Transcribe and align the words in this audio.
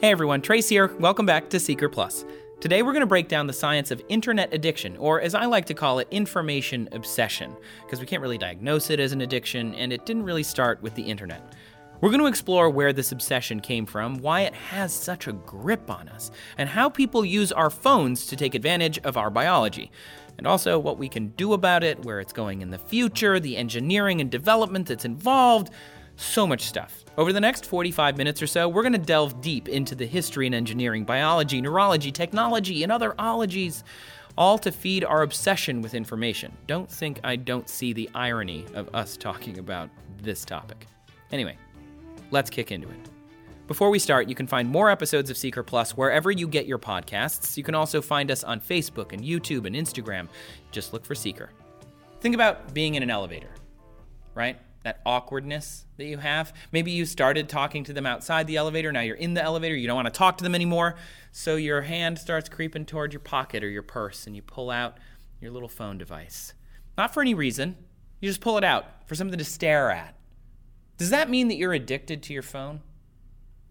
Hey 0.00 0.12
everyone, 0.12 0.42
Trace 0.42 0.68
here. 0.68 0.94
Welcome 1.00 1.26
back 1.26 1.50
to 1.50 1.58
Seeker 1.58 1.88
Plus. 1.88 2.24
Today 2.60 2.82
we're 2.82 2.92
going 2.92 3.00
to 3.00 3.06
break 3.06 3.26
down 3.26 3.48
the 3.48 3.52
science 3.52 3.90
of 3.90 4.00
internet 4.08 4.54
addiction, 4.54 4.96
or 4.96 5.20
as 5.20 5.34
I 5.34 5.46
like 5.46 5.64
to 5.66 5.74
call 5.74 5.98
it, 5.98 6.06
information 6.12 6.88
obsession, 6.92 7.56
because 7.84 7.98
we 7.98 8.06
can't 8.06 8.22
really 8.22 8.38
diagnose 8.38 8.90
it 8.90 9.00
as 9.00 9.10
an 9.10 9.22
addiction, 9.22 9.74
and 9.74 9.92
it 9.92 10.06
didn't 10.06 10.22
really 10.22 10.44
start 10.44 10.80
with 10.82 10.94
the 10.94 11.02
internet. 11.02 11.52
We're 12.00 12.10
going 12.10 12.20
to 12.20 12.28
explore 12.28 12.70
where 12.70 12.92
this 12.92 13.10
obsession 13.10 13.58
came 13.58 13.86
from, 13.86 14.18
why 14.18 14.42
it 14.42 14.54
has 14.54 14.92
such 14.92 15.26
a 15.26 15.32
grip 15.32 15.90
on 15.90 16.08
us, 16.08 16.30
and 16.58 16.68
how 16.68 16.88
people 16.88 17.24
use 17.24 17.50
our 17.50 17.68
phones 17.68 18.26
to 18.26 18.36
take 18.36 18.54
advantage 18.54 19.00
of 19.00 19.16
our 19.16 19.30
biology. 19.30 19.90
And 20.36 20.46
also 20.46 20.78
what 20.78 20.98
we 20.98 21.08
can 21.08 21.30
do 21.30 21.54
about 21.54 21.82
it, 21.82 22.04
where 22.04 22.20
it's 22.20 22.32
going 22.32 22.62
in 22.62 22.70
the 22.70 22.78
future, 22.78 23.40
the 23.40 23.56
engineering 23.56 24.20
and 24.20 24.30
development 24.30 24.86
that's 24.86 25.04
involved, 25.04 25.70
so 26.18 26.46
much 26.46 26.62
stuff. 26.62 27.04
Over 27.16 27.32
the 27.32 27.40
next 27.40 27.66
45 27.66 28.16
minutes 28.16 28.42
or 28.42 28.46
so, 28.46 28.68
we're 28.68 28.82
going 28.82 28.92
to 28.92 28.98
delve 28.98 29.40
deep 29.40 29.68
into 29.68 29.94
the 29.94 30.06
history 30.06 30.46
and 30.46 30.54
engineering, 30.54 31.04
biology, 31.04 31.60
neurology, 31.60 32.12
technology, 32.12 32.82
and 32.82 32.92
other 32.92 33.14
ologies, 33.18 33.84
all 34.36 34.58
to 34.58 34.70
feed 34.70 35.04
our 35.04 35.22
obsession 35.22 35.82
with 35.82 35.94
information. 35.94 36.56
Don't 36.66 36.90
think 36.90 37.20
I 37.24 37.36
don't 37.36 37.68
see 37.68 37.92
the 37.92 38.08
irony 38.14 38.66
of 38.74 38.94
us 38.94 39.16
talking 39.16 39.58
about 39.58 39.90
this 40.22 40.44
topic. 40.44 40.86
Anyway, 41.32 41.56
let's 42.30 42.50
kick 42.50 42.70
into 42.72 42.88
it. 42.88 43.08
Before 43.66 43.90
we 43.90 43.98
start, 43.98 44.28
you 44.28 44.34
can 44.34 44.46
find 44.46 44.68
more 44.68 44.90
episodes 44.90 45.28
of 45.28 45.36
Seeker 45.36 45.62
Plus 45.62 45.96
wherever 45.96 46.30
you 46.30 46.48
get 46.48 46.66
your 46.66 46.78
podcasts. 46.78 47.56
You 47.56 47.62
can 47.62 47.74
also 47.74 48.00
find 48.00 48.30
us 48.30 48.42
on 48.42 48.60
Facebook 48.60 49.12
and 49.12 49.22
YouTube 49.22 49.66
and 49.66 49.76
Instagram. 49.76 50.28
Just 50.72 50.92
look 50.92 51.04
for 51.04 51.14
Seeker. 51.14 51.50
Think 52.20 52.34
about 52.34 52.72
being 52.72 52.94
in 52.94 53.02
an 53.02 53.10
elevator, 53.10 53.50
right? 54.34 54.58
That 54.88 55.02
awkwardness 55.04 55.84
that 55.98 56.06
you 56.06 56.16
have. 56.16 56.54
Maybe 56.72 56.90
you 56.90 57.04
started 57.04 57.46
talking 57.46 57.84
to 57.84 57.92
them 57.92 58.06
outside 58.06 58.46
the 58.46 58.56
elevator, 58.56 58.90
now 58.90 59.02
you're 59.02 59.16
in 59.16 59.34
the 59.34 59.42
elevator, 59.42 59.76
you 59.76 59.86
don't 59.86 59.96
want 59.96 60.06
to 60.06 60.18
talk 60.18 60.38
to 60.38 60.44
them 60.44 60.54
anymore. 60.54 60.94
So 61.30 61.56
your 61.56 61.82
hand 61.82 62.18
starts 62.18 62.48
creeping 62.48 62.86
toward 62.86 63.12
your 63.12 63.20
pocket 63.20 63.62
or 63.62 63.68
your 63.68 63.82
purse, 63.82 64.26
and 64.26 64.34
you 64.34 64.40
pull 64.40 64.70
out 64.70 64.96
your 65.42 65.50
little 65.50 65.68
phone 65.68 65.98
device. 65.98 66.54
Not 66.96 67.12
for 67.12 67.20
any 67.20 67.34
reason, 67.34 67.76
you 68.18 68.30
just 68.30 68.40
pull 68.40 68.56
it 68.56 68.64
out 68.64 69.06
for 69.06 69.14
something 69.14 69.38
to 69.38 69.44
stare 69.44 69.90
at. 69.90 70.14
Does 70.96 71.10
that 71.10 71.28
mean 71.28 71.48
that 71.48 71.56
you're 71.56 71.74
addicted 71.74 72.22
to 72.22 72.32
your 72.32 72.42
phone? 72.42 72.80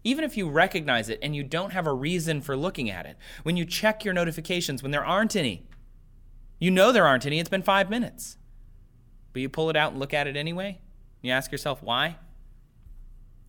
Even 0.04 0.22
if 0.22 0.36
you 0.36 0.48
recognize 0.48 1.08
it 1.08 1.18
and 1.20 1.34
you 1.34 1.42
don't 1.42 1.72
have 1.72 1.88
a 1.88 1.92
reason 1.92 2.40
for 2.40 2.56
looking 2.56 2.88
at 2.88 3.06
it, 3.06 3.16
when 3.42 3.56
you 3.56 3.64
check 3.64 4.04
your 4.04 4.14
notifications 4.14 4.84
when 4.84 4.92
there 4.92 5.04
aren't 5.04 5.34
any, 5.34 5.66
you 6.60 6.70
know 6.70 6.92
there 6.92 7.08
aren't 7.08 7.26
any, 7.26 7.40
it's 7.40 7.50
been 7.50 7.62
five 7.62 7.90
minutes. 7.90 8.36
But 9.32 9.42
you 9.42 9.48
pull 9.48 9.68
it 9.68 9.76
out 9.76 9.90
and 9.90 10.00
look 10.00 10.14
at 10.14 10.28
it 10.28 10.36
anyway? 10.36 10.80
You 11.22 11.32
ask 11.32 11.50
yourself 11.50 11.82
why? 11.82 12.16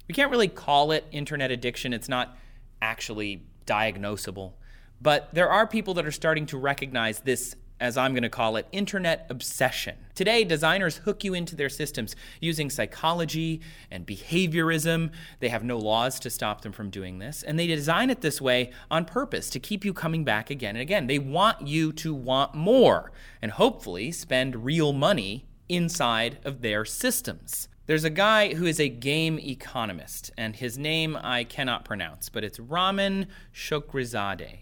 We 0.08 0.14
can't 0.14 0.32
really 0.32 0.48
call 0.48 0.92
it 0.92 1.06
internet 1.12 1.52
addiction. 1.52 1.94
It's 1.94 2.10
not 2.10 2.36
actually 2.82 3.44
diagnosable. 3.66 4.54
But 5.02 5.30
there 5.34 5.50
are 5.50 5.68
people 5.68 5.94
that 5.96 6.06
are 6.06 6.12
starting 6.12 6.46
to 6.48 6.58
recognize 6.58 7.20
this, 7.20 7.56
as 7.80 7.96
I'm 7.96 8.14
going 8.14 8.24
to 8.24 8.30
call 8.30 8.56
it, 8.58 8.68
internet 8.72 9.28
obsession. 9.30 9.96
Today, 10.16 10.44
designers 10.44 10.98
hook 10.98 11.24
you 11.24 11.34
into 11.34 11.56
their 11.56 11.70
systems 11.70 12.16
using 12.42 12.70
psychology 12.70 13.62
and 13.90 14.06
behaviorism. 14.06 15.12
They 15.40 15.50
have 15.50 15.64
no 15.64 15.78
laws 15.78 16.20
to 16.22 16.30
stop 16.30 16.62
them 16.62 16.74
from 16.74 16.90
doing 16.90 17.20
this. 17.20 17.44
And 17.44 17.58
they 17.58 17.68
design 17.68 18.10
it 18.10 18.22
this 18.22 18.42
way 18.42 18.72
on 18.92 19.06
purpose 19.06 19.50
to 19.52 19.60
keep 19.60 19.86
you 19.86 19.94
coming 19.94 20.26
back 20.26 20.50
again 20.50 20.76
and 20.76 20.82
again. 20.82 21.08
They 21.08 21.20
want 21.20 21.68
you 21.68 21.94
to 21.94 22.14
want 22.14 22.56
more 22.56 23.12
and 23.42 23.52
hopefully 23.52 24.12
spend 24.12 24.66
real 24.66 24.92
money 24.92 25.46
inside 25.70 26.40
of 26.44 26.62
their 26.62 26.84
systems. 26.84 27.68
There's 27.86 28.04
a 28.04 28.10
guy 28.10 28.54
who 28.54 28.66
is 28.66 28.80
a 28.80 28.90
game 28.90 29.40
economist, 29.40 30.32
and 30.38 30.56
his 30.56 30.78
name 30.78 31.18
I 31.20 31.44
cannot 31.44 31.86
pronounce, 31.86 32.30
but 32.30 32.44
it's 32.44 32.60
Ramin 32.60 33.28
Shokrizade. 33.54 34.60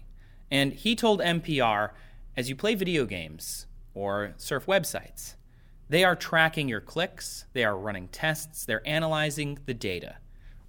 And 0.50 0.72
he 0.72 0.94
told 0.94 1.20
NPR 1.20 1.90
as 2.36 2.48
you 2.48 2.56
play 2.56 2.74
video 2.74 3.04
games 3.04 3.66
or 3.94 4.34
surf 4.36 4.66
websites, 4.66 5.34
they 5.88 6.04
are 6.04 6.14
tracking 6.14 6.68
your 6.68 6.80
clicks, 6.80 7.46
they 7.52 7.64
are 7.64 7.76
running 7.76 8.08
tests, 8.08 8.64
they're 8.64 8.86
analyzing 8.86 9.58
the 9.66 9.74
data. 9.74 10.18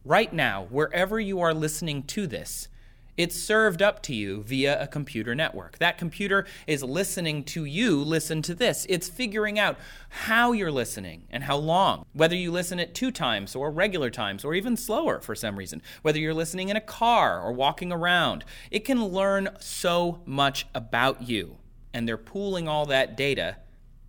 Right 0.03 0.33
now, 0.33 0.67
wherever 0.69 1.19
you 1.19 1.39
are 1.41 1.53
listening 1.53 2.03
to 2.03 2.25
this, 2.25 2.69
it's 3.19 3.35
served 3.35 3.81
up 3.81 4.01
to 4.01 4.15
you 4.15 4.43
via 4.43 4.81
a 4.81 4.87
computer 4.87 5.35
network. 5.35 5.77
That 5.79 5.97
computer 5.97 6.45
is 6.65 6.81
listening 6.81 7.43
to 7.45 7.65
you 7.65 8.01
listen 8.01 8.41
to 8.43 8.55
this. 8.55 8.85
It's 8.87 9.09
figuring 9.09 9.59
out 9.59 9.77
how 10.07 10.53
you're 10.53 10.71
listening 10.71 11.27
and 11.29 11.43
how 11.43 11.57
long, 11.57 12.05
whether 12.13 12.37
you 12.37 12.49
listen 12.49 12.79
at 12.79 12.95
two 12.95 13.11
times 13.11 13.57
or 13.57 13.71
regular 13.71 14.09
times 14.09 14.45
or 14.45 14.53
even 14.53 14.77
slower 14.77 15.19
for 15.19 15.35
some 15.35 15.59
reason, 15.59 15.81
whether 16.01 16.17
you're 16.17 16.33
listening 16.33 16.69
in 16.69 16.77
a 16.77 16.81
car 16.81 17.41
or 17.41 17.51
walking 17.51 17.91
around. 17.91 18.45
It 18.71 18.85
can 18.85 19.03
learn 19.03 19.49
so 19.59 20.21
much 20.25 20.65
about 20.73 21.21
you. 21.27 21.57
And 21.93 22.07
they're 22.07 22.17
pooling 22.17 22.69
all 22.69 22.85
that 22.85 23.17
data 23.17 23.57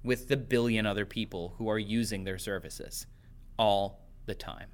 with 0.04 0.28
the 0.28 0.37
billion 0.37 0.87
other 0.87 1.04
people 1.04 1.56
who 1.59 1.69
are 1.69 1.81
using 1.81 2.22
their 2.22 2.38
services 2.38 3.09
all 3.59 4.06
the 4.27 4.37
time. 4.37 4.69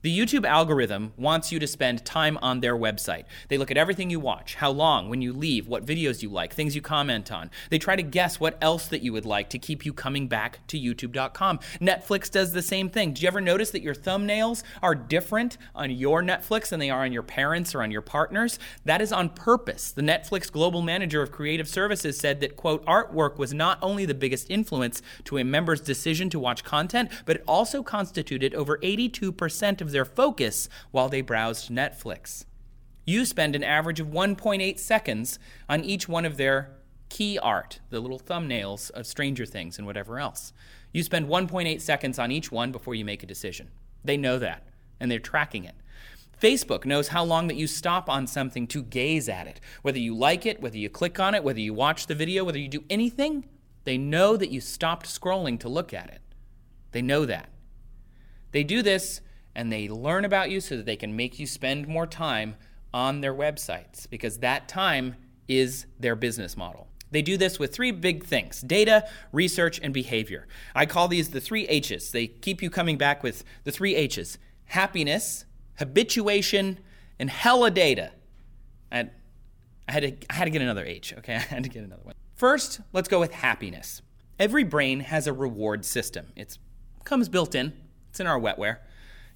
The 0.00 0.16
YouTube 0.16 0.46
algorithm 0.46 1.12
wants 1.16 1.50
you 1.50 1.58
to 1.58 1.66
spend 1.66 2.04
time 2.04 2.38
on 2.40 2.60
their 2.60 2.76
website. 2.76 3.24
They 3.48 3.58
look 3.58 3.72
at 3.72 3.76
everything 3.76 4.10
you 4.10 4.20
watch, 4.20 4.54
how 4.54 4.70
long, 4.70 5.08
when 5.08 5.22
you 5.22 5.32
leave, 5.32 5.66
what 5.66 5.84
videos 5.84 6.22
you 6.22 6.28
like, 6.28 6.54
things 6.54 6.76
you 6.76 6.80
comment 6.80 7.32
on. 7.32 7.50
They 7.70 7.80
try 7.80 7.96
to 7.96 8.02
guess 8.04 8.38
what 8.38 8.56
else 8.62 8.86
that 8.86 9.02
you 9.02 9.12
would 9.12 9.26
like 9.26 9.50
to 9.50 9.58
keep 9.58 9.84
you 9.84 9.92
coming 9.92 10.28
back 10.28 10.64
to 10.68 10.78
youtube.com. 10.78 11.58
Netflix 11.80 12.30
does 12.30 12.52
the 12.52 12.62
same 12.62 12.88
thing. 12.88 13.12
Do 13.12 13.22
you 13.22 13.26
ever 13.26 13.40
notice 13.40 13.72
that 13.72 13.82
your 13.82 13.94
thumbnails 13.94 14.62
are 14.84 14.94
different 14.94 15.58
on 15.74 15.90
your 15.90 16.22
Netflix 16.22 16.68
than 16.68 16.78
they 16.78 16.90
are 16.90 17.04
on 17.04 17.12
your 17.12 17.24
parents 17.24 17.74
or 17.74 17.82
on 17.82 17.90
your 17.90 18.02
partners? 18.02 18.60
That 18.84 19.02
is 19.02 19.12
on 19.12 19.30
purpose. 19.30 19.90
The 19.90 20.02
Netflix 20.02 20.50
global 20.52 20.80
manager 20.80 21.22
of 21.22 21.32
creative 21.32 21.68
services 21.68 22.16
said 22.16 22.38
that 22.40 22.54
quote 22.54 22.86
artwork 22.86 23.36
was 23.36 23.52
not 23.52 23.80
only 23.82 24.06
the 24.06 24.14
biggest 24.14 24.48
influence 24.48 25.02
to 25.24 25.38
a 25.38 25.44
member's 25.44 25.80
decision 25.80 26.30
to 26.30 26.38
watch 26.38 26.62
content, 26.62 27.10
but 27.26 27.34
it 27.34 27.44
also 27.48 27.82
constituted 27.82 28.54
over 28.54 28.78
82% 28.78 29.80
of 29.80 29.87
of 29.88 29.92
their 29.92 30.04
focus 30.04 30.68
while 30.90 31.08
they 31.08 31.22
browsed 31.22 31.70
Netflix. 31.70 32.44
You 33.06 33.24
spend 33.24 33.56
an 33.56 33.64
average 33.64 34.00
of 34.00 34.08
1.8 34.08 34.78
seconds 34.78 35.38
on 35.66 35.82
each 35.82 36.08
one 36.08 36.26
of 36.26 36.36
their 36.36 36.76
key 37.08 37.38
art, 37.38 37.80
the 37.88 38.00
little 38.00 38.20
thumbnails 38.20 38.90
of 38.90 39.06
Stranger 39.06 39.46
Things 39.46 39.78
and 39.78 39.86
whatever 39.86 40.18
else. 40.18 40.52
You 40.92 41.02
spend 41.02 41.26
1.8 41.26 41.80
seconds 41.80 42.18
on 42.18 42.30
each 42.30 42.52
one 42.52 42.70
before 42.70 42.94
you 42.94 43.06
make 43.06 43.22
a 43.22 43.26
decision. 43.26 43.70
They 44.04 44.18
know 44.18 44.38
that, 44.38 44.68
and 45.00 45.10
they're 45.10 45.18
tracking 45.18 45.64
it. 45.64 45.74
Facebook 46.38 46.84
knows 46.84 47.08
how 47.08 47.24
long 47.24 47.48
that 47.48 47.56
you 47.56 47.66
stop 47.66 48.10
on 48.10 48.26
something 48.26 48.66
to 48.68 48.82
gaze 48.82 49.26
at 49.26 49.46
it. 49.46 49.58
Whether 49.80 49.98
you 49.98 50.14
like 50.14 50.44
it, 50.44 50.60
whether 50.60 50.76
you 50.76 50.90
click 50.90 51.18
on 51.18 51.34
it, 51.34 51.42
whether 51.42 51.60
you 51.60 51.72
watch 51.72 52.06
the 52.06 52.14
video, 52.14 52.44
whether 52.44 52.58
you 52.58 52.68
do 52.68 52.84
anything, 52.90 53.46
they 53.84 53.96
know 53.96 54.36
that 54.36 54.50
you 54.50 54.60
stopped 54.60 55.06
scrolling 55.06 55.58
to 55.60 55.68
look 55.70 55.94
at 55.94 56.10
it. 56.10 56.20
They 56.92 57.00
know 57.00 57.24
that. 57.24 57.48
They 58.52 58.64
do 58.64 58.82
this 58.82 59.22
and 59.58 59.72
they 59.72 59.88
learn 59.88 60.24
about 60.24 60.50
you 60.50 60.60
so 60.60 60.76
that 60.76 60.86
they 60.86 60.94
can 60.94 61.16
make 61.16 61.40
you 61.40 61.46
spend 61.46 61.88
more 61.88 62.06
time 62.06 62.54
on 62.94 63.20
their 63.20 63.34
websites 63.34 64.08
because 64.08 64.38
that 64.38 64.68
time 64.68 65.16
is 65.48 65.84
their 65.98 66.14
business 66.14 66.56
model. 66.56 66.86
They 67.10 67.22
do 67.22 67.36
this 67.36 67.58
with 67.58 67.74
three 67.74 67.90
big 67.90 68.24
things 68.24 68.60
data, 68.60 69.08
research, 69.32 69.80
and 69.82 69.92
behavior. 69.92 70.46
I 70.76 70.86
call 70.86 71.08
these 71.08 71.30
the 71.30 71.40
three 71.40 71.66
H's. 71.66 72.12
They 72.12 72.28
keep 72.28 72.62
you 72.62 72.70
coming 72.70 72.96
back 72.96 73.24
with 73.24 73.42
the 73.64 73.72
three 73.72 73.96
H's 73.96 74.38
happiness, 74.66 75.44
habituation, 75.78 76.78
and 77.18 77.28
hella 77.28 77.72
data. 77.72 78.12
And 78.92 79.10
I 79.88 79.92
had, 79.92 80.02
to, 80.02 80.26
I 80.30 80.34
had 80.34 80.44
to 80.44 80.50
get 80.50 80.62
another 80.62 80.84
H, 80.84 81.14
okay? 81.18 81.34
I 81.36 81.38
had 81.38 81.64
to 81.64 81.68
get 81.68 81.82
another 81.82 82.02
one. 82.04 82.14
First, 82.36 82.80
let's 82.92 83.08
go 83.08 83.18
with 83.18 83.32
happiness. 83.32 84.02
Every 84.38 84.62
brain 84.62 85.00
has 85.00 85.26
a 85.26 85.32
reward 85.32 85.84
system. 85.84 86.28
It 86.36 86.58
comes 87.02 87.28
built 87.28 87.56
in, 87.56 87.72
it's 88.08 88.20
in 88.20 88.28
our 88.28 88.38
wetware. 88.38 88.76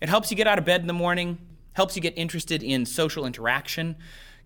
It 0.03 0.09
helps 0.09 0.33
you 0.33 0.37
get 0.37 0.49
out 0.49 0.59
of 0.59 0.65
bed 0.65 0.81
in 0.81 0.89
the 0.89 0.93
morning, 0.93 1.39
helps 1.75 1.95
you 1.95 2.03
get 2.03 2.19
interested 2.19 2.61
in 2.61 2.85
social 2.87 3.25
interaction, 3.25 3.95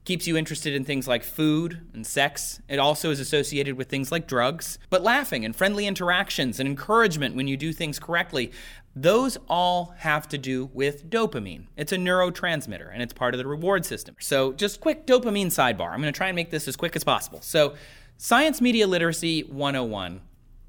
keeps 0.05 0.27
you 0.27 0.37
interested 0.37 0.75
in 0.75 0.85
things 0.85 1.09
like 1.09 1.25
food 1.25 1.81
and 1.95 2.07
sex. 2.07 2.61
It 2.69 2.79
also 2.79 3.11
is 3.11 3.21
associated 3.21 3.75
with 3.75 3.89
things 3.89 4.13
like 4.13 4.29
drugs. 4.29 4.79
But 4.91 5.03
laughing 5.03 5.47
and 5.47 5.57
friendly 5.57 5.87
interactions 5.87 6.61
and 6.61 6.69
encouragement 6.69 7.37
when 7.37 7.49
you 7.49 7.57
do 7.57 7.73
things 7.73 7.99
correctly, 7.99 8.53
those 8.95 9.39
all 9.49 9.95
have 9.97 10.29
to 10.29 10.37
do 10.37 10.69
with 10.75 11.09
dopamine. 11.09 11.69
It's 11.75 11.91
a 11.91 11.97
neurotransmitter 11.97 12.91
and 12.93 13.03
it's 13.03 13.15
part 13.15 13.33
of 13.33 13.39
the 13.39 13.47
reward 13.47 13.87
system. 13.87 14.15
So, 14.21 14.53
just 14.53 14.83
quick 14.83 15.07
dopamine 15.07 15.47
sidebar. 15.47 15.91
I'm 15.91 16.03
going 16.03 16.13
to 16.13 16.17
try 16.17 16.29
and 16.29 16.37
make 16.37 16.51
this 16.51 16.69
as 16.69 16.77
quick 16.77 16.95
as 16.97 17.03
possible. 17.03 17.41
So, 17.41 17.77
Science 18.19 18.61
Media 18.61 18.87
Literacy 18.87 19.41
101. 19.45 20.21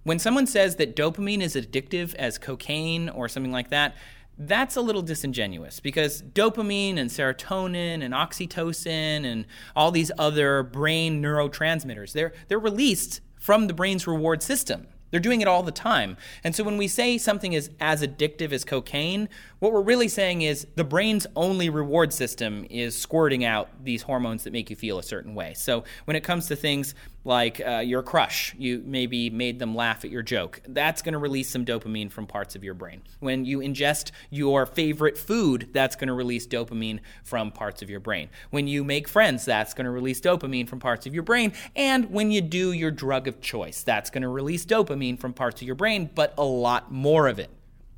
When 0.04 0.20
someone 0.20 0.48
says 0.48 0.78
that 0.78 0.96
dopamine 0.96 1.42
is 1.42 1.56
addictive 1.56 2.16
as 2.16 2.38
cocaine 2.38 3.10
or 3.10 3.28
something 3.28 3.52
like 3.52 3.72
that, 3.72 3.94
that's 4.40 4.76
a 4.76 4.82
little 4.82 5.02
disingenuous 5.02 5.80
because 5.80 6.22
dopamine 6.22 6.98
and 6.98 7.10
serotonin 7.10 8.04
and 8.04 8.14
oxytocin 8.14 9.26
and 9.26 9.46
all 9.76 9.92
these 9.92 10.12
other 10.18 10.64
brain 10.64 11.22
neurotransmitters 11.22 12.14
they're 12.14 12.34
they're 12.48 12.60
released 12.60 13.22
from 13.40 13.68
the 13.68 13.74
brain's 13.74 14.06
reward 14.06 14.44
system 14.44 14.88
They're 15.10 15.20
doing 15.20 15.42
it 15.42 15.48
all 15.48 15.64
the 15.64 15.72
time. 15.72 16.18
And 16.44 16.56
so 16.56 16.64
when 16.64 16.78
we 16.78 16.88
say 16.88 17.18
something 17.18 17.54
is 17.54 17.70
as 17.80 18.02
addictive 18.02 18.52
as 18.52 18.66
cocaine, 18.66 19.30
what 19.60 19.72
we're 19.72 19.82
really 19.82 20.10
saying 20.10 20.42
is 20.42 20.68
the 20.76 20.84
brain's 20.84 21.26
only 21.36 21.70
reward 21.70 22.12
system 22.12 22.66
is 22.70 22.98
squirting 22.98 23.46
out 23.46 23.70
these 23.84 24.02
hormones 24.02 24.44
that 24.44 24.52
make 24.52 24.70
you 24.70 24.76
feel 24.76 25.00
a 25.00 25.04
certain 25.04 25.34
way. 25.34 25.54
So 25.54 25.86
when 26.06 26.16
it 26.18 26.24
comes 26.24 26.48
to 26.48 26.56
things 26.56 26.94
like 27.28 27.60
uh, 27.60 27.80
your 27.80 28.02
crush, 28.02 28.56
you 28.58 28.82
maybe 28.86 29.30
made 29.30 29.60
them 29.60 29.76
laugh 29.76 30.06
at 30.06 30.10
your 30.10 30.24
joke, 30.24 30.62
that's 30.70 31.02
going 31.02 31.12
to 31.12 31.20
release 31.20 31.50
some 31.50 31.66
dopamine 31.66 32.10
from 32.10 32.26
parts 32.26 32.56
of 32.56 32.64
your 32.64 32.74
brain. 32.74 33.02
When 33.20 33.44
you 33.44 33.60
ingest 33.60 34.12
your 34.30 34.66
favorite 34.66 35.18
food, 35.18 35.70
that's 35.74 35.98
going 35.98 36.08
to 36.08 36.14
release 36.14 36.48
dopamine 36.48 37.02
from 37.26 37.52
parts 37.52 37.82
of 37.82 37.90
your 37.90 38.00
brain. 38.00 38.30
When 38.50 38.66
you 38.66 38.86
make 38.86 39.10
friends, 39.10 39.44
that's 39.44 39.74
going 39.74 39.86
to 39.86 39.92
release 39.92 40.22
dopamine 40.22 40.70
from 40.70 40.80
parts 40.80 41.06
of 41.06 41.14
your 41.14 41.24
brain. 41.24 41.52
And 41.76 42.12
when 42.12 42.32
you 42.32 42.40
do 42.40 42.72
your 42.72 42.92
drug 42.92 43.28
of 43.28 43.42
choice, 43.42 43.84
that's 43.84 44.10
going 44.10 44.22
to 44.22 44.30
release 44.30 44.66
dopamine 44.66 45.20
from 45.20 45.34
parts 45.34 45.62
of 45.62 45.68
your 45.68 45.76
brain, 45.76 46.10
but 46.16 46.34
a 46.38 46.46
lot 46.46 46.94
more 46.94 47.28
of 47.28 47.40
it. 47.40 47.50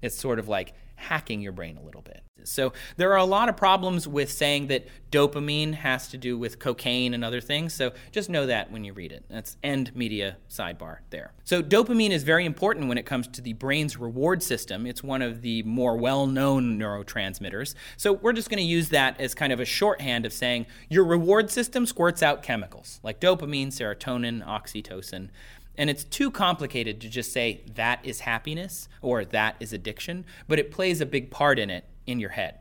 It's 0.02 0.18
sort 0.18 0.40
of 0.40 0.48
like 0.48 0.74
hacking 0.96 1.42
your 1.42 1.52
brain 1.52 1.78
a 1.78 1.86
little 1.86 2.02
bit. 2.02 2.24
So 2.48 2.74
there 2.98 3.12
are 3.12 3.18
a 3.18 3.26
lot 3.26 3.50
of 3.50 3.58
problems 3.58 4.08
with 4.08 4.32
saying 4.32 4.68
that 4.68 4.88
dopamine 5.12 5.74
has 5.74 6.08
to 6.10 6.18
do 6.18 6.38
with 6.38 6.60
cocaine 6.60 7.14
and 7.14 7.24
other 7.24 7.42
things. 7.42 7.74
So 7.74 7.92
just 8.12 8.30
know 8.30 8.46
that 8.46 8.72
when 8.72 8.84
you 8.84 8.94
read 8.94 9.12
it. 9.12 9.26
That's 9.30 9.58
end 9.64 9.96
media 9.96 10.38
sidebar 10.50 10.98
there. 11.10 11.34
So 11.44 11.64
dopamine 11.64 12.12
is 12.12 12.24
very 12.24 12.46
important 12.46 12.88
when 12.88 12.98
it 12.98 13.06
comes 13.06 13.28
to 13.30 13.42
the 13.42 13.54
brain's 13.54 13.98
reward 13.98 14.44
system. 14.44 14.86
It's 14.86 15.04
one 15.04 15.22
of 15.22 15.42
the 15.42 15.64
more 15.64 15.98
well-known 15.98 16.78
neurotransmitters. 16.80 17.74
So 17.98 18.14
we're 18.14 18.34
just 18.34 18.50
going 18.50 18.60
to 18.60 18.64
use 18.64 18.90
that 18.90 19.20
as 19.20 19.34
kind 19.34 19.52
of 19.52 19.60
a 19.60 19.66
shorthand 19.66 20.26
of 20.26 20.34
saying 20.34 20.68
your 20.90 21.06
reward 21.06 21.50
system 21.50 21.86
squirts 21.86 22.22
out 22.22 22.44
chemicals 22.44 23.00
like 23.04 23.20
dopamine, 23.20 23.68
serotonin, 23.68 24.46
oxytocin. 24.46 25.30
And 25.78 25.90
it's 25.90 26.04
too 26.04 26.30
complicated 26.30 27.00
to 27.02 27.10
just 27.10 27.32
say 27.32 27.64
that 27.76 28.00
is 28.04 28.20
happiness 28.22 28.90
or 29.02 29.24
that 29.24 29.56
is 29.62 29.72
addiction, 29.72 30.26
but 30.48 30.60
it 30.60 30.72
plays 30.72 31.00
a 31.00 31.06
big 31.06 31.32
part 31.32 31.58
in 31.58 31.70
it 31.70 31.86
in 32.10 32.20
your 32.20 32.32
head. 32.32 32.60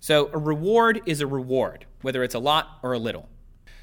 So 0.00 0.30
a 0.32 0.38
reward 0.38 1.02
is 1.06 1.20
a 1.20 1.26
reward, 1.26 1.86
whether 2.02 2.22
it's 2.22 2.34
a 2.34 2.38
lot 2.38 2.78
or 2.82 2.92
a 2.92 2.98
little. 2.98 3.28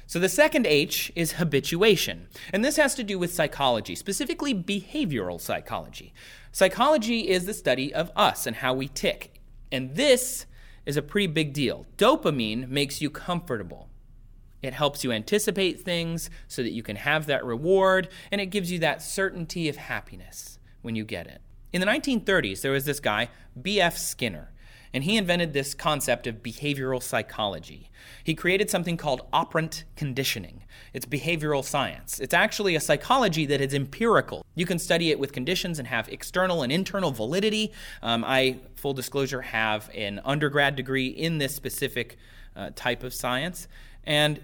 So 0.06 0.18
the 0.18 0.28
second 0.28 0.66
H 0.66 1.10
is 1.16 1.32
habituation. 1.32 2.28
And 2.52 2.64
this 2.64 2.76
has 2.76 2.94
to 2.94 3.04
do 3.04 3.18
with 3.18 3.34
psychology, 3.34 3.94
specifically 3.94 4.54
behavioral 4.54 5.40
psychology. 5.40 6.14
Psychology 6.52 7.28
is 7.28 7.44
the 7.44 7.54
study 7.54 7.92
of 7.92 8.10
us 8.14 8.46
and 8.46 8.56
how 8.56 8.72
we 8.72 8.88
tick. 8.88 9.40
And 9.72 9.94
this 9.96 10.46
is 10.86 10.96
a 10.96 11.02
pretty 11.02 11.26
big 11.26 11.52
deal. 11.52 11.86
Dopamine 11.98 12.68
makes 12.68 13.02
you 13.02 13.10
comfortable. 13.10 13.88
It 14.62 14.72
helps 14.72 15.04
you 15.04 15.12
anticipate 15.12 15.80
things 15.80 16.30
so 16.48 16.62
that 16.62 16.72
you 16.72 16.82
can 16.82 16.96
have 16.96 17.26
that 17.26 17.44
reward, 17.44 18.08
and 18.32 18.40
it 18.40 18.46
gives 18.46 18.72
you 18.72 18.78
that 18.78 19.02
certainty 19.02 19.68
of 19.68 19.76
happiness 19.76 20.58
when 20.82 20.94
you 20.94 21.04
get 21.04 21.26
it. 21.26 21.42
In 21.72 21.80
the 21.80 21.86
1930s, 21.86 22.62
there 22.62 22.72
was 22.72 22.84
this 22.84 23.00
guy, 23.00 23.28
B.F. 23.60 23.98
Skinner, 23.98 24.52
and 24.96 25.04
he 25.04 25.18
invented 25.18 25.52
this 25.52 25.74
concept 25.74 26.26
of 26.26 26.36
behavioral 26.36 27.02
psychology. 27.02 27.90
He 28.24 28.34
created 28.34 28.70
something 28.70 28.96
called 28.96 29.28
operant 29.30 29.84
conditioning. 29.94 30.62
It's 30.94 31.04
behavioral 31.04 31.62
science. 31.62 32.18
It's 32.18 32.32
actually 32.32 32.74
a 32.76 32.80
psychology 32.80 33.44
that 33.44 33.60
is 33.60 33.74
empirical. 33.74 34.42
You 34.54 34.64
can 34.64 34.78
study 34.78 35.10
it 35.10 35.18
with 35.18 35.32
conditions 35.32 35.78
and 35.78 35.86
have 35.86 36.08
external 36.08 36.62
and 36.62 36.72
internal 36.72 37.10
validity. 37.10 37.74
Um, 38.02 38.24
I, 38.24 38.60
full 38.76 38.94
disclosure, 38.94 39.42
have 39.42 39.90
an 39.94 40.22
undergrad 40.24 40.76
degree 40.76 41.08
in 41.08 41.36
this 41.36 41.54
specific 41.54 42.16
uh, 42.56 42.70
type 42.74 43.02
of 43.02 43.12
science. 43.12 43.68
And 44.04 44.40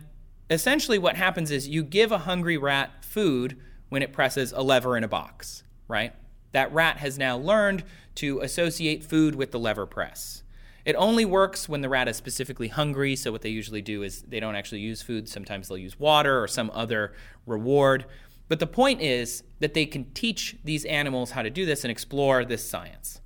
essentially 0.50 0.98
what 0.98 1.16
happens 1.16 1.50
is 1.50 1.66
you 1.66 1.82
give 1.82 2.12
a 2.12 2.18
hungry 2.18 2.58
rat 2.58 3.02
food 3.02 3.56
when 3.88 4.02
it 4.02 4.12
presses 4.12 4.52
a 4.52 4.60
lever 4.60 4.98
in 4.98 5.02
a 5.02 5.08
box, 5.08 5.62
right? 5.88 6.12
That 6.52 6.70
rat 6.74 6.98
has 6.98 7.16
now 7.16 7.38
learned 7.38 7.84
to 8.16 8.40
associate 8.40 9.04
food 9.04 9.34
with 9.34 9.50
the 9.50 9.58
lever 9.58 9.86
press. 9.86 10.42
It 10.84 10.96
only 10.96 11.24
works 11.24 11.68
when 11.68 11.80
the 11.80 11.88
rat 11.88 12.08
is 12.08 12.16
specifically 12.16 12.68
hungry, 12.68 13.14
so 13.14 13.30
what 13.30 13.42
they 13.42 13.50
usually 13.50 13.82
do 13.82 14.02
is 14.02 14.22
they 14.22 14.40
don't 14.40 14.56
actually 14.56 14.80
use 14.80 15.00
food. 15.00 15.28
Sometimes 15.28 15.68
they'll 15.68 15.78
use 15.78 15.98
water 15.98 16.42
or 16.42 16.48
some 16.48 16.70
other 16.74 17.12
reward. 17.46 18.06
But 18.48 18.58
the 18.58 18.66
point 18.66 19.00
is 19.00 19.44
that 19.60 19.74
they 19.74 19.86
can 19.86 20.12
teach 20.12 20.56
these 20.64 20.84
animals 20.84 21.30
how 21.30 21.42
to 21.42 21.50
do 21.50 21.64
this 21.64 21.84
and 21.84 21.90
explore 21.90 22.44
this 22.44 22.68
science. 22.68 23.20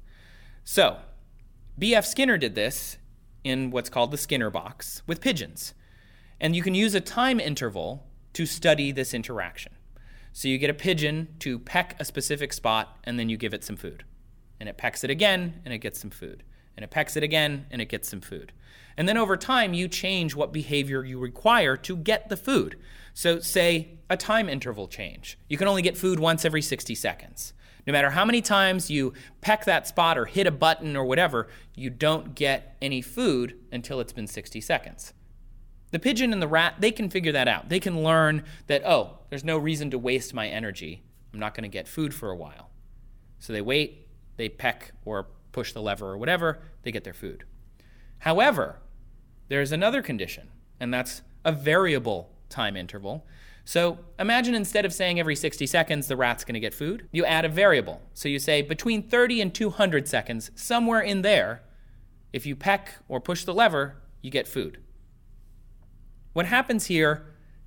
So, 0.64 0.98
B.F. 1.78 2.04
Skinner 2.04 2.36
did 2.36 2.54
this 2.54 2.98
in 3.42 3.70
what's 3.70 3.88
called 3.88 4.10
the 4.10 4.18
Skinner 4.18 4.50
box 4.50 5.02
with 5.06 5.20
pigeons. 5.20 5.72
And 6.40 6.54
you 6.54 6.62
can 6.62 6.74
use 6.74 6.94
a 6.94 7.00
time 7.00 7.40
interval 7.40 8.06
to 8.34 8.44
study 8.44 8.92
this 8.92 9.14
interaction. 9.14 9.72
So 10.32 10.48
you 10.48 10.58
get 10.58 10.68
a 10.68 10.74
pigeon 10.74 11.28
to 11.38 11.58
peck 11.58 11.96
a 11.98 12.04
specific 12.04 12.52
spot, 12.52 12.98
and 13.04 13.18
then 13.18 13.30
you 13.30 13.38
give 13.38 13.54
it 13.54 13.64
some 13.64 13.76
food. 13.76 14.04
And 14.58 14.68
it 14.68 14.76
pecks 14.76 15.04
it 15.04 15.10
again, 15.10 15.60
and 15.64 15.72
it 15.72 15.78
gets 15.78 16.00
some 16.00 16.10
food. 16.10 16.42
And 16.76 16.84
it 16.84 16.90
pecks 16.90 17.16
it 17.16 17.22
again, 17.22 17.66
and 17.70 17.80
it 17.80 17.88
gets 17.88 18.08
some 18.08 18.20
food. 18.20 18.52
And 18.96 19.08
then 19.08 19.16
over 19.16 19.36
time, 19.36 19.74
you 19.74 19.88
change 19.88 20.34
what 20.34 20.52
behavior 20.52 21.04
you 21.04 21.18
require 21.18 21.76
to 21.78 21.96
get 21.96 22.28
the 22.28 22.36
food. 22.36 22.78
So, 23.12 23.40
say 23.40 23.98
a 24.10 24.16
time 24.16 24.48
interval 24.48 24.88
change. 24.88 25.38
You 25.48 25.58
can 25.58 25.68
only 25.68 25.82
get 25.82 25.96
food 25.96 26.18
once 26.18 26.44
every 26.44 26.62
60 26.62 26.94
seconds. 26.94 27.52
No 27.86 27.92
matter 27.92 28.10
how 28.10 28.24
many 28.24 28.42
times 28.42 28.90
you 28.90 29.12
peck 29.40 29.64
that 29.64 29.86
spot 29.86 30.18
or 30.18 30.24
hit 30.24 30.46
a 30.46 30.50
button 30.50 30.96
or 30.96 31.04
whatever, 31.04 31.48
you 31.74 31.88
don't 31.88 32.34
get 32.34 32.76
any 32.82 33.00
food 33.00 33.56
until 33.70 34.00
it's 34.00 34.12
been 34.12 34.26
60 34.26 34.60
seconds. 34.60 35.12
The 35.92 36.00
pigeon 36.00 36.32
and 36.32 36.42
the 36.42 36.48
rat, 36.48 36.74
they 36.80 36.90
can 36.90 37.08
figure 37.08 37.32
that 37.32 37.46
out. 37.46 37.68
They 37.68 37.78
can 37.78 38.02
learn 38.02 38.42
that, 38.66 38.82
oh, 38.84 39.18
there's 39.30 39.44
no 39.44 39.56
reason 39.56 39.90
to 39.92 39.98
waste 39.98 40.34
my 40.34 40.48
energy. 40.48 41.02
I'm 41.32 41.38
not 41.38 41.54
going 41.54 41.62
to 41.62 41.68
get 41.68 41.86
food 41.86 42.12
for 42.12 42.30
a 42.30 42.36
while. 42.36 42.70
So 43.38 43.52
they 43.52 43.60
wait, 43.60 44.05
they 44.36 44.48
peck 44.48 44.92
or 45.04 45.28
push 45.52 45.72
the 45.72 45.82
lever 45.82 46.10
or 46.10 46.18
whatever, 46.18 46.60
they 46.82 46.92
get 46.92 47.04
their 47.04 47.14
food. 47.14 47.44
However, 48.18 48.80
there's 49.48 49.72
another 49.72 50.02
condition, 50.02 50.48
and 50.80 50.92
that's 50.92 51.22
a 51.44 51.52
variable 51.52 52.30
time 52.48 52.76
interval. 52.76 53.26
So 53.64 53.98
imagine 54.18 54.54
instead 54.54 54.84
of 54.84 54.92
saying 54.92 55.18
every 55.18 55.34
60 55.34 55.66
seconds 55.66 56.06
the 56.06 56.16
rat's 56.16 56.44
going 56.44 56.54
to 56.54 56.60
get 56.60 56.74
food, 56.74 57.08
you 57.10 57.24
add 57.24 57.44
a 57.44 57.48
variable. 57.48 58.00
So 58.14 58.28
you 58.28 58.38
say 58.38 58.62
between 58.62 59.08
30 59.08 59.40
and 59.40 59.54
200 59.54 60.06
seconds, 60.06 60.50
somewhere 60.54 61.00
in 61.00 61.22
there, 61.22 61.62
if 62.32 62.46
you 62.46 62.54
peck 62.54 62.94
or 63.08 63.20
push 63.20 63.44
the 63.44 63.54
lever, 63.54 63.96
you 64.22 64.30
get 64.30 64.46
food. 64.46 64.78
What 66.32 66.46
happens 66.46 66.86
here 66.86 67.26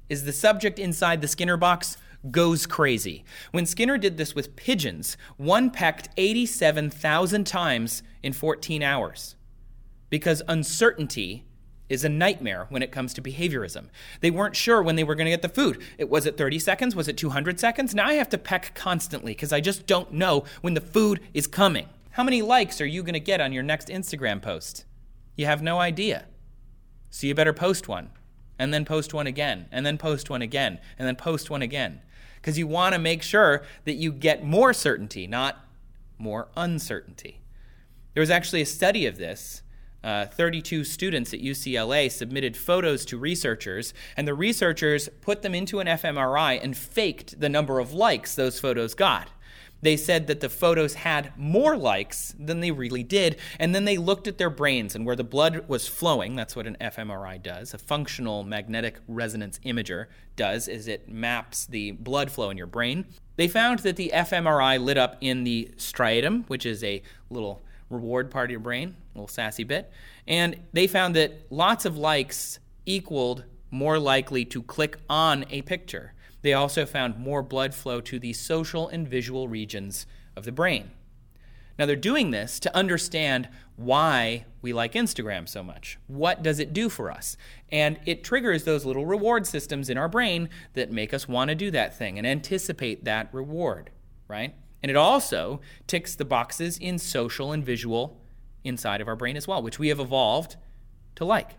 is 0.10 0.26
the 0.26 0.32
subject 0.32 0.80
inside 0.80 1.22
the 1.22 1.28
Skinner 1.28 1.58
box 1.58 1.98
goes 2.32 2.66
crazy. 2.66 3.24
When 3.52 3.66
Skinner 3.66 3.98
did 3.98 4.18
this 4.18 4.36
with 4.36 4.56
pigeons, 4.56 5.18
one 5.38 5.70
pecked 5.70 6.10
87,000 6.18 7.46
times 7.46 8.04
in 8.22 8.34
14 8.34 8.84
hours 8.84 9.36
because 10.10 10.42
uncertainty 10.48 11.46
is 11.88 12.04
a 12.04 12.10
nightmare 12.10 12.68
when 12.70 12.84
it 12.84 12.92
comes 12.92 13.14
to 13.16 13.22
behaviorism. 13.22 13.88
They 14.22 14.30
weren't 14.30 14.56
sure 14.56 14.82
when 14.82 14.96
they 14.96 15.04
were 15.04 15.16
going 15.16 15.26
to 15.26 15.32
get 15.32 15.42
the 15.42 15.50
food. 15.50 15.82
It 15.98 16.10
was 16.10 16.26
it 16.26 16.38
30 16.38 16.60
seconds? 16.60 16.96
Was 16.96 17.08
it 17.08 17.18
200 17.18 17.60
seconds? 17.60 17.96
Now 17.96 18.08
I 18.08 18.14
have 18.14 18.30
to 18.30 18.38
peck 18.38 18.76
constantly 18.76 19.32
because 19.32 19.52
I 19.52 19.60
just 19.60 19.88
don't 19.88 20.14
know 20.14 20.44
when 20.62 20.76
the 20.76 20.82
food 20.82 21.20
is 21.34 21.48
coming. 21.48 21.88
How 22.12 22.24
many 22.24 22.42
likes 22.42 22.80
are 22.82 22.86
you 22.86 23.02
going 23.02 23.14
to 23.14 23.20
get 23.20 23.42
on 23.42 23.54
your 23.54 23.64
next 23.64 23.88
Instagram 23.88 24.42
post? 24.42 24.86
You 25.36 25.46
have 25.46 25.62
no 25.62 25.80
idea. 25.80 26.26
So 27.10 27.26
you 27.26 27.34
better 27.34 27.54
post 27.54 27.88
one 27.88 28.12
and 28.60 28.74
then 28.74 28.84
post 28.84 29.14
one 29.14 29.26
again, 29.26 29.68
and 29.72 29.86
then 29.86 29.98
post 29.98 30.30
one 30.30 30.42
again, 30.42 30.80
and 31.00 31.08
then 31.08 31.16
post 31.16 31.50
one 31.50 31.62
again. 31.62 32.02
Because 32.42 32.58
you 32.58 32.68
want 32.68 32.94
to 32.94 33.00
make 33.00 33.22
sure 33.22 33.64
that 33.86 33.94
you 33.94 34.12
get 34.12 34.44
more 34.44 34.74
certainty, 34.74 35.28
not 35.28 35.66
more 36.18 36.48
uncertainty. 36.56 37.42
There 38.14 38.22
was 38.22 38.30
actually 38.30 38.62
a 38.62 38.66
study 38.66 39.06
of 39.06 39.18
this. 39.18 39.64
Uh, 40.02 40.26
32 40.26 40.86
students 40.86 41.34
at 41.34 41.42
UCLA 41.42 42.10
submitted 42.10 42.56
photos 42.56 43.04
to 43.04 43.18
researchers, 43.18 43.94
and 44.16 44.26
the 44.26 44.34
researchers 44.34 45.10
put 45.20 45.42
them 45.42 45.54
into 45.54 45.82
an 45.82 45.88
fMRI 45.88 46.58
and 46.64 46.78
faked 46.78 47.42
the 47.42 47.50
number 47.50 47.80
of 47.80 47.92
likes 47.94 48.34
those 48.34 48.62
photos 48.62 48.94
got 48.94 49.30
they 49.82 49.96
said 49.98 50.28
that 50.28 50.40
the 50.40 50.50
photos 50.50 50.94
had 50.94 51.32
more 51.38 51.78
likes 51.78 52.36
than 52.38 52.60
they 52.60 52.72
really 52.72 53.04
did. 53.04 53.38
And 53.60 53.74
then 53.74 53.86
they 53.86 53.98
looked 53.98 54.28
at 54.28 54.38
their 54.38 54.50
brains 54.50 54.96
and 54.96 55.06
where 55.06 55.16
the 55.16 55.24
blood 55.24 55.68
was 55.68 55.88
flowing. 55.88 56.36
That's 56.36 56.56
what 56.56 56.68
an 56.68 56.78
fMRI 56.82 57.42
does. 57.42 57.74
A 57.74 57.78
functional 57.78 58.44
magnetic 58.44 59.00
resonance 59.08 59.60
imager 59.66 60.08
does 60.36 60.68
is 60.68 60.88
it 60.88 61.10
maps 61.10 61.66
the 61.66 61.92
blood 61.92 62.32
flow 62.32 62.50
in 62.50 62.58
your 62.58 62.68
brain. 62.68 63.06
They 63.36 63.48
found 63.48 63.80
that 63.80 63.96
the 63.96 64.12
fMRI 64.14 64.84
lit 64.84 64.98
up 64.98 65.18
in 65.22 65.44
the 65.44 65.72
striatum, 65.78 66.48
which 66.48 66.66
is 66.66 66.84
a 66.84 67.02
little 67.30 67.64
reward 67.90 68.30
part 68.30 68.50
of 68.50 68.52
your 68.52 68.60
brain, 68.60 68.96
a 69.16 69.18
little 69.18 69.28
sassy 69.28 69.64
bit. 69.64 69.92
And 70.28 70.58
they 70.74 70.88
found 70.88 71.16
that 71.16 71.46
lots 71.50 71.86
of 71.86 71.98
likes 71.98 72.60
equaled 72.86 73.46
more 73.72 74.00
likely 74.00 74.46
to 74.46 74.62
click 74.64 74.98
on 75.10 75.46
a 75.50 75.62
picture. 75.62 76.14
They 76.42 76.54
also 76.54 76.86
found 76.86 77.18
more 77.18 77.44
blood 77.44 77.74
flow 77.74 78.02
to 78.02 78.20
the 78.20 78.34
social 78.34 78.88
and 78.88 79.08
visual 79.08 79.48
regions 79.48 80.06
of 80.36 80.46
the 80.46 80.52
brain. 80.52 80.92
Now, 81.78 81.86
they're 81.86 81.96
doing 81.96 82.32
this 82.32 82.60
to 82.60 82.76
understand 82.76 83.48
why 83.78 84.46
we 84.62 84.74
like 84.74 84.94
Instagram 84.94 85.48
so 85.48 85.64
much. 85.64 85.98
What 86.08 86.44
does 86.44 86.60
it 86.60 86.74
do 86.74 86.90
for 86.90 87.10
us? 87.10 87.38
And 87.72 88.00
it 88.06 88.24
triggers 88.24 88.66
those 88.66 88.86
little 88.86 89.06
reward 89.06 89.48
systems 89.48 89.90
in 89.90 89.98
our 89.98 90.10
brain 90.10 90.50
that 90.74 90.92
make 90.92 91.14
us 91.14 91.30
want 91.30 91.50
to 91.50 91.56
do 91.56 91.72
that 91.72 91.98
thing 91.98 92.18
and 92.18 92.28
anticipate 92.28 93.06
that 93.06 93.34
reward. 93.34 93.92
right? 94.30 94.56
And 94.82 94.90
it 94.90 94.96
also 94.96 95.60
ticks 95.88 96.16
the 96.16 96.24
boxes 96.24 96.78
in 96.78 97.00
social 97.00 97.52
and 97.52 97.66
visual 97.66 98.22
inside 98.64 99.02
of 99.02 99.08
our 99.10 99.16
brain 99.16 99.36
as 99.36 99.48
well, 99.48 99.62
which 99.62 99.80
we 99.80 99.90
have 99.90 100.00
evolved 100.00 100.56
to 101.16 101.26
like. 101.26 101.52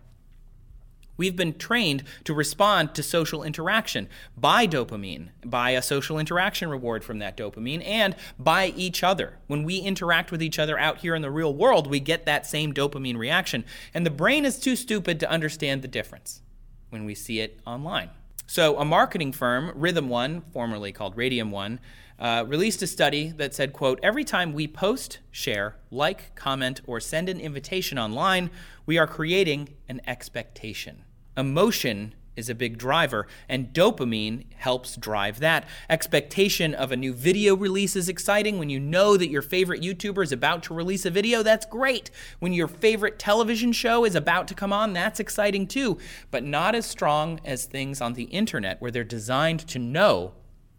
We've 1.21 1.37
been 1.37 1.59
trained 1.59 2.05
to 2.25 2.33
respond 2.33 2.95
to 2.95 3.03
social 3.03 3.43
interaction 3.43 4.09
by 4.39 4.67
dopamine, 4.67 5.29
by 5.45 5.73
a 5.73 5.83
social 5.83 6.19
interaction 6.19 6.71
reward 6.71 7.05
from 7.05 7.19
that 7.19 7.37
dopamine, 7.37 7.87
and 7.87 8.17
by 8.39 8.69
each 8.69 9.05
other. 9.05 9.37
When 9.47 9.63
we 9.63 9.81
interact 9.81 10.33
with 10.33 10.43
each 10.43 10.59
other 10.59 10.79
out 10.79 11.01
here 11.01 11.15
in 11.15 11.21
the 11.21 11.31
real 11.31 11.53
world, 11.53 11.89
we 11.89 12.01
get 12.01 12.25
that 12.25 12.47
same 12.47 12.73
dopamine 12.73 13.19
reaction. 13.19 13.67
And 13.93 14.07
the 14.07 14.11
brain 14.11 14.47
is 14.47 14.59
too 14.59 14.75
stupid 14.77 15.21
to 15.21 15.31
understand 15.31 15.83
the 15.83 15.89
difference 15.89 16.41
when 16.89 17.05
we 17.05 17.15
see 17.15 17.41
it 17.41 17.61
online. 17.67 18.09
So, 18.47 18.79
a 18.79 18.85
marketing 18.87 19.33
firm, 19.33 19.73
Rhythm 19.75 20.09
One, 20.09 20.41
formerly 20.55 20.91
called 20.91 21.19
Radium 21.19 21.51
One, 21.51 21.81
uh, 22.19 22.47
released 22.49 22.81
a 22.81 22.87
study 22.87 23.29
that 23.37 23.53
said, 23.53 23.75
quote, 23.75 24.01
every 24.03 24.25
time 24.25 24.55
we 24.55 24.67
post, 24.67 25.19
share, 25.31 25.77
like, 25.91 26.35
comment, 26.35 26.81
or 26.87 26.99
send 26.99 27.29
an 27.29 27.41
invitation 27.41 27.99
online, 27.99 28.51
we 28.87 28.97
are 28.97 29.07
creating 29.07 29.77
an 29.87 30.01
expectation. 30.07 31.05
Emotion 31.37 32.15
is 32.37 32.49
a 32.49 32.55
big 32.55 32.79
driver, 32.79 33.27
and 33.49 33.73
dopamine 33.73 34.45
helps 34.55 34.97
drive 34.97 35.41
that. 35.41 35.69
Expectation 35.89 36.75
of 36.75 36.91
a 36.91 36.97
new 36.97 37.13
video 37.13 37.55
release 37.55 37.97
is 37.97 38.09
exciting. 38.09 38.59
When 38.59 38.71
you 38.71 38.81
know 38.81 39.17
that 39.17 39.29
your 39.29 39.43
favorite 39.43 39.83
YouTuber 39.83 40.23
is 40.23 40.33
about 40.33 40.63
to 40.65 40.75
release 40.75 41.05
a 41.05 41.11
video, 41.11 41.43
that's 41.43 41.67
great. 41.67 42.11
When 42.39 42.53
your 42.53 42.69
favorite 42.69 43.19
television 43.19 43.73
show 43.73 44.05
is 44.05 44.15
about 44.15 44.49
to 44.49 44.55
come 44.55 44.73
on, 44.73 44.93
that's 44.93 45.21
exciting 45.21 45.67
too, 45.67 45.99
but 46.31 46.45
not 46.45 46.75
as 46.75 46.87
strong 46.87 47.41
as 47.45 47.67
things 47.67 48.01
on 48.01 48.15
the 48.15 48.25
internet 48.25 48.81
where 48.81 48.91
they're 48.91 49.05
designed 49.05 49.61
to 49.69 49.79
know 49.79 50.33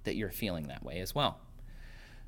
that 0.04 0.16
you're 0.16 0.32
feeling 0.32 0.68
that 0.68 0.84
way 0.84 1.00
as 1.00 1.14
well. 1.14 1.40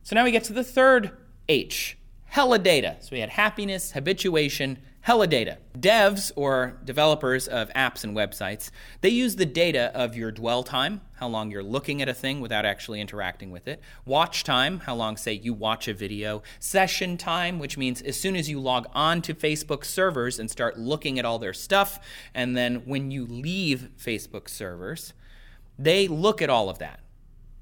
So 0.03 0.15
now 0.15 0.23
we 0.23 0.31
get 0.31 0.43
to 0.45 0.53
the 0.53 0.63
third 0.63 1.11
H 1.49 1.97
hella 2.25 2.59
data. 2.59 2.97
So 2.99 3.09
we 3.11 3.19
had 3.19 3.29
happiness, 3.29 3.91
habituation, 3.91 4.79
hella 5.03 5.27
data. 5.27 5.57
Devs 5.77 6.31
or 6.37 6.79
developers 6.85 7.45
of 7.49 7.69
apps 7.73 8.05
and 8.05 8.15
websites, 8.15 8.71
they 9.01 9.09
use 9.09 9.35
the 9.35 9.45
data 9.45 9.91
of 9.93 10.15
your 10.15 10.31
dwell 10.31 10.63
time, 10.63 11.01
how 11.15 11.27
long 11.27 11.51
you're 11.51 11.61
looking 11.61 12.01
at 12.01 12.07
a 12.07 12.13
thing 12.13 12.39
without 12.39 12.65
actually 12.65 13.01
interacting 13.01 13.51
with 13.51 13.67
it, 13.67 13.81
watch 14.05 14.45
time, 14.45 14.79
how 14.79 14.95
long, 14.95 15.17
say, 15.17 15.33
you 15.33 15.53
watch 15.53 15.89
a 15.89 15.93
video, 15.93 16.41
session 16.57 17.17
time, 17.17 17.59
which 17.59 17.77
means 17.77 18.01
as 18.01 18.17
soon 18.17 18.37
as 18.37 18.49
you 18.49 18.61
log 18.61 18.87
on 18.93 19.21
to 19.21 19.33
Facebook 19.33 19.83
servers 19.83 20.39
and 20.39 20.49
start 20.49 20.79
looking 20.79 21.19
at 21.19 21.25
all 21.25 21.37
their 21.37 21.53
stuff, 21.53 21.99
and 22.33 22.55
then 22.55 22.75
when 22.85 23.11
you 23.11 23.25
leave 23.25 23.89
Facebook 24.01 24.47
servers, 24.47 25.11
they 25.77 26.07
look 26.07 26.41
at 26.41 26.49
all 26.49 26.69
of 26.69 26.79
that. 26.79 27.02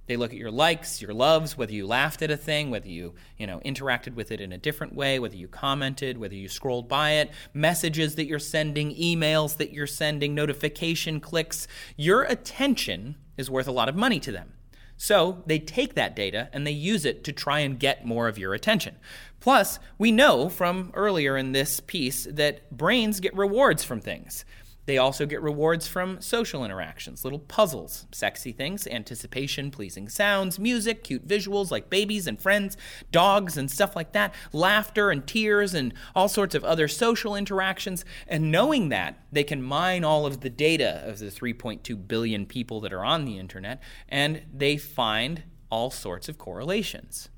They 0.08 0.17
look 0.17 0.31
at 0.31 0.38
your 0.38 0.51
likes, 0.51 1.01
your 1.01 1.13
loves, 1.13 1.58
whether 1.58 1.74
you 1.74 1.88
laughed 1.88 2.22
at 2.22 2.31
a 2.31 2.38
thing, 2.38 2.70
whether 2.70 2.89
you, 2.89 3.13
you 3.38 3.48
know, 3.48 3.62
interacted 3.63 4.15
with 4.15 4.31
it 4.31 4.41
in 4.41 4.51
a 4.51 4.58
different 4.58 4.96
way, 4.96 5.20
whether 5.20 5.36
you 5.36 5.48
commented, 5.48 6.17
whether 6.17 6.36
you 6.36 6.50
scrolled 6.50 6.89
by 6.89 7.12
it, 7.12 7.31
messages 7.53 8.15
that 8.15 8.25
you're 8.25 8.39
sending, 8.39 8.96
emails 8.96 9.58
that 9.58 9.72
you're 9.72 9.88
sending, 9.88 10.36
notification 10.36 11.20
clicks. 11.20 11.67
Your 11.96 12.24
attention 12.24 13.15
is 13.38 13.50
worth 13.50 13.67
a 13.67 13.72
lot 13.72 13.89
of 13.89 13.96
money 13.96 14.20
to 14.20 14.31
them. 14.31 14.53
So 14.98 15.41
they 15.48 15.58
take 15.58 15.96
that 15.96 16.15
data 16.15 16.50
and 16.53 16.65
they 16.65 16.72
use 16.72 17.05
it 17.05 17.24
to 17.24 17.31
try 17.31 17.62
and 17.62 17.79
get 17.79 18.05
more 18.05 18.27
of 18.27 18.38
your 18.38 18.53
attention. 18.53 18.98
Plus, 19.39 19.79
we 19.98 20.12
know 20.12 20.48
from 20.48 20.91
earlier 20.93 21.36
in 21.38 21.53
this 21.53 21.79
piece 21.79 22.27
that 22.29 22.70
brains 22.70 23.20
get 23.20 23.36
rewards 23.36 23.84
from 23.84 24.00
things. 24.00 24.46
They 24.91 24.98
also 24.98 25.25
get 25.25 25.41
rewards 25.41 25.88
from 25.88 26.19
social 26.19 26.65
interactions, 26.65 27.24
little 27.24 27.39
puzzles, 27.39 28.07
sexy 28.12 28.51
things, 28.51 28.86
anticipation, 28.86 29.71
pleasing 29.71 30.10
sounds, 30.10 30.60
music, 30.60 31.05
cute 31.05 31.25
visuals 31.25 31.71
like 31.71 31.89
babies 31.89 32.27
and 32.27 32.38
friends, 32.38 32.75
dogs 33.10 33.55
and 33.55 33.71
stuff 33.71 33.95
like 33.95 34.12
that, 34.12 34.36
laughter 34.51 35.10
and 35.10 35.25
tears 35.25 35.74
and 35.74 35.93
all 36.13 36.27
sorts 36.27 36.55
of 36.55 36.65
other 36.65 36.89
social 36.89 37.38
interactions. 37.38 38.03
And 38.27 38.51
knowing 38.51 38.89
that, 38.89 39.24
they 39.31 39.45
can 39.45 39.63
mine 39.63 40.03
all 40.03 40.25
of 40.25 40.41
the 40.41 40.50
data 40.50 41.01
of 41.05 41.19
the 41.19 41.27
3.2 41.27 42.05
billion 42.05 42.45
people 42.45 42.81
that 42.81 42.91
are 42.91 43.05
on 43.05 43.24
the 43.24 43.39
internet 43.39 43.81
and 44.10 44.41
they 44.53 44.75
find 44.75 45.43
all 45.69 45.89
sorts 45.89 46.27
of 46.27 46.38
correlations. 46.38 47.29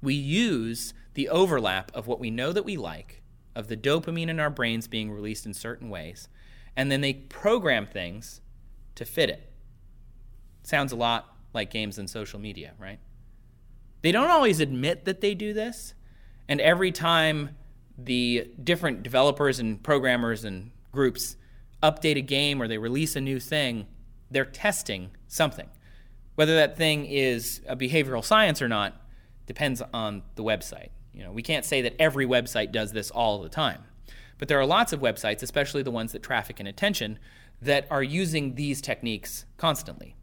We 0.00 0.14
use 0.14 0.94
the 1.14 1.28
overlap 1.28 1.90
of 1.92 2.06
what 2.06 2.20
we 2.20 2.30
know 2.30 2.52
that 2.52 2.64
we 2.64 2.76
like, 2.76 3.20
of 3.56 3.66
the 3.66 3.76
dopamine 3.76 4.28
in 4.28 4.38
our 4.38 4.48
brains 4.48 4.86
being 4.86 5.10
released 5.10 5.44
in 5.44 5.54
certain 5.54 5.90
ways 5.90 6.28
and 6.76 6.90
then 6.90 7.00
they 7.00 7.12
program 7.12 7.86
things 7.86 8.40
to 8.94 9.04
fit 9.04 9.28
it. 9.30 9.52
Sounds 10.62 10.92
a 10.92 10.96
lot 10.96 11.34
like 11.52 11.70
games 11.70 11.98
and 11.98 12.08
social 12.08 12.38
media, 12.38 12.72
right? 12.78 12.98
They 14.02 14.12
don't 14.12 14.30
always 14.30 14.60
admit 14.60 15.04
that 15.04 15.20
they 15.20 15.34
do 15.34 15.52
this, 15.52 15.94
and 16.48 16.60
every 16.60 16.92
time 16.92 17.56
the 17.96 18.50
different 18.62 19.02
developers 19.02 19.58
and 19.60 19.82
programmers 19.82 20.44
and 20.44 20.70
groups 20.92 21.36
update 21.82 22.16
a 22.16 22.20
game 22.22 22.60
or 22.60 22.68
they 22.68 22.78
release 22.78 23.14
a 23.16 23.20
new 23.20 23.38
thing, 23.38 23.86
they're 24.30 24.44
testing 24.44 25.10
something. 25.28 25.68
Whether 26.34 26.56
that 26.56 26.76
thing 26.76 27.06
is 27.06 27.60
a 27.68 27.76
behavioral 27.76 28.24
science 28.24 28.60
or 28.60 28.68
not 28.68 29.00
depends 29.46 29.82
on 29.92 30.22
the 30.34 30.42
website. 30.42 30.88
You 31.12 31.22
know, 31.22 31.30
we 31.30 31.42
can't 31.42 31.64
say 31.64 31.82
that 31.82 31.94
every 31.98 32.26
website 32.26 32.72
does 32.72 32.92
this 32.92 33.10
all 33.10 33.42
the 33.42 33.48
time. 33.48 33.84
But 34.44 34.48
there 34.50 34.60
are 34.60 34.66
lots 34.66 34.92
of 34.92 35.00
websites, 35.00 35.42
especially 35.42 35.82
the 35.82 35.90
ones 35.90 36.12
that 36.12 36.22
traffic 36.22 36.60
and 36.60 36.68
attention, 36.68 37.18
that 37.62 37.86
are 37.90 38.02
using 38.02 38.56
these 38.56 38.82
techniques 38.82 39.46
constantly. 39.56 40.16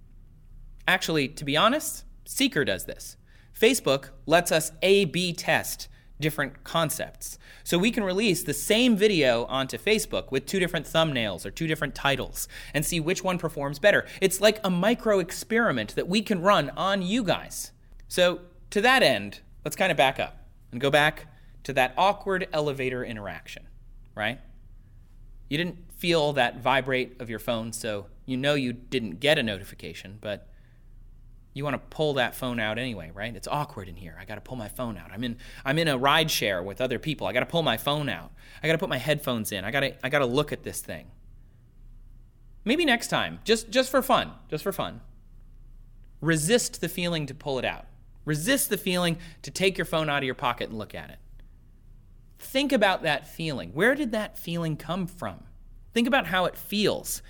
Actually, 0.87 1.27
to 1.29 1.43
be 1.43 1.57
honest, 1.57 2.03
Seeker 2.25 2.63
does 2.63 2.85
this. 2.85 3.17
Facebook 3.59 4.09
lets 4.27 4.51
us 4.51 4.73
A 4.83 5.05
B 5.05 5.33
test 5.33 5.87
different 6.19 6.63
concepts. 6.63 7.39
So 7.63 7.79
we 7.79 7.89
can 7.89 8.03
release 8.03 8.43
the 8.43 8.53
same 8.53 8.95
video 8.95 9.45
onto 9.45 9.79
Facebook 9.79 10.29
with 10.29 10.45
two 10.45 10.59
different 10.59 10.85
thumbnails 10.85 11.43
or 11.43 11.49
two 11.49 11.65
different 11.65 11.95
titles 11.95 12.47
and 12.75 12.85
see 12.85 12.99
which 12.99 13.23
one 13.23 13.39
performs 13.39 13.79
better. 13.79 14.05
It's 14.21 14.39
like 14.39 14.59
a 14.63 14.69
micro 14.69 15.17
experiment 15.17 15.95
that 15.95 16.07
we 16.07 16.21
can 16.21 16.43
run 16.43 16.69
on 16.77 17.01
you 17.01 17.23
guys. 17.23 17.71
So, 18.07 18.41
to 18.69 18.81
that 18.81 19.01
end, 19.01 19.39
let's 19.65 19.75
kind 19.75 19.89
of 19.89 19.97
back 19.97 20.19
up 20.19 20.45
and 20.71 20.79
go 20.79 20.91
back 20.91 21.25
to 21.63 21.73
that 21.73 21.95
awkward 21.97 22.47
elevator 22.53 23.03
interaction 23.03 23.65
right? 24.15 24.39
You 25.49 25.57
didn't 25.57 25.91
feel 25.97 26.33
that 26.33 26.61
vibrate 26.61 27.19
of 27.21 27.29
your 27.29 27.39
phone, 27.39 27.73
so 27.73 28.07
you 28.25 28.37
know 28.37 28.53
you 28.53 28.73
didn't 28.73 29.19
get 29.19 29.37
a 29.37 29.43
notification, 29.43 30.17
but 30.21 30.47
you 31.53 31.63
want 31.63 31.73
to 31.73 31.95
pull 31.95 32.13
that 32.13 32.35
phone 32.35 32.59
out 32.59 32.77
anyway, 32.77 33.11
right? 33.13 33.35
It's 33.35 33.47
awkward 33.47 33.89
in 33.89 33.97
here. 33.97 34.15
I 34.19 34.25
got 34.25 34.35
to 34.35 34.41
pull 34.41 34.55
my 34.55 34.69
phone 34.69 34.97
out. 34.97 35.11
I'm 35.11 35.23
in 35.23 35.37
I'm 35.65 35.77
in 35.77 35.87
a 35.87 35.97
ride 35.97 36.31
share 36.31 36.63
with 36.63 36.79
other 36.79 36.99
people. 36.99 37.27
I 37.27 37.33
got 37.33 37.41
to 37.41 37.45
pull 37.45 37.63
my 37.63 37.77
phone 37.77 38.07
out. 38.07 38.31
I 38.63 38.67
got 38.67 38.73
to 38.73 38.79
put 38.79 38.89
my 38.89 38.97
headphones 38.97 39.51
in. 39.51 39.65
I 39.65 39.71
got 39.71 39.81
to 39.81 40.05
I 40.05 40.09
got 40.09 40.19
to 40.19 40.25
look 40.25 40.53
at 40.53 40.63
this 40.63 40.79
thing. 40.79 41.07
Maybe 42.63 42.85
next 42.85 43.07
time, 43.07 43.39
just 43.43 43.69
just 43.69 43.89
for 43.89 44.01
fun, 44.01 44.31
just 44.49 44.63
for 44.63 44.71
fun. 44.71 45.01
Resist 46.21 46.79
the 46.79 46.87
feeling 46.87 47.25
to 47.25 47.33
pull 47.33 47.59
it 47.59 47.65
out. 47.65 47.87
Resist 48.23 48.69
the 48.69 48.77
feeling 48.77 49.17
to 49.41 49.51
take 49.51 49.77
your 49.77 49.85
phone 49.85 50.09
out 50.09 50.19
of 50.19 50.23
your 50.23 50.35
pocket 50.35 50.69
and 50.69 50.77
look 50.77 50.93
at 50.93 51.09
it. 51.09 51.17
Think 52.41 52.71
about 52.71 53.03
that 53.03 53.27
feeling. 53.27 53.69
Where 53.71 53.95
did 53.95 54.11
that 54.11 54.37
feeling 54.37 54.75
come 54.75 55.07
from? 55.07 55.43
Think 55.93 56.07
about 56.07 56.27
how 56.27 56.45
it 56.45 56.57
feels. 56.57 57.21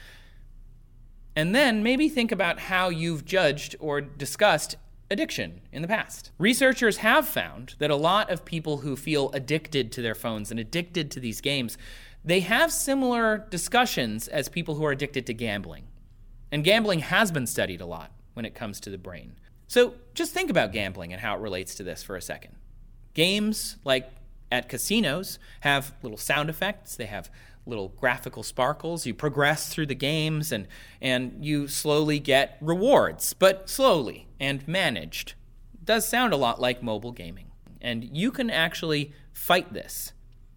And 1.36 1.54
then 1.54 1.84
maybe 1.84 2.10
think 2.10 2.32
about 2.32 2.60
how 2.60 2.90
you've 2.90 3.26
judged 3.26 3.76
or 3.80 4.02
discussed 4.02 4.76
addiction 5.10 5.62
in 5.72 5.82
the 5.82 5.88
past. 5.88 6.32
Researchers 6.38 6.98
have 6.98 7.28
found 7.28 7.76
that 7.80 7.92
a 7.92 7.96
lot 7.96 8.30
of 8.30 8.46
people 8.46 8.78
who 8.78 8.96
feel 8.96 9.30
addicted 9.32 9.92
to 9.92 10.02
their 10.02 10.16
phones 10.16 10.52
and 10.52 10.60
addicted 10.60 11.12
to 11.12 11.20
these 11.20 11.42
games, 11.42 11.78
they 12.24 12.40
have 12.40 12.72
similar 12.72 13.46
discussions 13.50 14.28
as 14.28 14.48
people 14.48 14.76
who 14.76 14.86
are 14.86 14.92
addicted 14.92 15.26
to 15.28 15.34
gambling. 15.34 15.88
And 16.52 16.64
gambling 16.64 17.00
has 17.00 17.32
been 17.32 17.48
studied 17.48 17.82
a 17.82 17.86
lot 17.86 18.12
when 18.34 18.46
it 18.46 18.56
comes 18.56 18.80
to 18.82 18.90
the 18.90 18.98
brain. 18.98 19.34
So 19.68 19.96
just 20.14 20.34
think 20.34 20.50
about 20.50 20.72
gambling 20.72 21.14
and 21.14 21.22
how 21.22 21.36
it 21.36 21.42
relates 21.42 21.76
to 21.76 21.84
this 21.84 22.04
for 22.04 22.16
a 22.16 22.22
second. 22.22 22.56
Games 23.14 23.78
like 23.84 24.10
at 24.52 24.70
casinos 24.70 25.40
have 25.62 25.94
little 26.04 26.18
sound 26.18 26.50
effects, 26.50 26.96
they 26.96 27.06
have 27.06 27.30
little 27.66 27.90
graphical 27.90 28.44
sparkles. 28.44 29.06
You 29.06 29.14
progress 29.14 29.70
through 29.70 29.86
the 29.88 29.96
games 29.96 30.52
and, 30.52 30.68
and 31.02 31.44
you 31.44 31.68
slowly 31.68 32.20
get 32.20 32.58
rewards, 32.60 33.34
but 33.34 33.70
slowly 33.70 34.28
and 34.40 34.68
managed. 34.68 35.36
It 35.74 35.86
does 35.86 36.08
sound 36.08 36.34
a 36.34 36.38
lot 36.38 36.60
like 36.60 36.84
mobile 36.84 37.12
gaming. 37.12 37.52
And 37.80 38.16
you 38.16 38.32
can 38.32 38.50
actually 38.50 39.14
fight 39.34 39.74
this. 39.74 40.14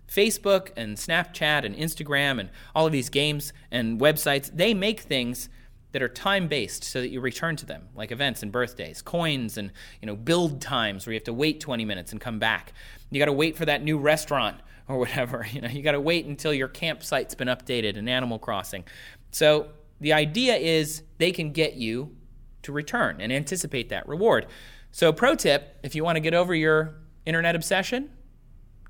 Facebook 0.09 0.71
and 0.77 0.97
Snapchat 0.97 1.65
and 1.65 1.75
Instagram 1.75 2.39
and 2.39 2.51
all 2.75 2.87
of 2.87 2.93
these 2.93 3.09
games 3.09 3.53
and 3.71 4.01
websites, 4.01 4.51
they 4.55 4.75
make 4.75 5.01
things 5.01 5.49
that 5.95 6.03
are 6.03 6.09
time 6.09 6.49
based 6.49 6.83
so 6.83 7.01
that 7.01 7.11
you 7.11 7.21
return 7.21 7.55
to 7.55 7.65
them, 7.65 7.89
like 7.95 8.11
events 8.11 8.43
and 8.43 8.51
birthdays, 8.51 9.01
coins 9.01 9.57
and 9.57 9.71
you 10.03 10.07
know 10.07 10.17
build 10.17 10.61
times 10.61 11.07
where 11.07 11.13
you 11.13 11.17
have 11.17 11.25
to 11.25 11.33
wait 11.33 11.61
20 11.61 11.85
minutes 11.85 12.11
and 12.11 12.21
come 12.21 12.41
back. 12.41 12.73
You 13.11 13.21
got 13.21 13.27
to 13.27 13.33
wait 13.33 13.57
for 13.57 13.65
that 13.65 13.85
new 13.85 13.97
restaurant 13.97 14.57
or 14.89 14.99
whatever. 14.99 15.47
You 15.53 15.61
know, 15.61 15.69
you 15.69 15.83
got 15.83 15.93
to 15.93 16.01
wait 16.01 16.27
until 16.27 16.53
your 16.53 16.67
campsite's 16.67 17.37
been 17.37 17.47
updated 17.47 17.97
in 17.97 18.09
Animal 18.09 18.41
Crossing. 18.41 18.85
So 19.31 19.69
the 20.01 20.13
idea 20.13 20.57
is 20.57 21.05
they 21.19 21.31
can 21.31 21.53
get 21.53 21.75
you 21.75 22.17
to 22.63 22.73
return 22.73 23.21
and 23.21 23.33
anticipate 23.33 23.89
that 23.91 24.09
reward. 24.09 24.47
So, 24.91 25.13
pro 25.13 25.37
tip 25.37 25.79
if 25.85 25.95
you 25.95 26.03
want 26.03 26.17
to 26.17 26.21
get 26.21 26.35
over 26.35 26.57
your 26.57 26.97
internet 27.25 27.55
obsession, 27.55 28.11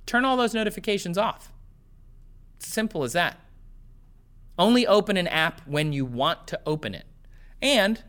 turn 0.06 0.24
all 0.24 0.38
those 0.38 0.54
notifications 0.54 1.18
off. 1.18 1.52
It's 2.56 2.66
simple 2.66 3.04
as 3.04 3.12
that. 3.12 3.43
Only 4.58 4.86
open 4.86 5.16
an 5.16 5.28
app 5.28 5.60
when 5.66 5.92
you 5.92 6.04
want 6.04 6.46
to 6.48 6.60
open 6.66 6.94
it. 6.94 7.06
And 7.60 8.02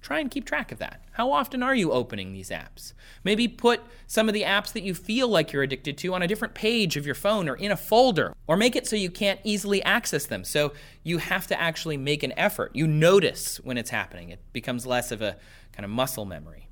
try 0.00 0.18
and 0.18 0.30
keep 0.30 0.44
track 0.44 0.72
of 0.72 0.78
that. 0.78 1.00
How 1.12 1.30
often 1.30 1.62
are 1.62 1.74
you 1.74 1.92
opening 1.92 2.32
these 2.32 2.50
apps? 2.50 2.92
Maybe 3.22 3.46
put 3.46 3.80
some 4.06 4.28
of 4.28 4.34
the 4.34 4.42
apps 4.42 4.72
that 4.72 4.82
you 4.82 4.94
feel 4.94 5.28
like 5.28 5.52
you're 5.52 5.62
addicted 5.62 5.96
to 5.98 6.14
on 6.14 6.22
a 6.22 6.26
different 6.26 6.54
page 6.54 6.96
of 6.96 7.06
your 7.06 7.14
phone 7.14 7.48
or 7.48 7.54
in 7.54 7.70
a 7.70 7.76
folder, 7.76 8.34
or 8.46 8.56
make 8.56 8.74
it 8.74 8.86
so 8.86 8.96
you 8.96 9.10
can't 9.10 9.38
easily 9.44 9.82
access 9.84 10.26
them. 10.26 10.42
So 10.42 10.72
you 11.04 11.18
have 11.18 11.46
to 11.46 11.60
actually 11.60 11.96
make 11.96 12.22
an 12.22 12.32
effort. 12.36 12.72
You 12.74 12.86
notice 12.86 13.58
when 13.58 13.78
it's 13.78 13.90
happening, 13.90 14.30
it 14.30 14.40
becomes 14.52 14.86
less 14.86 15.12
of 15.12 15.22
a 15.22 15.36
kind 15.72 15.84
of 15.84 15.90
muscle 15.90 16.24
memory. 16.24 16.68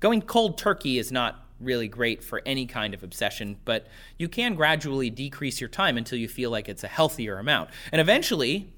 Going 0.00 0.22
cold 0.22 0.58
turkey 0.58 0.98
is 0.98 1.12
not 1.12 1.45
really 1.60 1.88
great 1.88 2.22
for 2.22 2.42
any 2.44 2.66
kind 2.66 2.94
of 2.94 3.02
obsession, 3.02 3.56
but 3.64 3.86
you 4.18 4.28
can 4.28 4.54
gradually 4.54 5.10
decrease 5.10 5.60
your 5.60 5.68
time 5.68 5.96
until 5.96 6.18
you 6.18 6.28
feel 6.28 6.50
like 6.50 6.68
it's 6.68 6.84
a 6.84 6.88
healthier 6.88 7.38
amount. 7.38 7.70
And 7.92 8.00
eventually, 8.00 8.72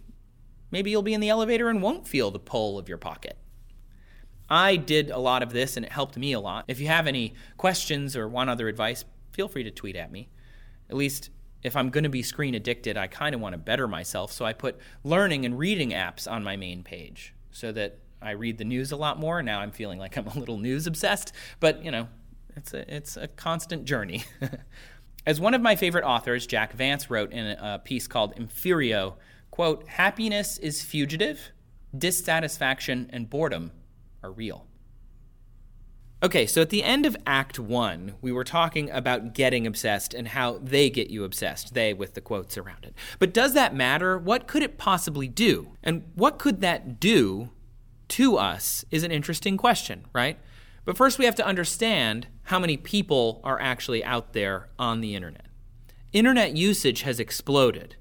maybe 0.70 0.90
you'll 0.90 1.02
be 1.02 1.14
in 1.14 1.20
the 1.20 1.28
elevator 1.28 1.68
and 1.68 1.82
won't 1.82 2.06
feel 2.06 2.30
the 2.30 2.38
pull 2.38 2.78
of 2.78 2.88
your 2.88 2.99
pocket. 2.99 3.37
I 4.50 4.76
did 4.76 5.11
a 5.11 5.18
lot 5.18 5.42
of 5.42 5.52
this 5.52 5.76
and 5.76 5.85
it 5.85 5.92
helped 5.92 6.16
me 6.16 6.32
a 6.32 6.40
lot. 6.40 6.64
If 6.68 6.80
you 6.80 6.87
have 6.87 7.06
any 7.06 7.35
questions 7.56 8.16
or 8.16 8.28
want 8.28 8.49
other 8.49 8.68
advice, 8.68 9.04
feel 9.32 9.49
free 9.49 9.64
to 9.64 9.70
tweet 9.70 9.97
at 9.97 10.11
me. 10.11 10.28
At 10.88 10.97
least 10.97 11.30
if 11.62 11.76
I'm 11.76 11.90
going 11.90 12.04
to 12.04 12.11
be 12.11 12.23
screen 12.23 12.54
addicted, 12.54 12.97
I 12.97 13.08
kind 13.08 13.35
of 13.35 13.40
want 13.40 13.52
to 13.54 13.58
better 13.58 13.88
myself, 13.88 14.32
so 14.32 14.44
I 14.44 14.52
put 14.52 14.78
learning 15.02 15.44
and 15.44 15.58
reading 15.58 15.90
apps 15.90 16.30
on 16.30 16.44
my 16.44 16.56
main 16.56 16.82
page 16.82 17.35
so 17.50 17.73
that 17.73 17.99
I 18.23 18.30
read 18.32 18.58
the 18.58 18.64
news 18.64 18.92
a 18.92 18.97
lot 18.97 19.18
more. 19.18 19.42
Now 19.42 19.61
I'm 19.61 19.73
feeling 19.73 19.99
like 19.99 20.16
I'm 20.16 20.26
a 20.26 20.38
little 20.38 20.58
news 20.58 20.87
obsessed, 20.87 21.32
but 21.61 21.85
you 21.85 21.90
know, 21.90 22.08
it's 22.58 22.74
a, 22.74 22.94
it's 22.94 23.16
a 23.16 23.28
constant 23.28 23.84
journey. 23.84 24.24
As 25.26 25.40
one 25.40 25.54
of 25.54 25.60
my 25.60 25.76
favorite 25.76 26.04
authors, 26.04 26.46
Jack 26.46 26.72
Vance, 26.72 27.10
wrote 27.10 27.32
in 27.32 27.46
a 27.46 27.80
piece 27.82 28.06
called 28.06 28.34
Emphyrio, 28.36 29.14
quote, 29.50 29.86
happiness 29.88 30.58
is 30.58 30.82
fugitive, 30.82 31.52
dissatisfaction 31.96 33.08
and 33.12 33.30
boredom 33.30 33.70
are 34.22 34.32
real. 34.32 34.66
Okay, 36.20 36.46
so 36.46 36.62
at 36.62 36.70
the 36.70 36.82
end 36.82 37.06
of 37.06 37.16
Act 37.26 37.60
One, 37.60 38.14
we 38.20 38.32
were 38.32 38.42
talking 38.42 38.90
about 38.90 39.34
getting 39.34 39.68
obsessed 39.68 40.14
and 40.14 40.26
how 40.26 40.58
they 40.58 40.90
get 40.90 41.10
you 41.10 41.22
obsessed, 41.22 41.74
they 41.74 41.94
with 41.94 42.14
the 42.14 42.20
quotes 42.20 42.58
around 42.58 42.84
it. 42.84 42.94
But 43.20 43.32
does 43.32 43.54
that 43.54 43.72
matter? 43.72 44.18
What 44.18 44.48
could 44.48 44.64
it 44.64 44.78
possibly 44.78 45.28
do? 45.28 45.76
And 45.84 46.10
what 46.16 46.40
could 46.40 46.60
that 46.62 46.98
do 46.98 47.50
to 48.08 48.36
us 48.36 48.84
is 48.90 49.04
an 49.04 49.12
interesting 49.12 49.56
question, 49.56 50.06
right? 50.12 50.40
But 50.88 50.97
first, 50.97 51.18
we 51.18 51.26
have 51.26 51.35
to 51.35 51.45
understand 51.45 52.28
how 52.45 52.59
many 52.59 52.78
people 52.78 53.42
are 53.45 53.61
actually 53.61 54.02
out 54.02 54.33
there 54.33 54.71
on 54.78 55.02
the 55.02 55.14
internet. 55.14 55.45
Internet 56.14 56.57
usage 56.57 57.02
has 57.02 57.21
exploded. 57.21 57.97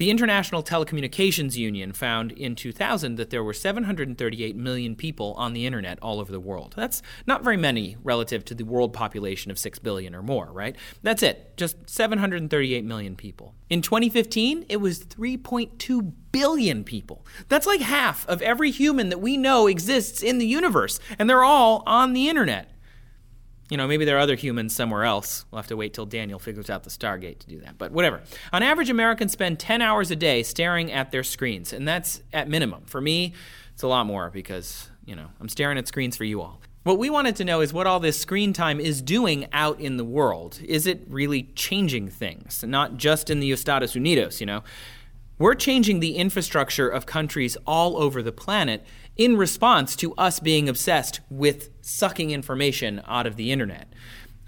The 0.00 0.08
International 0.08 0.62
Telecommunications 0.62 1.56
Union 1.56 1.92
found 1.92 2.32
in 2.32 2.54
2000 2.54 3.16
that 3.16 3.28
there 3.28 3.44
were 3.44 3.52
738 3.52 4.56
million 4.56 4.96
people 4.96 5.34
on 5.36 5.52
the 5.52 5.66
internet 5.66 5.98
all 6.00 6.20
over 6.20 6.32
the 6.32 6.40
world. 6.40 6.72
That's 6.74 7.02
not 7.26 7.44
very 7.44 7.58
many 7.58 7.98
relative 8.02 8.42
to 8.46 8.54
the 8.54 8.64
world 8.64 8.94
population 8.94 9.50
of 9.50 9.58
6 9.58 9.78
billion 9.80 10.14
or 10.14 10.22
more, 10.22 10.46
right? 10.52 10.74
That's 11.02 11.22
it, 11.22 11.54
just 11.58 11.76
738 11.84 12.82
million 12.82 13.14
people. 13.14 13.54
In 13.68 13.82
2015, 13.82 14.64
it 14.70 14.78
was 14.78 15.00
3.2 15.00 16.12
billion 16.32 16.82
people. 16.82 17.26
That's 17.50 17.66
like 17.66 17.82
half 17.82 18.26
of 18.26 18.40
every 18.40 18.70
human 18.70 19.10
that 19.10 19.20
we 19.20 19.36
know 19.36 19.66
exists 19.66 20.22
in 20.22 20.38
the 20.38 20.46
universe, 20.46 20.98
and 21.18 21.28
they're 21.28 21.44
all 21.44 21.82
on 21.84 22.14
the 22.14 22.30
internet. 22.30 22.70
You 23.70 23.76
know, 23.76 23.86
maybe 23.86 24.04
there 24.04 24.16
are 24.16 24.20
other 24.20 24.34
humans 24.34 24.74
somewhere 24.74 25.04
else. 25.04 25.44
We'll 25.50 25.58
have 25.58 25.68
to 25.68 25.76
wait 25.76 25.94
till 25.94 26.04
Daniel 26.04 26.40
figures 26.40 26.68
out 26.68 26.82
the 26.82 26.90
Stargate 26.90 27.38
to 27.38 27.46
do 27.46 27.60
that. 27.60 27.78
But 27.78 27.92
whatever. 27.92 28.20
On 28.52 28.62
average, 28.62 28.90
Americans 28.90 29.32
spend 29.32 29.60
10 29.60 29.80
hours 29.80 30.10
a 30.10 30.16
day 30.16 30.42
staring 30.42 30.90
at 30.90 31.12
their 31.12 31.22
screens, 31.22 31.72
and 31.72 31.86
that's 31.86 32.20
at 32.32 32.48
minimum. 32.48 32.82
For 32.86 33.00
me, 33.00 33.32
it's 33.72 33.84
a 33.84 33.88
lot 33.88 34.06
more 34.06 34.28
because, 34.28 34.90
you 35.06 35.14
know, 35.14 35.28
I'm 35.40 35.48
staring 35.48 35.78
at 35.78 35.86
screens 35.86 36.16
for 36.16 36.24
you 36.24 36.42
all. 36.42 36.60
What 36.82 36.98
we 36.98 37.10
wanted 37.10 37.36
to 37.36 37.44
know 37.44 37.60
is 37.60 37.72
what 37.72 37.86
all 37.86 38.00
this 38.00 38.18
screen 38.18 38.52
time 38.52 38.80
is 38.80 39.02
doing 39.02 39.46
out 39.52 39.78
in 39.78 39.98
the 39.98 40.04
world. 40.04 40.58
Is 40.64 40.86
it 40.86 41.02
really 41.08 41.44
changing 41.54 42.08
things? 42.08 42.64
Not 42.64 42.96
just 42.96 43.30
in 43.30 43.38
the 43.38 43.52
Estados 43.52 43.92
Unidos, 43.92 44.40
you 44.40 44.46
know. 44.46 44.64
We're 45.38 45.54
changing 45.54 46.00
the 46.00 46.16
infrastructure 46.16 46.88
of 46.88 47.06
countries 47.06 47.56
all 47.66 47.96
over 47.96 48.22
the 48.22 48.32
planet 48.32 48.84
in 49.20 49.36
response 49.36 49.94
to 49.96 50.14
us 50.14 50.40
being 50.40 50.66
obsessed 50.66 51.20
with 51.28 51.68
sucking 51.82 52.30
information 52.30 53.02
out 53.06 53.26
of 53.26 53.36
the 53.36 53.52
internet. 53.52 53.92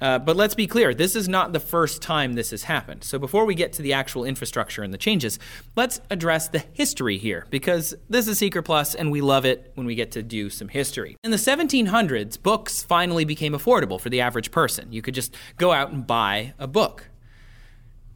Uh, 0.00 0.18
but 0.18 0.35
let's 0.35 0.54
be 0.54 0.66
clear, 0.66 0.94
this 0.94 1.14
is 1.14 1.28
not 1.28 1.52
the 1.52 1.61
first 1.61 2.00
time 2.00 2.32
this 2.32 2.52
has 2.52 2.62
happened. 2.62 3.04
So 3.04 3.18
before 3.18 3.44
we 3.44 3.54
get 3.54 3.74
to 3.74 3.82
the 3.82 3.92
actual 3.92 4.24
infrastructure 4.24 4.82
and 4.82 4.92
the 4.92 4.98
changes, 4.98 5.38
let's 5.76 6.00
address 6.08 6.48
the 6.48 6.64
history 6.72 7.18
here, 7.18 7.46
because 7.50 7.94
this 8.08 8.26
is 8.26 8.38
Seeker 8.38 8.62
Plus 8.62 8.94
and 8.94 9.12
we 9.12 9.20
love 9.20 9.44
it 9.44 9.72
when 9.74 9.87
we 9.87 9.94
get 9.94 10.11
to 10.12 10.22
do 10.22 10.48
some 10.48 10.68
history. 10.68 11.18
In 11.22 11.32
the 11.32 11.37
1700s, 11.37 12.42
books 12.42 12.82
finally 12.82 13.26
became 13.26 13.52
affordable 13.52 14.00
for 14.00 14.08
the 14.08 14.22
average 14.22 14.50
person. 14.50 14.90
You 14.90 15.02
could 15.02 15.14
just 15.14 15.37
go 15.58 15.72
out 15.72 15.92
and 15.92 16.06
buy 16.06 16.54
a 16.58 16.66
book. 16.66 17.11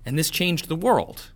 And 0.06 0.18
this 0.18 0.30
changed 0.30 0.68
the 0.68 0.74
world. 0.74 1.32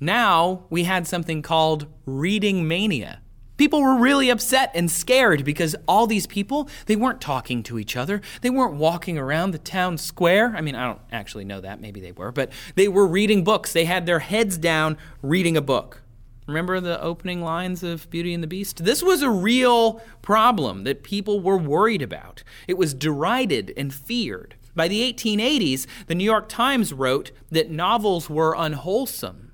Now 0.00 0.64
we 0.70 0.84
had 0.84 1.06
something 1.06 1.42
called 1.42 1.86
reading 2.06 2.66
mania. 2.66 3.20
People 3.56 3.80
were 3.80 3.96
really 3.96 4.28
upset 4.28 4.70
and 4.74 4.90
scared 4.90 5.44
because 5.44 5.74
all 5.88 6.06
these 6.06 6.26
people, 6.26 6.68
they 6.86 6.96
weren't 6.96 7.20
talking 7.20 7.62
to 7.64 7.78
each 7.78 7.96
other. 7.96 8.20
They 8.42 8.50
weren't 8.50 8.74
walking 8.74 9.18
around 9.18 9.52
the 9.52 9.58
town 9.58 9.98
square. 9.98 10.54
I 10.56 10.60
mean, 10.60 10.74
I 10.74 10.86
don't 10.86 11.00
actually 11.10 11.44
know 11.44 11.60
that. 11.60 11.80
Maybe 11.80 12.00
they 12.00 12.12
were, 12.12 12.32
but 12.32 12.52
they 12.74 12.88
were 12.88 13.06
reading 13.06 13.44
books. 13.44 13.72
They 13.72 13.86
had 13.86 14.04
their 14.04 14.18
heads 14.18 14.58
down 14.58 14.98
reading 15.22 15.56
a 15.56 15.62
book. 15.62 16.02
Remember 16.46 16.78
the 16.80 17.00
opening 17.00 17.42
lines 17.42 17.82
of 17.82 18.08
Beauty 18.10 18.32
and 18.32 18.42
the 18.42 18.46
Beast? 18.46 18.84
This 18.84 19.02
was 19.02 19.22
a 19.22 19.30
real 19.30 20.00
problem 20.22 20.84
that 20.84 21.02
people 21.02 21.40
were 21.40 21.58
worried 21.58 22.02
about. 22.02 22.44
It 22.68 22.78
was 22.78 22.94
derided 22.94 23.72
and 23.76 23.92
feared. 23.92 24.54
By 24.74 24.86
the 24.86 25.12
1880s, 25.12 25.86
the 26.06 26.14
New 26.14 26.24
York 26.24 26.48
Times 26.48 26.92
wrote 26.92 27.32
that 27.50 27.70
novels 27.70 28.28
were 28.30 28.54
unwholesome 28.56 29.46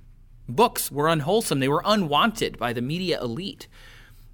Books 0.49 0.91
were 0.91 1.09
unwholesome, 1.09 1.61
they 1.61 1.69
were 1.69 1.83
unwanted 1.85 2.59
by 2.59 2.73
the 2.73 2.83
media 2.83 3.21
elite. 3.21 3.69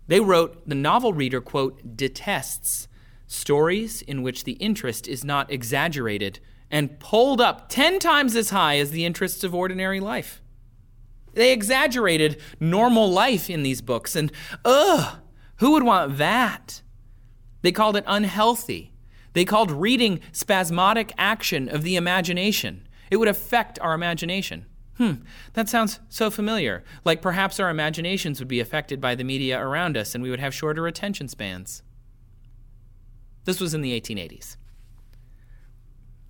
They 0.08 0.20
wrote 0.20 0.68
the 0.68 0.74
novel 0.74 1.12
reader, 1.12 1.40
quote, 1.40 1.96
detests 1.96 2.88
stories 3.26 4.02
in 4.02 4.22
which 4.22 4.44
the 4.44 4.52
interest 4.52 5.06
is 5.06 5.24
not 5.24 5.52
exaggerated 5.52 6.40
and 6.70 6.98
pulled 6.98 7.40
up 7.40 7.68
10 7.68 7.98
times 7.98 8.34
as 8.34 8.50
high 8.50 8.78
as 8.78 8.90
the 8.90 9.04
interests 9.04 9.44
of 9.44 9.54
ordinary 9.54 10.00
life. 10.00 10.42
They 11.34 11.52
exaggerated 11.52 12.40
normal 12.58 13.10
life 13.10 13.48
in 13.48 13.62
these 13.62 13.82
books, 13.82 14.16
and 14.16 14.32
ugh, 14.64 15.18
who 15.56 15.72
would 15.72 15.82
want 15.82 16.18
that? 16.18 16.82
They 17.62 17.72
called 17.72 17.96
it 17.96 18.04
unhealthy. 18.06 18.92
They 19.34 19.44
called 19.44 19.70
reading 19.70 20.20
spasmodic 20.32 21.12
action 21.18 21.68
of 21.68 21.82
the 21.82 21.96
imagination. 21.96 22.88
It 23.10 23.16
would 23.16 23.28
affect 23.28 23.78
our 23.80 23.92
imagination. 23.92 24.66
Hmm, 24.98 25.22
that 25.52 25.68
sounds 25.68 26.00
so 26.08 26.28
familiar. 26.28 26.82
Like 27.04 27.22
perhaps 27.22 27.60
our 27.60 27.70
imaginations 27.70 28.40
would 28.40 28.48
be 28.48 28.58
affected 28.58 29.00
by 29.00 29.14
the 29.14 29.24
media 29.24 29.60
around 29.60 29.96
us 29.96 30.14
and 30.14 30.22
we 30.22 30.30
would 30.30 30.40
have 30.40 30.52
shorter 30.52 30.88
attention 30.88 31.28
spans. 31.28 31.82
This 33.44 33.60
was 33.60 33.74
in 33.74 33.80
the 33.80 33.98
1880s. 33.98 34.56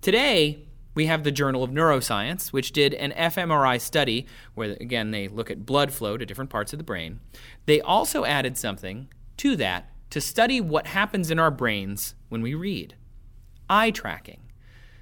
Today, 0.01 0.67
we 0.93 1.07
have 1.07 1.23
the 1.23 1.31
Journal 1.31 1.63
of 1.63 1.71
Neuroscience, 1.71 2.53
which 2.53 2.71
did 2.71 2.93
an 2.93 3.11
fMRI 3.11 3.81
study 3.81 4.27
where, 4.53 4.77
again, 4.79 5.11
they 5.11 5.27
look 5.27 5.49
at 5.49 5.65
blood 5.65 5.91
flow 5.91 6.15
to 6.15 6.25
different 6.25 6.49
parts 6.49 6.71
of 6.71 6.77
the 6.77 6.83
brain. 6.83 7.19
They 7.65 7.81
also 7.81 8.23
added 8.23 8.57
something 8.57 9.09
to 9.37 9.55
that 9.55 9.89
to 10.11 10.21
study 10.21 10.61
what 10.61 10.87
happens 10.87 11.31
in 11.31 11.39
our 11.39 11.51
brains 11.51 12.15
when 12.29 12.41
we 12.41 12.53
read 12.53 12.95
eye 13.69 13.91
tracking. 13.91 14.41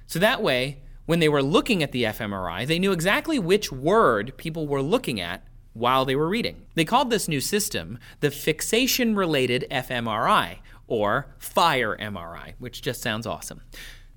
So 0.06 0.18
that 0.18 0.42
way, 0.42 0.82
when 1.08 1.20
they 1.20 1.28
were 1.30 1.42
looking 1.42 1.82
at 1.82 1.90
the 1.90 2.04
fMRI, 2.04 2.66
they 2.66 2.78
knew 2.78 2.92
exactly 2.92 3.38
which 3.38 3.72
word 3.72 4.36
people 4.36 4.68
were 4.68 4.82
looking 4.82 5.18
at 5.18 5.42
while 5.72 6.04
they 6.04 6.14
were 6.14 6.28
reading. 6.28 6.66
They 6.74 6.84
called 6.84 7.08
this 7.08 7.28
new 7.28 7.40
system 7.40 7.98
the 8.20 8.30
fixation 8.30 9.16
related 9.16 9.66
fMRI, 9.70 10.58
or 10.86 11.34
FIRE 11.38 11.96
MRI, 11.96 12.52
which 12.58 12.82
just 12.82 13.00
sounds 13.00 13.26
awesome. 13.26 13.62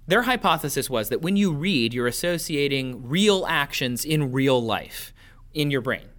Their 0.06 0.24
hypothesis 0.24 0.90
was 0.90 1.08
that 1.08 1.22
when 1.22 1.38
you 1.38 1.54
read, 1.54 1.94
you're 1.94 2.08
associating 2.08 3.08
real 3.08 3.46
actions 3.48 4.04
in 4.04 4.34
real 4.34 4.62
life 4.62 5.14
in 5.54 5.72
your 5.72 5.80
brain. 5.80 6.10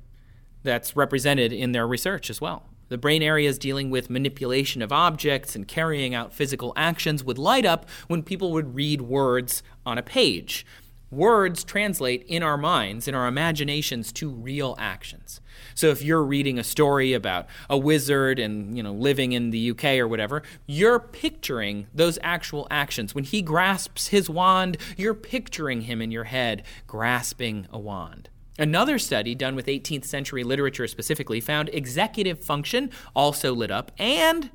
That's 0.63 0.97
represented 0.97 1.53
in 1.53 1.73
their 1.73 1.87
research 1.87 2.31
as 2.31 2.41
well. 2.41 2.72
The 2.93 2.99
brain 2.99 3.23
areas 3.23 3.59
dealing 3.59 3.89
with 3.89 4.11
manipulation 4.11 4.83
of 4.83 4.93
objects 4.93 5.57
and 5.57 5.67
carrying 5.67 6.15
out 6.15 6.35
physical 6.35 6.75
actions 6.77 7.25
would 7.25 7.39
light 7.39 7.65
up 7.65 7.89
when 8.07 8.23
people 8.23 8.53
would 8.53 8.75
read 8.75 9.01
words 9.01 9.63
on 9.87 9.97
a 9.97 10.03
page. 10.03 10.67
words 11.13 11.63
translate 11.63 12.25
in 12.27 12.43
our 12.43 12.57
minds, 12.57 13.07
in 13.07 13.15
our 13.15 13.29
imaginations, 13.29 14.11
to 14.13 14.31
real 14.31 14.75
actions. 14.79 15.41
So 15.75 15.89
if 15.89 16.03
you're 16.03 16.25
reading 16.25 16.59
a 16.59 16.65
story 16.65 17.13
about 17.13 17.47
a 17.69 17.77
wizard 17.77 18.39
and, 18.39 18.77
you 18.77 18.83
know, 18.83 18.93
living 18.93 19.33
in 19.33 19.51
the 19.51 19.71
UK 19.71 19.85
or 19.99 20.09
whatever, 20.09 20.43
you're 20.67 20.99
picturing 20.99 21.87
those 21.95 22.19
actual 22.23 22.67
actions. 22.71 23.15
When 23.15 23.25
he 23.25 23.43
grasps 23.43 24.09
his 24.09 24.31
wand, 24.31 24.79
you're 24.97 25.15
picturing 25.15 25.83
him 25.83 26.01
in 26.01 26.11
your 26.11 26.25
head 26.25 26.65
grasping 26.87 27.67
a 27.71 27.79
wand. 27.79 28.31
Another 28.59 28.99
study 28.99 29.35
done 29.35 29.55
with 29.55 29.67
18th 29.67 30.05
century 30.05 30.45
literature 30.45 30.87
specifically 30.87 31.41
found 31.41 31.71
executive 31.73 32.45
function 32.45 32.91
also 33.15 33.55
lit 33.55 33.71
up 33.71 33.93
and 33.99 34.51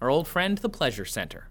our 0.00 0.10
old 0.10 0.26
friend 0.26 0.58
the 0.58 0.68
pleasure 0.68 1.04
center. 1.04 1.48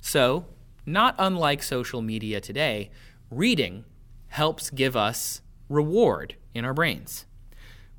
So, 0.00 0.46
not 0.84 1.14
unlike 1.18 1.62
social 1.62 2.02
media 2.02 2.40
today, 2.40 2.90
reading 3.30 3.84
helps 4.28 4.70
give 4.70 4.94
us 4.94 5.40
reward 5.68 6.36
in 6.54 6.64
our 6.64 6.74
brains. 6.74 7.26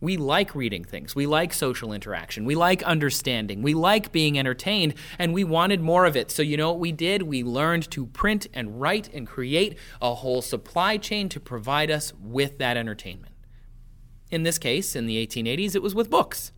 We 0.01 0.15
like 0.15 0.55
reading 0.55 0.83
things. 0.83 1.15
We 1.15 1.25
like 1.25 1.53
social 1.53 1.91
interaction. 1.91 2.45
We 2.45 2.55
like 2.55 2.81
understanding. 2.83 3.61
We 3.61 3.73
like 3.73 4.11
being 4.11 4.39
entertained, 4.39 4.93
and 5.17 5.33
we 5.33 5.43
wanted 5.43 5.81
more 5.81 6.05
of 6.05 6.15
it. 6.15 6.31
So, 6.31 6.41
you 6.41 6.55
know 6.55 6.71
what 6.71 6.79
we 6.79 6.91
did? 6.93 7.23
We 7.23 7.43
learned 7.43 7.91
to 7.91 8.05
print 8.05 8.47
and 8.53 8.79
write 8.79 9.13
and 9.13 9.27
create 9.27 9.77
a 10.01 10.15
whole 10.15 10.41
supply 10.41 10.97
chain 10.97 11.27
to 11.29 11.39
provide 11.39 11.91
us 11.91 12.13
with 12.19 12.59
that 12.59 12.77
entertainment. 12.77 13.33
In 14.31 14.43
this 14.43 14.57
case, 14.57 14.95
in 14.95 15.05
the 15.05 15.25
1880s, 15.25 15.75
it 15.75 15.81
was 15.81 15.95
with 15.95 16.09
books. 16.09 16.53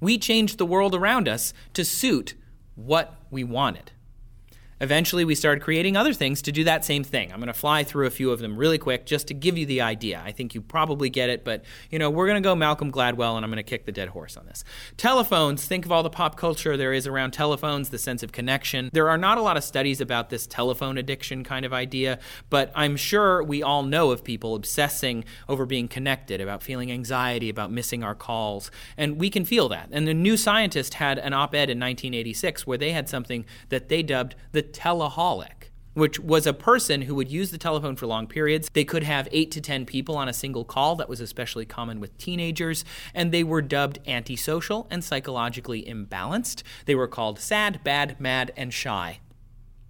We 0.00 0.18
changed 0.18 0.58
the 0.58 0.66
world 0.66 0.94
around 0.94 1.28
us 1.28 1.52
to 1.72 1.84
suit 1.84 2.34
what 2.76 3.16
we 3.30 3.42
wanted. 3.42 3.90
Eventually, 4.80 5.24
we 5.24 5.34
started 5.34 5.62
creating 5.62 5.96
other 5.96 6.12
things 6.12 6.42
to 6.42 6.52
do 6.52 6.64
that 6.64 6.84
same 6.84 7.04
thing. 7.04 7.32
I'm 7.32 7.38
going 7.38 7.48
to 7.48 7.52
fly 7.52 7.84
through 7.84 8.06
a 8.06 8.10
few 8.10 8.30
of 8.30 8.38
them 8.38 8.56
really 8.56 8.78
quick 8.78 9.06
just 9.06 9.28
to 9.28 9.34
give 9.34 9.58
you 9.58 9.66
the 9.66 9.80
idea. 9.80 10.22
I 10.24 10.32
think 10.32 10.54
you 10.54 10.60
probably 10.60 11.10
get 11.10 11.30
it, 11.30 11.44
but 11.44 11.64
you 11.90 11.98
know, 11.98 12.10
we're 12.10 12.26
going 12.26 12.42
to 12.42 12.46
go 12.46 12.54
Malcolm 12.54 12.92
Gladwell 12.92 13.36
and 13.36 13.44
I'm 13.44 13.50
going 13.50 13.56
to 13.56 13.62
kick 13.62 13.86
the 13.86 13.92
dead 13.92 14.08
horse 14.10 14.36
on 14.36 14.46
this. 14.46 14.64
Telephones, 14.96 15.64
think 15.64 15.84
of 15.84 15.92
all 15.92 16.02
the 16.02 16.10
pop 16.10 16.36
culture 16.36 16.76
there 16.76 16.92
is 16.92 17.06
around 17.06 17.32
telephones, 17.32 17.88
the 17.88 17.98
sense 17.98 18.22
of 18.22 18.32
connection. 18.32 18.90
There 18.92 19.08
are 19.08 19.18
not 19.18 19.38
a 19.38 19.42
lot 19.42 19.56
of 19.56 19.64
studies 19.64 20.00
about 20.00 20.30
this 20.30 20.46
telephone 20.46 20.98
addiction 20.98 21.44
kind 21.44 21.64
of 21.64 21.72
idea, 21.72 22.18
but 22.50 22.72
I'm 22.74 22.96
sure 22.96 23.42
we 23.42 23.62
all 23.62 23.82
know 23.82 24.10
of 24.10 24.22
people 24.22 24.54
obsessing 24.54 25.24
over 25.48 25.66
being 25.66 25.88
connected, 25.88 26.40
about 26.40 26.62
feeling 26.62 26.92
anxiety 26.92 27.48
about 27.48 27.72
missing 27.72 28.02
our 28.02 28.14
calls, 28.14 28.70
and 28.96 29.18
we 29.18 29.30
can 29.30 29.44
feel 29.44 29.68
that. 29.68 29.88
And 29.92 30.06
the 30.06 30.14
New 30.14 30.36
Scientist 30.36 30.94
had 30.94 31.18
an 31.18 31.32
op-ed 31.32 31.70
in 31.70 31.78
1986 31.78 32.66
where 32.66 32.78
they 32.78 32.92
had 32.92 33.08
something 33.08 33.44
that 33.68 33.88
they 33.88 34.02
dubbed 34.02 34.34
the 34.52 34.62
teleholic, 34.68 35.70
which 35.94 36.20
was 36.20 36.46
a 36.46 36.52
person 36.52 37.02
who 37.02 37.14
would 37.14 37.30
use 37.30 37.50
the 37.50 37.58
telephone 37.58 37.96
for 37.96 38.06
long 38.06 38.26
periods. 38.26 38.68
They 38.72 38.84
could 38.84 39.02
have 39.02 39.28
eight 39.32 39.50
to 39.52 39.60
10 39.60 39.86
people 39.86 40.16
on 40.16 40.28
a 40.28 40.32
single 40.32 40.64
call. 40.64 40.96
That 40.96 41.08
was 41.08 41.20
especially 41.20 41.66
common 41.66 42.00
with 42.00 42.16
teenagers. 42.18 42.84
And 43.14 43.32
they 43.32 43.42
were 43.42 43.62
dubbed 43.62 43.98
antisocial 44.06 44.86
and 44.90 45.02
psychologically 45.02 45.82
imbalanced. 45.82 46.62
They 46.86 46.94
were 46.94 47.08
called 47.08 47.38
sad, 47.38 47.82
bad, 47.82 48.20
mad, 48.20 48.52
and 48.56 48.72
shy. 48.72 49.20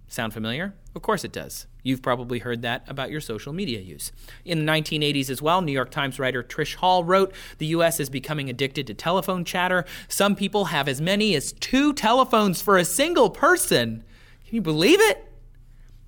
Sound 0.07 0.33
familiar? 0.33 0.73
Of 0.95 1.03
course 1.03 1.23
it 1.23 1.31
does. 1.31 1.67
You've 1.83 2.01
probably 2.01 2.39
heard 2.39 2.61
that 2.63 2.83
about 2.87 3.11
your 3.11 3.21
social 3.21 3.53
media 3.53 3.79
use. 3.79 4.11
In 4.43 4.65
the 4.65 4.71
1980s 4.71 5.29
as 5.29 5.41
well, 5.41 5.61
New 5.61 5.71
York 5.71 5.91
Times 5.91 6.19
writer 6.19 6.43
Trish 6.43 6.75
Hall 6.75 7.03
wrote 7.03 7.33
The 7.57 7.67
U.S. 7.67 7.99
is 7.99 8.09
becoming 8.09 8.49
addicted 8.49 8.87
to 8.87 8.93
telephone 8.93 9.45
chatter. 9.45 9.85
Some 10.07 10.35
people 10.35 10.65
have 10.65 10.87
as 10.87 10.99
many 10.99 11.35
as 11.35 11.53
two 11.53 11.93
telephones 11.93 12.61
for 12.61 12.77
a 12.77 12.83
single 12.83 13.29
person. 13.29 14.03
Can 14.49 14.55
you 14.55 14.61
believe 14.63 14.99
it? 14.99 15.31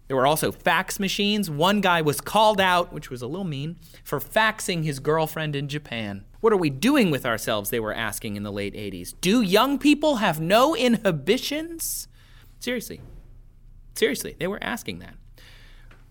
There 0.07 0.17
were 0.17 0.25
also 0.25 0.51
fax 0.51 0.99
machines. 0.99 1.47
One 1.47 1.79
guy 1.79 2.01
was 2.01 2.19
called 2.19 2.59
out, 2.59 2.91
which 2.91 3.11
was 3.11 3.21
a 3.21 3.27
little 3.27 3.45
mean, 3.45 3.77
for 4.03 4.19
faxing 4.19 4.83
his 4.83 4.97
girlfriend 4.97 5.55
in 5.55 5.67
Japan. 5.67 6.25
What 6.39 6.51
are 6.51 6.57
we 6.57 6.71
doing 6.71 7.11
with 7.11 7.23
ourselves? 7.23 7.69
They 7.69 7.79
were 7.79 7.93
asking 7.93 8.37
in 8.37 8.41
the 8.41 8.51
late 8.51 8.73
80s. 8.73 9.13
Do 9.21 9.41
young 9.43 9.77
people 9.77 10.15
have 10.15 10.41
no 10.41 10.75
inhibitions? 10.75 12.07
Seriously. 12.59 12.99
Seriously, 13.93 14.35
they 14.39 14.47
were 14.47 14.57
asking 14.63 14.97
that. 14.99 15.13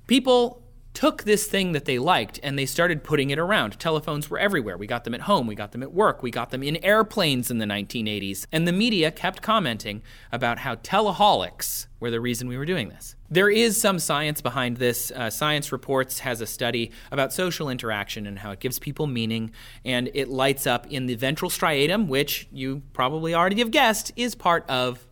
People 0.07 0.63
took 0.95 1.23
this 1.23 1.47
thing 1.47 1.73
that 1.73 1.85
they 1.85 1.99
liked 1.99 2.41
and 2.43 2.59
they 2.59 2.67
started 2.67 3.05
putting 3.05 3.31
it 3.31 3.39
around. 3.39 3.79
Telephones 3.79 4.29
were 4.29 4.39
everywhere. 4.39 4.77
We 4.77 4.87
got 4.87 5.05
them 5.05 5.15
at 5.15 5.23
home, 5.23 5.47
we 5.47 5.55
got 5.55 5.73
them 5.73 5.83
at 5.83 5.93
work, 5.93 6.23
we 6.23 6.31
got 6.31 6.51
them 6.51 6.63
in 6.63 6.77
airplanes 6.85 7.51
in 7.51 7.59
the 7.59 7.65
1980s. 7.65 8.47
And 8.53 8.67
the 8.67 8.73
media 8.73 9.11
kept 9.11 9.43
commenting 9.43 10.03
about 10.33 10.59
how 10.59 10.77
teleholics 10.77 11.87
were 12.01 12.11
the 12.11 12.21
reason 12.21 12.49
we 12.49 12.57
were 12.57 12.67
doing 12.67 12.89
this. 12.89 13.15
There 13.29 13.51
is 13.51 13.81
some 13.81 13.99
science 13.99 14.41
behind 14.41 14.79
this. 14.79 15.13
Uh, 15.15 15.31
science 15.31 15.71
Reports 15.71 16.21
has 16.21 16.41
a 16.41 16.47
study 16.47 16.91
about 17.13 17.33
social 17.33 17.69
interaction 17.69 18.27
and 18.27 18.39
how 18.39 18.51
it 18.51 18.61
gives 18.61 18.79
people 18.79 19.07
meaning, 19.07 19.53
and 19.85 20.11
it 20.15 20.29
lights 20.29 20.67
up 20.67 20.87
in 20.89 21.07
the 21.07 21.15
ventral 21.15 21.51
striatum, 21.51 22.09
which 22.09 22.49
you 22.51 22.83
probably 22.93 23.35
already 23.35 23.59
have 23.59 23.71
guessed 23.71 24.13
is 24.17 24.35
part 24.35 24.69
of 24.69 25.07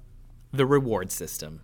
the 0.52 0.66
reward 0.66 1.12
system, 1.12 1.60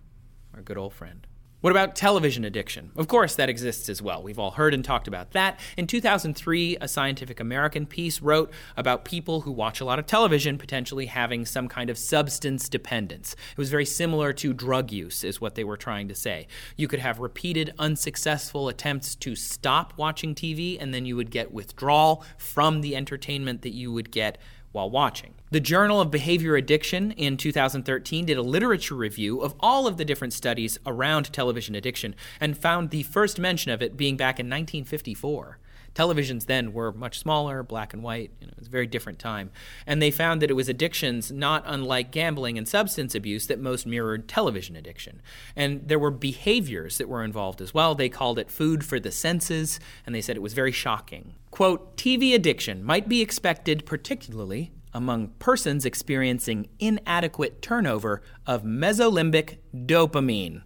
our 0.53 0.61
good 0.61 0.77
old 0.77 0.93
friend. 0.93 1.27
What 1.65 1.71
about 1.71 1.95
television 1.95 2.45
addiction? 2.45 2.91
Of 2.95 3.07
course, 3.07 3.33
that 3.33 3.49
exists 3.49 3.89
as 3.89 3.99
well. 3.99 4.21
We've 4.21 4.37
all 4.37 4.51
heard 4.51 4.75
and 4.75 4.85
talked 4.85 5.07
about 5.07 5.31
that. 5.31 5.59
In 5.77 5.87
2003, 5.87 6.77
a 6.79 6.87
Scientific 6.87 7.39
American 7.39 7.87
piece 7.87 8.21
wrote 8.21 8.53
about 8.77 9.03
people 9.03 9.41
who 9.41 9.51
watch 9.51 9.81
a 9.81 9.83
lot 9.83 9.97
of 9.97 10.05
television 10.05 10.59
potentially 10.59 11.07
having 11.07 11.43
some 11.43 11.67
kind 11.67 11.89
of 11.89 11.97
substance 11.97 12.69
dependence. 12.69 13.33
It 13.33 13.57
was 13.57 13.71
very 13.71 13.83
similar 13.83 14.31
to 14.33 14.53
drug 14.53 14.91
use, 14.91 15.23
is 15.23 15.41
what 15.41 15.55
they 15.55 15.63
were 15.63 15.75
trying 15.75 16.07
to 16.07 16.13
say. 16.13 16.45
You 16.77 16.87
could 16.87 16.99
have 16.99 17.17
repeated 17.17 17.73
unsuccessful 17.79 18.67
attempts 18.67 19.15
to 19.15 19.35
stop 19.35 19.93
watching 19.97 20.35
TV, 20.35 20.79
and 20.79 20.93
then 20.93 21.07
you 21.07 21.15
would 21.15 21.31
get 21.31 21.51
withdrawal 21.51 22.23
from 22.37 22.81
the 22.81 22.95
entertainment 22.95 23.63
that 23.63 23.73
you 23.73 23.91
would 23.91 24.11
get 24.11 24.37
while 24.71 24.91
watching. 24.91 25.33
The 25.55 25.61
Journal 25.61 26.01
of 26.01 26.11
Behavior 26.11 26.57
Addiction 26.57 27.11
in 27.11 27.37
2013 27.37 28.25
did 28.25 28.37
a 28.37 28.41
literature 28.41 28.93
review 28.93 29.39
of 29.39 29.55
all 29.61 29.87
of 29.87 29.95
the 29.95 30.03
different 30.03 30.33
studies 30.33 30.77
around 30.85 31.31
television 31.31 31.75
addiction 31.75 32.13
and 32.41 32.57
found 32.57 32.89
the 32.89 33.03
first 33.03 33.39
mention 33.39 33.71
of 33.71 33.81
it 33.81 33.95
being 33.95 34.17
back 34.17 34.37
in 34.37 34.47
1954. 34.47 35.57
Televisions 35.93 36.47
then 36.47 36.73
were 36.73 36.91
much 36.91 37.19
smaller, 37.19 37.63
black 37.63 37.93
and 37.93 38.03
white. 38.03 38.31
You 38.41 38.47
know, 38.47 38.51
it 38.51 38.59
was 38.59 38.67
a 38.67 38.69
very 38.69 38.85
different 38.85 39.17
time. 39.17 39.49
And 39.87 40.01
they 40.01 40.11
found 40.11 40.41
that 40.41 40.49
it 40.49 40.55
was 40.55 40.67
addictions 40.67 41.31
not 41.31 41.63
unlike 41.65 42.11
gambling 42.11 42.57
and 42.57 42.67
substance 42.67 43.15
abuse 43.15 43.47
that 43.47 43.57
most 43.57 43.87
mirrored 43.87 44.27
television 44.27 44.75
addiction. 44.75 45.21
And 45.55 45.87
there 45.87 45.97
were 45.97 46.11
behaviors 46.11 46.97
that 46.97 47.07
were 47.07 47.23
involved 47.23 47.61
as 47.61 47.73
well. 47.73 47.95
They 47.95 48.09
called 48.09 48.39
it 48.39 48.51
food 48.51 48.83
for 48.83 48.99
the 48.99 49.09
senses, 49.09 49.79
and 50.05 50.13
they 50.13 50.19
said 50.19 50.35
it 50.35 50.41
was 50.41 50.51
very 50.51 50.73
shocking. 50.73 51.35
Quote, 51.49 51.95
TV 51.95 52.35
addiction 52.35 52.83
might 52.83 53.07
be 53.07 53.21
expected 53.21 53.85
particularly 53.85 54.73
among 54.95 55.27
persons 55.37 55.85
experiencing 55.85 56.69
inadequate 56.79 57.61
turnover 57.61 58.23
of 58.47 58.63
mesolimbic 58.63 59.57
dopamine. 59.75 60.63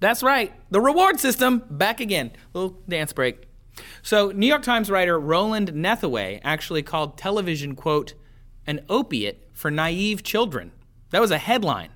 That's 0.00 0.22
right, 0.22 0.54
the 0.70 0.80
reward 0.80 1.18
system, 1.18 1.64
back 1.68 2.00
again. 2.00 2.30
Little 2.54 2.78
dance 2.88 3.12
break. 3.12 3.48
So, 4.00 4.30
New 4.30 4.46
York 4.46 4.62
Times 4.62 4.90
writer 4.90 5.18
Roland 5.18 5.72
Nethaway 5.72 6.40
actually 6.44 6.82
called 6.82 7.18
television, 7.18 7.74
quote, 7.74 8.14
an 8.64 8.84
opiate 8.88 9.50
for 9.52 9.70
naive 9.70 10.22
children. 10.22 10.70
That 11.10 11.20
was 11.20 11.32
a 11.32 11.38
headline. 11.38 11.90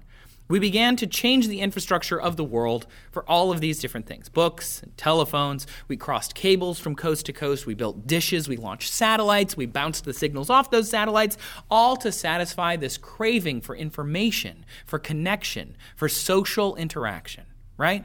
We 0.49 0.59
began 0.59 0.97
to 0.97 1.07
change 1.07 1.49
the 1.49 1.61
infrastructure 1.61 2.21
of 2.21 2.37
the 2.37 2.45
world 2.45 2.87
for 3.11 3.25
all 3.29 3.51
of 3.51 3.61
these 3.61 3.79
different 3.79 4.07
things 4.07 4.29
books 4.29 4.83
telephones. 4.97 5.67
We 5.89 5.97
crossed 5.97 6.35
cables 6.35 6.79
from 6.79 6.95
coast 6.95 7.27
to 7.27 7.33
coast. 7.33 7.67
We 7.67 7.75
built 7.75 8.07
dishes. 8.07 8.49
We 8.49 8.57
launched 8.57 8.93
satellites. 8.93 9.57
We 9.57 9.67
bounced 9.67 10.05
the 10.05 10.13
signals 10.13 10.51
off 10.51 10.71
those 10.71 10.91
satellites, 10.91 11.39
all 11.71 11.97
to 11.97 12.13
satisfy 12.13 12.77
this 12.77 12.99
craving 12.99 13.63
for 13.63 13.75
information, 13.75 14.67
for 14.85 14.99
connection, 14.99 15.77
for 15.97 16.09
social 16.09 16.77
interaction, 16.77 17.45
right? 17.79 18.05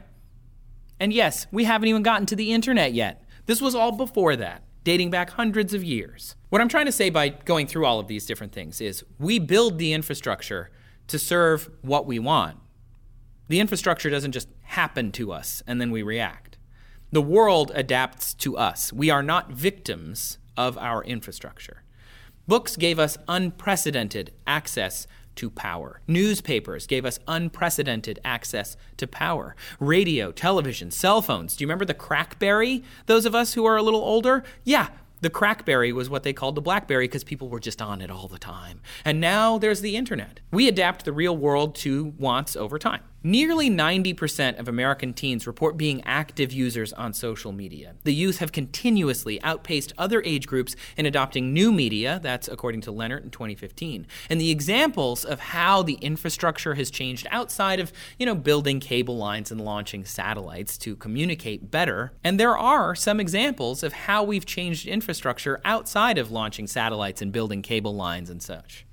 And 1.00 1.12
yes, 1.12 1.46
we 1.52 1.64
haven't 1.64 1.88
even 1.88 2.02
gotten 2.02 2.26
to 2.26 2.36
the 2.36 2.52
internet 2.52 2.92
yet. 2.92 3.24
This 3.46 3.60
was 3.60 3.74
all 3.74 3.92
before 3.92 4.36
that, 4.36 4.62
dating 4.84 5.10
back 5.10 5.30
hundreds 5.30 5.74
of 5.74 5.84
years. 5.84 6.34
What 6.48 6.60
I'm 6.60 6.68
trying 6.68 6.86
to 6.86 6.92
say 6.92 7.10
by 7.10 7.28
going 7.28 7.66
through 7.66 7.84
all 7.84 8.00
of 8.00 8.08
these 8.08 8.26
different 8.26 8.52
things 8.52 8.80
is 8.80 9.04
we 9.18 9.38
build 9.38 9.78
the 9.78 9.92
infrastructure 9.92 10.70
to 11.08 11.18
serve 11.18 11.70
what 11.82 12.06
we 12.06 12.18
want. 12.18 12.58
The 13.48 13.60
infrastructure 13.60 14.10
doesn't 14.10 14.32
just 14.32 14.48
happen 14.62 15.10
to 15.12 15.32
us 15.32 15.62
and 15.66 15.80
then 15.80 15.90
we 15.90 16.02
react. 16.02 16.58
The 17.10 17.22
world 17.22 17.72
adapts 17.74 18.34
to 18.34 18.56
us. 18.56 18.92
We 18.92 19.08
are 19.10 19.22
not 19.22 19.50
victims 19.50 20.38
of 20.56 20.76
our 20.76 21.02
infrastructure. 21.02 21.82
Books 22.46 22.76
gave 22.76 22.98
us 22.98 23.16
unprecedented 23.26 24.32
access 24.46 25.06
to 25.36 25.48
power. 25.48 26.00
Newspapers 26.06 26.86
gave 26.86 27.04
us 27.04 27.20
unprecedented 27.28 28.18
access 28.24 28.76
to 28.96 29.06
power. 29.06 29.54
Radio, 29.78 30.32
television, 30.32 30.90
cell 30.90 31.22
phones. 31.22 31.56
Do 31.56 31.62
you 31.62 31.68
remember 31.68 31.84
the 31.84 31.94
Crackberry? 31.94 32.82
Those 33.06 33.24
of 33.24 33.34
us 33.34 33.54
who 33.54 33.64
are 33.64 33.76
a 33.76 33.82
little 33.82 34.00
older? 34.02 34.42
Yeah, 34.64 34.88
the 35.20 35.30
Crackberry 35.30 35.92
was 35.92 36.08
what 36.08 36.22
they 36.22 36.32
called 36.32 36.54
the 36.54 36.60
Blackberry 36.60 37.04
because 37.04 37.24
people 37.24 37.48
were 37.48 37.60
just 37.60 37.82
on 37.82 38.00
it 38.00 38.10
all 38.10 38.28
the 38.28 38.38
time. 38.38 38.80
And 39.04 39.20
now 39.20 39.58
there's 39.58 39.80
the 39.80 39.96
internet. 39.96 40.40
We 40.52 40.68
adapt 40.68 41.04
the 41.04 41.12
real 41.12 41.36
world 41.36 41.74
to 41.76 42.14
wants 42.18 42.56
over 42.56 42.78
time. 42.78 43.02
Nearly 43.28 43.68
90% 43.68 44.58
of 44.58 44.68
American 44.68 45.12
teens 45.12 45.46
report 45.46 45.76
being 45.76 46.02
active 46.06 46.50
users 46.50 46.94
on 46.94 47.12
social 47.12 47.52
media. 47.52 47.94
The 48.04 48.14
youth 48.14 48.38
have 48.38 48.52
continuously 48.52 49.38
outpaced 49.42 49.92
other 49.98 50.22
age 50.24 50.46
groups 50.46 50.74
in 50.96 51.04
adopting 51.04 51.52
new 51.52 51.70
media, 51.70 52.20
that's 52.22 52.48
according 52.48 52.80
to 52.80 52.90
Leonard 52.90 53.24
in 53.24 53.30
2015. 53.30 54.06
And 54.30 54.40
the 54.40 54.50
examples 54.50 55.26
of 55.26 55.40
how 55.40 55.82
the 55.82 55.96
infrastructure 55.96 56.72
has 56.76 56.90
changed 56.90 57.26
outside 57.30 57.80
of, 57.80 57.92
you 58.18 58.24
know, 58.24 58.34
building 58.34 58.80
cable 58.80 59.18
lines 59.18 59.50
and 59.50 59.60
launching 59.60 60.06
satellites 60.06 60.78
to 60.78 60.96
communicate 60.96 61.70
better. 61.70 62.14
And 62.24 62.40
there 62.40 62.56
are 62.56 62.94
some 62.94 63.20
examples 63.20 63.82
of 63.82 63.92
how 63.92 64.24
we've 64.24 64.46
changed 64.46 64.86
infrastructure 64.86 65.60
outside 65.66 66.16
of 66.16 66.30
launching 66.30 66.66
satellites 66.66 67.20
and 67.20 67.30
building 67.30 67.60
cable 67.60 67.94
lines 67.94 68.30
and 68.30 68.42
such. 68.42 68.86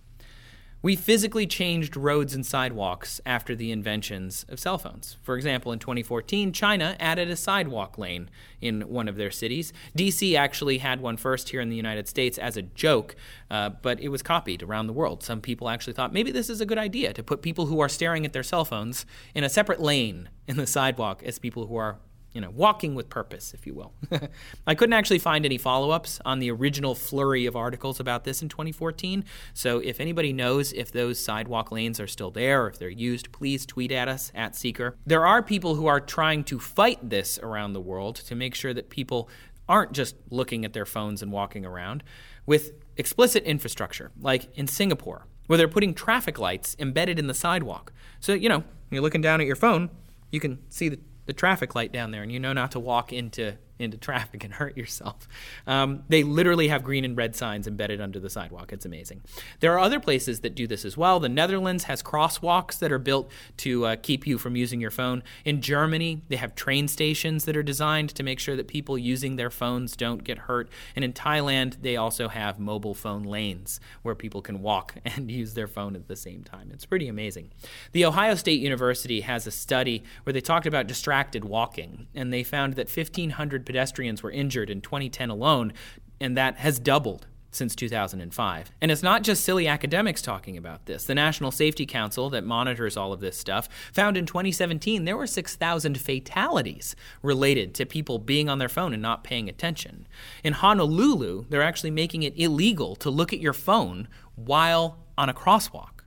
We 0.86 0.96
physically 0.96 1.48
changed 1.48 1.98
roads 1.98 2.36
and 2.36 2.46
sidewalks 2.46 3.20
after 3.26 3.56
the 3.56 3.72
inventions 3.72 4.46
of 4.50 4.60
cell 4.60 4.78
phones. 4.78 5.18
For 5.24 5.36
example, 5.36 5.72
in 5.72 5.80
2014, 5.80 6.54
China 6.54 6.96
added 7.00 7.28
a 7.28 7.36
sidewalk 7.36 7.98
lane 7.98 8.30
in 8.62 8.82
one 8.82 9.08
of 9.08 9.16
their 9.16 9.32
cities. 9.32 9.74
DC 9.98 10.38
actually 10.38 10.78
had 10.78 11.02
one 11.02 11.18
first 11.18 11.50
here 11.50 11.60
in 11.60 11.70
the 11.70 11.76
United 11.76 12.08
States 12.08 12.38
as 12.38 12.56
a 12.56 12.62
joke, 12.62 13.16
uh, 13.50 13.70
but 13.82 14.00
it 14.00 14.10
was 14.10 14.22
copied 14.22 14.62
around 14.62 14.86
the 14.86 14.94
world. 14.94 15.24
Some 15.24 15.42
people 15.42 15.70
actually 15.70 15.94
thought 15.94 16.14
maybe 16.14 16.30
this 16.30 16.52
is 16.52 16.62
a 16.62 16.68
good 16.68 16.78
idea 16.78 17.14
to 17.14 17.24
put 17.24 17.42
people 17.42 17.66
who 17.66 17.80
are 17.80 17.90
staring 17.90 18.24
at 18.24 18.34
their 18.34 18.44
cell 18.44 18.64
phones 18.64 19.08
in 19.34 19.44
a 19.44 19.50
separate 19.50 19.82
lane 19.82 20.30
in 20.48 20.56
the 20.56 20.68
sidewalk 20.68 21.24
as 21.24 21.40
people 21.40 21.66
who 21.66 21.78
are 21.78 21.98
you 22.36 22.42
know, 22.42 22.50
walking 22.50 22.96
with 22.96 23.10
purpose, 23.10 23.54
if 23.54 23.66
you 23.66 23.74
will. 23.74 23.94
I 24.68 24.76
couldn't 24.76 24.92
actually 24.92 25.20
find 25.20 25.46
any 25.46 25.58
follow 25.58 25.92
ups 25.92 26.20
on 26.26 26.40
the 26.40 26.52
original 26.52 26.94
flurry 26.94 27.46
of 27.46 27.56
articles 27.56 28.02
about 28.02 28.26
this 28.26 28.42
in 28.42 28.50
2014. 28.50 29.24
So 29.54 29.80
if 29.80 30.02
anybody 30.02 30.34
knows 30.34 30.74
if 30.74 30.92
those 30.92 31.18
sidewalk 31.18 31.72
lanes 31.72 31.98
are 31.98 32.08
still 32.08 32.32
there 32.32 32.66
or 32.66 32.68
if 32.68 32.78
they're 32.78 32.90
used, 32.90 33.32
please 33.32 33.66
tweet 33.66 33.90
at 33.90 34.10
us 34.10 34.34
at 34.36 34.54
Seeker. 34.54 34.98
There 35.06 35.26
are 35.26 35.42
people 35.42 35.76
who 35.76 35.88
are 35.88 36.02
trying 36.02 36.44
to 36.46 36.60
fight 36.60 37.10
this 37.10 37.40
around 37.40 37.72
the 37.72 37.80
world 37.80 38.18
to 38.18 38.36
make 38.36 38.54
sure 38.54 38.74
that 38.74 38.90
people 38.90 39.30
aren't 39.70 39.94
just 39.94 40.18
looking 40.30 40.66
at 40.66 40.74
their 40.74 40.86
phones 40.86 41.22
and 41.22 41.32
walking 41.32 41.66
around 41.66 42.04
with 42.46 42.74
explicit 42.98 43.46
infrastructure, 43.46 44.12
like 44.20 44.50
in 44.58 44.68
Singapore, 44.68 45.26
where 45.48 45.56
they're 45.56 45.70
putting 45.70 45.94
traffic 45.94 46.38
lights 46.38 46.76
embedded 46.80 47.18
in 47.18 47.28
the 47.28 47.34
sidewalk. 47.34 47.94
So, 48.20 48.34
you 48.34 48.50
know, 48.50 48.66
you're 48.92 49.02
looking 49.02 49.22
down 49.22 49.40
at 49.40 49.48
your 49.48 49.56
phone, 49.56 49.90
you 50.32 50.42
can 50.42 50.60
see 50.70 50.90
the 50.90 51.00
the 51.26 51.34
traffic 51.34 51.76
light 51.76 51.92
down 51.92 52.12
there 52.12 52.24
and 52.24 52.32
you 52.32 52.40
know 52.40 52.54
not 52.54 52.72
to 52.72 52.80
walk 52.80 53.12
into 53.12 53.56
into 53.80 53.98
traffic 53.98 54.44
and 54.44 54.54
hurt 54.54 54.78
yourself. 54.78 55.28
Um, 55.68 56.04
they 56.08 56.24
literally 56.24 56.70
have 56.70 56.84
green 56.84 57.04
and 57.04 57.18
red 57.18 57.36
signs 57.36 57.68
embedded 57.68 58.00
under 58.00 58.20
the 58.20 58.30
sidewalk. 58.30 58.72
It's 58.72 58.86
amazing. 58.86 59.22
There 59.60 59.74
are 59.74 59.80
other 59.80 60.00
places 60.00 60.42
that 60.42 60.56
do 60.56 60.68
this 60.68 60.86
as 60.86 60.96
well. 60.96 61.20
The 61.20 61.30
Netherlands 61.30 61.86
has 61.86 62.02
crosswalks 62.02 62.80
that 62.80 62.92
are 62.92 63.00
built 63.00 63.30
to 63.58 63.86
uh, 63.86 63.96
keep 63.98 64.26
you 64.26 64.38
from 64.38 64.56
using 64.56 64.80
your 64.80 64.92
phone. 64.92 65.24
In 65.44 65.62
Germany, 65.62 66.22
they 66.30 66.38
have 66.38 66.56
train 66.56 66.88
stations 66.88 67.46
that 67.46 67.58
are 67.58 67.64
designed 67.64 68.10
to 68.16 68.24
make 68.24 68.40
sure 68.40 68.56
that 68.56 68.68
people 68.68 68.98
using 68.98 69.36
their 69.36 69.50
phones 69.50 69.96
don't 69.96 70.24
get 70.24 70.38
hurt. 70.40 70.70
And 70.96 71.04
in 71.04 71.14
Thailand, 71.14 71.82
they 71.82 71.98
also 71.98 72.30
have 72.30 72.60
mobile 72.60 72.94
phone 72.94 73.24
lanes 73.24 73.80
where 74.04 74.16
people 74.16 74.42
can 74.42 74.62
walk 74.62 74.96
and 75.06 75.30
use 75.30 75.54
their 75.54 75.68
phone 75.68 75.96
at 75.96 76.08
the 76.08 76.16
same 76.16 76.44
time. 76.44 76.70
It's 76.74 76.86
pretty 76.86 77.08
amazing. 77.08 77.52
The 77.92 78.06
Ohio 78.06 78.36
State 78.36 78.62
University 78.62 79.22
has 79.22 79.46
a 79.46 79.52
study 79.52 80.04
where 80.24 80.34
they 80.34 80.42
talked 80.42 80.66
about 80.66 80.88
distracted 80.88 81.44
walking, 81.44 82.08
and 82.16 82.32
they 82.32 82.44
found 82.44 82.74
that 82.76 82.96
1,500 82.96 83.65
pedestrians 83.66 84.24
were 84.24 84.32
injured 84.32 84.70
in 84.70 84.82
2010 84.82 85.30
alone, 85.30 85.74
and 86.20 86.38
that 86.38 86.58
has 86.58 86.80
doubled 86.80 87.28
since 87.56 87.76
2005. 87.76 88.72
And 88.82 88.92
it's 88.92 89.02
not 89.02 89.24
just 89.24 89.44
silly 89.44 89.68
academics 89.68 90.22
talking 90.22 90.58
about 90.58 90.86
this. 90.86 91.06
The 91.06 91.16
National 91.16 91.52
Safety 91.52 91.86
Council, 91.86 92.30
that 92.32 92.44
monitors 92.44 92.98
all 92.98 93.14
of 93.14 93.22
this 93.22 93.38
stuff, 93.38 93.70
found 93.94 94.18
in 94.18 94.26
2017 94.26 95.06
there 95.06 95.18
were 95.18 95.28
6,000 95.28 96.00
fatalities 96.00 96.96
related 97.22 97.74
to 97.76 97.86
people 97.86 98.20
being 98.20 98.50
on 98.50 98.60
their 98.60 98.70
phone 98.70 98.94
and 98.94 99.02
not 99.02 99.24
paying 99.24 99.50
attention. 99.50 100.08
In 100.44 100.54
Honolulu, 100.54 101.46
they're 101.50 101.62
actually 101.62 101.92
making 101.92 102.24
it 102.24 102.38
illegal 102.38 102.96
to 102.98 103.10
look 103.10 103.34
at 103.34 103.40
your 103.40 103.54
phone 103.54 104.08
while 104.36 105.00
on 105.18 105.30
a 105.30 105.34
crosswalk. 105.34 106.02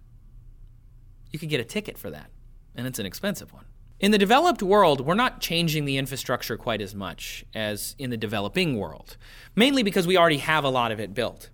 You 1.30 1.38
could 1.38 1.48
get 1.48 1.60
a 1.60 1.64
ticket 1.64 1.98
for 1.98 2.10
that, 2.10 2.30
and 2.74 2.86
it's 2.86 2.98
an 2.98 3.06
expensive 3.06 3.52
one. 3.52 3.64
In 4.00 4.12
the 4.12 4.18
developed 4.18 4.62
world, 4.62 5.00
we're 5.00 5.14
not 5.14 5.40
changing 5.40 5.84
the 5.84 5.96
infrastructure 5.96 6.56
quite 6.56 6.80
as 6.80 6.94
much 6.94 7.44
as 7.52 7.96
in 7.98 8.10
the 8.10 8.16
developing 8.16 8.78
world, 8.78 9.16
mainly 9.56 9.82
because 9.82 10.06
we 10.06 10.16
already 10.16 10.38
have 10.38 10.62
a 10.62 10.68
lot 10.68 10.92
of 10.92 11.00
it 11.00 11.14
built. 11.14 11.50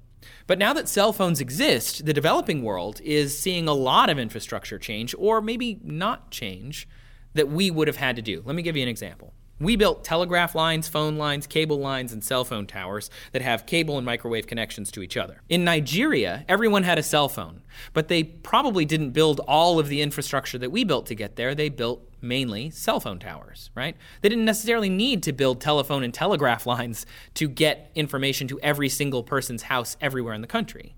But 0.46 0.58
now 0.58 0.74
that 0.74 0.86
cell 0.86 1.14
phones 1.14 1.40
exist, 1.40 2.04
the 2.04 2.12
developing 2.12 2.62
world 2.62 3.00
is 3.00 3.38
seeing 3.38 3.66
a 3.66 3.72
lot 3.72 4.10
of 4.10 4.18
infrastructure 4.18 4.78
change, 4.78 5.14
or 5.16 5.40
maybe 5.40 5.80
not 5.82 6.30
change, 6.30 6.86
that 7.32 7.48
we 7.48 7.70
would 7.70 7.88
have 7.88 7.96
had 7.96 8.14
to 8.16 8.22
do. 8.22 8.42
Let 8.44 8.54
me 8.54 8.62
give 8.62 8.76
you 8.76 8.82
an 8.82 8.90
example. 8.90 9.32
We 9.60 9.76
built 9.76 10.02
telegraph 10.02 10.56
lines, 10.56 10.88
phone 10.88 11.16
lines, 11.16 11.46
cable 11.46 11.78
lines, 11.78 12.12
and 12.12 12.24
cell 12.24 12.44
phone 12.44 12.66
towers 12.66 13.08
that 13.30 13.40
have 13.40 13.66
cable 13.66 13.96
and 13.96 14.04
microwave 14.04 14.48
connections 14.48 14.90
to 14.90 15.02
each 15.02 15.16
other. 15.16 15.42
In 15.48 15.62
Nigeria, 15.62 16.44
everyone 16.48 16.82
had 16.82 16.98
a 16.98 17.04
cell 17.04 17.28
phone, 17.28 17.62
but 17.92 18.08
they 18.08 18.24
probably 18.24 18.84
didn't 18.84 19.10
build 19.10 19.40
all 19.46 19.78
of 19.78 19.88
the 19.88 20.02
infrastructure 20.02 20.58
that 20.58 20.72
we 20.72 20.82
built 20.82 21.06
to 21.06 21.14
get 21.14 21.36
there. 21.36 21.54
They 21.54 21.68
built 21.68 22.10
mainly 22.20 22.70
cell 22.70 22.98
phone 22.98 23.20
towers, 23.20 23.70
right? 23.76 23.96
They 24.22 24.28
didn't 24.28 24.44
necessarily 24.44 24.88
need 24.88 25.22
to 25.22 25.32
build 25.32 25.60
telephone 25.60 26.02
and 26.02 26.12
telegraph 26.12 26.66
lines 26.66 27.06
to 27.34 27.48
get 27.48 27.92
information 27.94 28.48
to 28.48 28.58
every 28.60 28.88
single 28.88 29.22
person's 29.22 29.62
house 29.62 29.96
everywhere 30.00 30.34
in 30.34 30.40
the 30.40 30.48
country. 30.48 30.96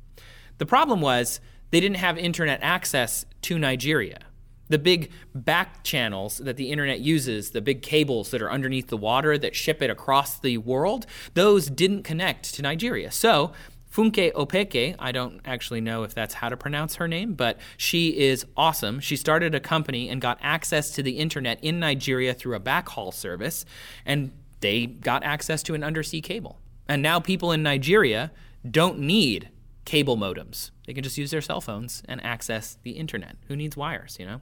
The 0.57 0.67
problem 0.67 1.03
was 1.03 1.41
they 1.73 1.81
didn't 1.81 1.99
have 1.99 2.17
internet 2.17 2.61
access 2.63 3.27
to 3.43 3.59
Nigeria 3.59 4.21
the 4.69 4.79
big 4.79 5.11
back 5.35 5.83
channels 5.85 6.39
that 6.39 6.57
the 6.57 6.71
internet 6.71 7.01
uses, 7.01 7.51
the 7.51 7.61
big 7.61 7.83
cables 7.83 8.31
that 8.31 8.43
are 8.43 8.51
underneath 8.51 8.89
the 8.89 8.97
water 8.97 9.39
that 9.39 9.55
ship 9.55 9.83
it 9.83 9.91
across 9.91 10.39
the 10.39 10.59
world, 10.59 11.07
those 11.35 11.69
didn't 11.69 12.03
connect 12.03 12.55
to 12.55 12.63
Nigeria. 12.63 13.11
So, 13.11 13.53
Funke 13.93 14.31
Opeke, 14.33 14.95
I 14.99 15.11
don't 15.11 15.41
actually 15.47 15.81
know 15.81 16.03
if 16.03 16.13
that's 16.15 16.35
how 16.35 16.51
to 16.51 16.57
pronounce 16.57 16.97
her 16.97 17.09
name, 17.09 17.33
but 17.33 17.59
she 17.79 18.09
is 18.19 18.45
awesome. 18.55 19.01
She 19.01 19.17
started 19.17 19.55
a 19.55 19.61
company 19.61 20.11
and 20.11 20.21
got 20.21 20.39
access 20.43 20.91
to 20.97 21.03
the 21.03 21.13
internet 21.13 21.63
in 21.65 21.81
Nigeria 21.81 22.35
through 22.35 22.57
a 22.57 22.61
backhaul 22.61 23.15
service, 23.15 23.65
and 24.05 24.33
they 24.61 24.85
got 24.85 25.25
access 25.25 25.63
to 25.63 25.75
an 25.75 25.83
undersea 25.83 26.21
cable. 26.21 26.61
And 26.87 27.01
now 27.01 27.21
people 27.21 27.53
in 27.53 27.63
Nigeria 27.63 28.33
don't 28.71 28.99
need 28.99 29.49
cable 29.87 30.19
modems. 30.19 30.73
They 30.87 30.95
can 30.95 31.03
just 31.03 31.19
use 31.19 31.31
their 31.31 31.41
cell 31.41 31.61
phones 31.61 32.03
and 32.09 32.23
access 32.25 32.79
the 32.83 32.93
internet. 32.93 33.37
Who 33.49 33.57
needs 33.57 33.77
wires, 33.77 34.17
you 34.19 34.27
know? 34.27 34.41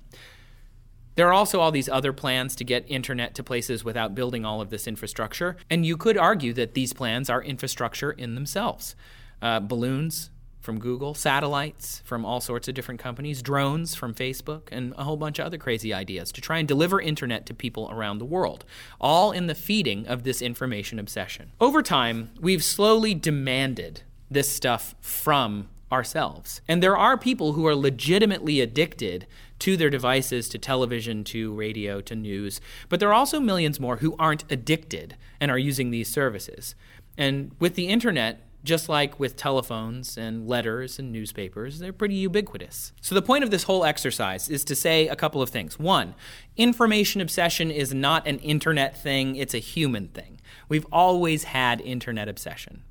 There 1.17 1.29
are 1.29 1.33
also 1.33 1.61
all 1.61 1.71
these 1.71 1.89
other 1.89 2.13
plans 2.13 2.57
to 2.57 2.65
get 2.65 2.85
internet 2.89 3.35
to 3.37 3.45
places 3.45 3.85
without 3.85 4.15
building 4.15 4.45
all 4.45 4.61
of 4.61 4.71
this 4.71 4.87
infrastructure. 4.87 5.57
And 5.71 5.87
you 5.87 5.97
could 5.97 6.19
argue 6.19 6.53
that 6.55 6.75
these 6.75 6.93
plans 6.93 7.31
are 7.31 7.43
infrastructure 7.43 8.11
in 8.11 8.35
themselves. 8.35 8.97
Uh, 9.41 9.61
balloons 9.61 10.31
from 10.61 10.81
Google, 10.81 11.15
satellites 11.15 12.03
from 12.05 12.25
all 12.25 12.41
sorts 12.41 12.67
of 12.67 12.75
different 12.75 12.99
companies, 12.99 13.43
drones 13.43 13.95
from 13.95 14.15
Facebook, 14.15 14.69
and 14.73 14.95
a 14.97 15.05
whole 15.05 15.19
bunch 15.19 15.39
of 15.39 15.47
other 15.47 15.59
crazy 15.59 15.93
ideas 15.93 16.33
to 16.33 16.41
try 16.41 16.59
and 16.59 16.67
deliver 16.67 17.01
internet 17.01 17.47
to 17.47 17.55
people 17.55 17.89
around 17.93 18.19
the 18.19 18.25
world, 18.25 18.65
all 19.01 19.31
in 19.31 19.47
the 19.47 19.55
feeding 19.55 20.07
of 20.07 20.25
this 20.25 20.41
information 20.41 20.99
obsession. 20.99 21.53
Over 21.61 21.83
time, 21.83 22.31
we've 22.41 22.65
slowly 22.65 23.15
demanded 23.15 24.03
this 24.31 24.51
stuff 24.51 24.95
from 25.01 25.69
ourselves. 25.91 26.61
And 26.69 26.83
there 26.83 26.97
are 26.97 27.17
people 27.17 27.53
who 27.53 27.67
are 27.67 27.75
legitimately 27.75 28.61
addicted 28.61 29.27
to 29.61 29.77
their 29.77 29.91
devices, 29.91 30.49
to 30.51 30.59
television, 30.59 31.25
to 31.25 31.53
radio, 31.55 32.01
to 32.03 32.15
news, 32.15 32.61
but 32.89 33.01
there 33.01 33.09
are 33.09 33.15
also 33.15 33.41
millions 33.41 33.79
more 33.79 33.99
who 33.99 34.17
aren't 34.19 34.51
addicted 34.51 35.17
and 35.41 35.51
are 35.51 35.59
using 35.59 35.91
these 35.91 36.09
services. 36.09 36.75
And 37.17 37.53
with 37.61 37.75
the 37.75 37.89
internet, 37.89 38.41
just 38.65 38.89
like 38.89 39.21
with 39.21 39.37
telephones 39.37 40.17
and 40.17 40.49
letters 40.49 40.99
and 40.99 41.13
newspapers, 41.13 41.79
they're 41.79 41.93
pretty 41.93 42.15
ubiquitous. 42.15 42.93
So, 43.01 43.15
the 43.15 43.23
point 43.23 43.45
of 43.45 43.51
this 43.51 43.65
whole 43.65 43.85
exercise 43.85 44.49
is 44.49 44.65
to 44.65 44.75
say 44.75 45.07
a 45.07 45.15
couple 45.15 45.43
of 45.43 45.51
things. 45.51 45.79
One, 45.79 46.15
information 46.57 47.21
obsession 47.21 47.71
is 47.71 47.93
not 47.93 48.27
an 48.27 48.39
internet 48.39 48.97
thing, 48.97 49.37
it's 49.37 49.55
a 49.55 49.59
human 49.59 50.09
thing. 50.09 50.41
We've 50.69 50.87
always 50.91 51.45
had 51.45 51.83
internet 51.83 52.29
obsession. 52.29 52.85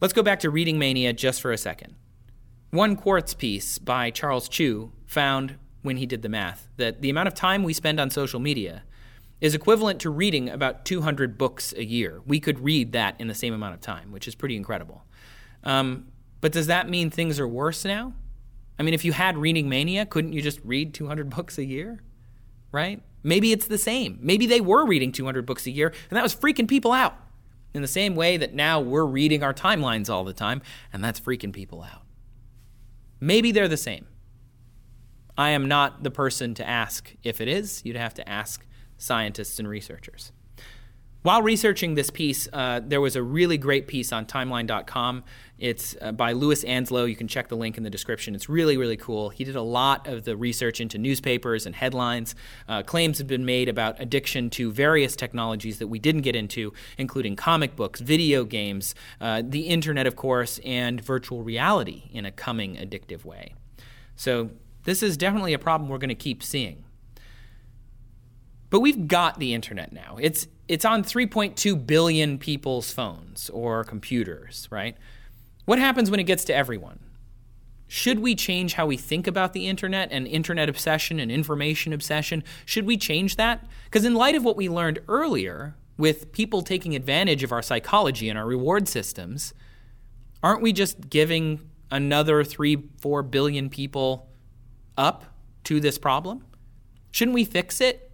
Let's 0.00 0.14
go 0.14 0.22
back 0.22 0.38
to 0.40 0.50
reading 0.50 0.78
mania 0.78 1.12
just 1.12 1.40
for 1.40 1.50
a 1.50 1.58
second. 1.58 1.96
One 2.70 2.94
Quartz 2.94 3.34
piece 3.34 3.78
by 3.78 4.10
Charles 4.10 4.48
Chu 4.48 4.92
found, 5.06 5.56
when 5.82 5.96
he 5.96 6.06
did 6.06 6.22
the 6.22 6.28
math, 6.28 6.68
that 6.76 7.02
the 7.02 7.10
amount 7.10 7.26
of 7.26 7.34
time 7.34 7.64
we 7.64 7.72
spend 7.72 7.98
on 7.98 8.08
social 8.08 8.38
media 8.38 8.84
is 9.40 9.56
equivalent 9.56 10.00
to 10.02 10.10
reading 10.10 10.48
about 10.48 10.84
200 10.84 11.36
books 11.36 11.74
a 11.76 11.84
year. 11.84 12.20
We 12.26 12.38
could 12.38 12.60
read 12.60 12.92
that 12.92 13.20
in 13.20 13.26
the 13.26 13.34
same 13.34 13.52
amount 13.52 13.74
of 13.74 13.80
time, 13.80 14.12
which 14.12 14.28
is 14.28 14.36
pretty 14.36 14.54
incredible. 14.54 15.04
Um, 15.64 16.06
but 16.40 16.52
does 16.52 16.68
that 16.68 16.88
mean 16.88 17.10
things 17.10 17.40
are 17.40 17.48
worse 17.48 17.84
now? 17.84 18.14
I 18.78 18.84
mean, 18.84 18.94
if 18.94 19.04
you 19.04 19.10
had 19.12 19.36
reading 19.36 19.68
mania, 19.68 20.06
couldn't 20.06 20.32
you 20.32 20.42
just 20.42 20.60
read 20.62 20.94
200 20.94 21.28
books 21.28 21.58
a 21.58 21.64
year? 21.64 22.04
Right? 22.70 23.02
Maybe 23.24 23.50
it's 23.50 23.66
the 23.66 23.78
same. 23.78 24.18
Maybe 24.20 24.46
they 24.46 24.60
were 24.60 24.86
reading 24.86 25.10
200 25.10 25.44
books 25.44 25.66
a 25.66 25.72
year, 25.72 25.88
and 26.08 26.16
that 26.16 26.22
was 26.22 26.36
freaking 26.36 26.68
people 26.68 26.92
out. 26.92 27.16
In 27.74 27.82
the 27.82 27.88
same 27.88 28.14
way 28.14 28.36
that 28.36 28.54
now 28.54 28.80
we're 28.80 29.04
reading 29.04 29.42
our 29.42 29.54
timelines 29.54 30.08
all 30.08 30.24
the 30.24 30.32
time, 30.32 30.62
and 30.92 31.04
that's 31.04 31.20
freaking 31.20 31.52
people 31.52 31.82
out. 31.82 32.02
Maybe 33.20 33.52
they're 33.52 33.68
the 33.68 33.76
same. 33.76 34.06
I 35.36 35.50
am 35.50 35.68
not 35.68 36.02
the 36.02 36.10
person 36.10 36.54
to 36.54 36.68
ask 36.68 37.14
if 37.22 37.40
it 37.40 37.48
is. 37.48 37.82
You'd 37.84 37.96
have 37.96 38.14
to 38.14 38.28
ask 38.28 38.66
scientists 38.96 39.58
and 39.58 39.68
researchers. 39.68 40.32
While 41.22 41.42
researching 41.42 41.96
this 41.96 42.10
piece, 42.10 42.48
uh, 42.52 42.80
there 42.84 43.00
was 43.00 43.16
a 43.16 43.22
really 43.22 43.58
great 43.58 43.88
piece 43.88 44.12
on 44.12 44.24
timeline.com. 44.24 45.24
It's 45.58 45.96
uh, 46.00 46.12
by 46.12 46.30
Louis 46.30 46.62
Anslow. 46.62 47.08
You 47.08 47.16
can 47.16 47.26
check 47.26 47.48
the 47.48 47.56
link 47.56 47.76
in 47.76 47.82
the 47.82 47.90
description. 47.90 48.36
It's 48.36 48.48
really, 48.48 48.76
really 48.76 48.96
cool. 48.96 49.30
He 49.30 49.42
did 49.42 49.56
a 49.56 49.62
lot 49.62 50.06
of 50.06 50.24
the 50.24 50.36
research 50.36 50.80
into 50.80 50.96
newspapers 50.96 51.66
and 51.66 51.74
headlines. 51.74 52.36
Uh, 52.68 52.84
claims 52.84 53.18
have 53.18 53.26
been 53.26 53.44
made 53.44 53.68
about 53.68 54.00
addiction 54.00 54.48
to 54.50 54.70
various 54.70 55.16
technologies 55.16 55.80
that 55.80 55.88
we 55.88 55.98
didn't 55.98 56.22
get 56.22 56.36
into, 56.36 56.72
including 56.96 57.34
comic 57.34 57.74
books, 57.74 57.98
video 57.98 58.44
games, 58.44 58.94
uh, 59.20 59.42
the 59.44 59.62
internet, 59.62 60.06
of 60.06 60.14
course, 60.14 60.60
and 60.64 61.00
virtual 61.00 61.42
reality 61.42 62.04
in 62.12 62.26
a 62.26 62.30
coming 62.30 62.76
addictive 62.76 63.24
way. 63.24 63.54
So, 64.14 64.50
this 64.84 65.02
is 65.02 65.16
definitely 65.16 65.52
a 65.52 65.58
problem 65.58 65.90
we're 65.90 65.98
going 65.98 66.08
to 66.08 66.14
keep 66.14 66.42
seeing. 66.42 66.84
But 68.70 68.80
we've 68.80 69.08
got 69.08 69.38
the 69.38 69.54
internet 69.54 69.92
now. 69.92 70.18
It's 70.20 70.46
it's 70.68 70.84
on 70.84 71.02
3.2 71.02 71.86
billion 71.86 72.38
people's 72.38 72.92
phones 72.92 73.48
or 73.50 73.84
computers, 73.84 74.68
right? 74.70 74.96
What 75.64 75.78
happens 75.78 76.10
when 76.10 76.20
it 76.20 76.24
gets 76.24 76.44
to 76.46 76.54
everyone? 76.54 76.98
Should 77.86 78.18
we 78.18 78.34
change 78.34 78.74
how 78.74 78.86
we 78.86 78.98
think 78.98 79.26
about 79.26 79.54
the 79.54 79.66
internet 79.66 80.10
and 80.12 80.26
internet 80.26 80.68
obsession 80.68 81.18
and 81.18 81.32
information 81.32 81.94
obsession? 81.94 82.44
Should 82.66 82.84
we 82.84 82.98
change 82.98 83.36
that? 83.36 83.66
Because, 83.84 84.04
in 84.04 84.14
light 84.14 84.34
of 84.34 84.44
what 84.44 84.56
we 84.58 84.68
learned 84.68 85.00
earlier 85.08 85.74
with 85.96 86.30
people 86.32 86.60
taking 86.60 86.94
advantage 86.94 87.42
of 87.42 87.50
our 87.50 87.62
psychology 87.62 88.28
and 88.28 88.38
our 88.38 88.46
reward 88.46 88.88
systems, 88.88 89.54
aren't 90.42 90.60
we 90.60 90.70
just 90.70 91.08
giving 91.08 91.60
another 91.90 92.44
3, 92.44 92.84
4 93.00 93.22
billion 93.22 93.70
people 93.70 94.28
up 94.98 95.24
to 95.64 95.80
this 95.80 95.96
problem? 95.96 96.44
Shouldn't 97.10 97.34
we 97.34 97.46
fix 97.46 97.80
it? 97.80 98.07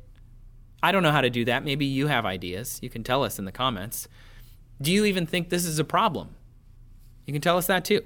I 0.84 0.92
don't 0.92 1.02
know 1.02 1.12
how 1.12 1.22
to 1.22 1.30
do 1.30 1.46
that. 1.46 1.64
Maybe 1.64 1.86
you 1.86 2.08
have 2.08 2.26
ideas. 2.26 2.78
You 2.82 2.90
can 2.90 3.02
tell 3.02 3.24
us 3.24 3.38
in 3.38 3.46
the 3.46 3.52
comments. 3.52 4.06
Do 4.82 4.92
you 4.92 5.06
even 5.06 5.24
think 5.24 5.48
this 5.48 5.64
is 5.64 5.78
a 5.78 5.84
problem? 5.84 6.36
You 7.24 7.32
can 7.32 7.40
tell 7.40 7.56
us 7.56 7.68
that 7.68 7.86
too. 7.86 8.02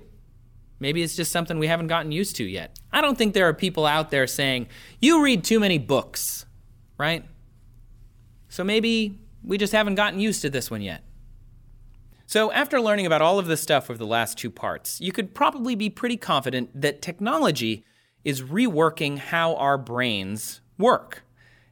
Maybe 0.79 1.03
it's 1.03 1.17
just 1.17 1.33
something 1.33 1.59
we 1.59 1.67
haven't 1.67 1.89
gotten 1.89 2.13
used 2.13 2.37
to 2.37 2.45
yet. 2.45 2.79
I 2.93 3.01
don't 3.01 3.19
think 3.19 3.35
there 3.35 3.49
are 3.49 3.53
people 3.53 3.85
out 3.85 4.13
there 4.13 4.29
saying, 4.29 4.69
you 5.01 5.25
read 5.25 5.43
too 5.43 5.59
many 5.59 5.77
books, 5.77 6.47
right? 6.99 7.25
So 8.49 8.63
maybe 8.63 9.19
we 9.43 9.59
just 9.59 9.73
haven't 9.73 9.97
gotten 9.97 10.21
used 10.21 10.41
to 10.43 10.49
this 10.49 10.71
one 10.71 10.81
yet. 10.81 11.03
So, 12.27 12.53
after 12.53 12.81
learning 12.81 13.07
about 13.07 13.23
all 13.23 13.41
of 13.41 13.47
this 13.47 13.61
stuff 13.61 13.91
over 13.91 13.99
the 13.99 14.07
last 14.07 14.39
two 14.39 14.51
parts, 14.51 15.01
you 15.01 15.11
could 15.11 15.35
probably 15.35 15.75
be 15.75 15.91
pretty 15.91 16.19
confident 16.19 16.81
that 16.81 17.03
technology 17.03 17.85
is 18.23 18.43
reworking 18.43 19.19
how 19.19 19.57
our 19.57 19.79
brains 19.79 20.61
work. 20.77 21.25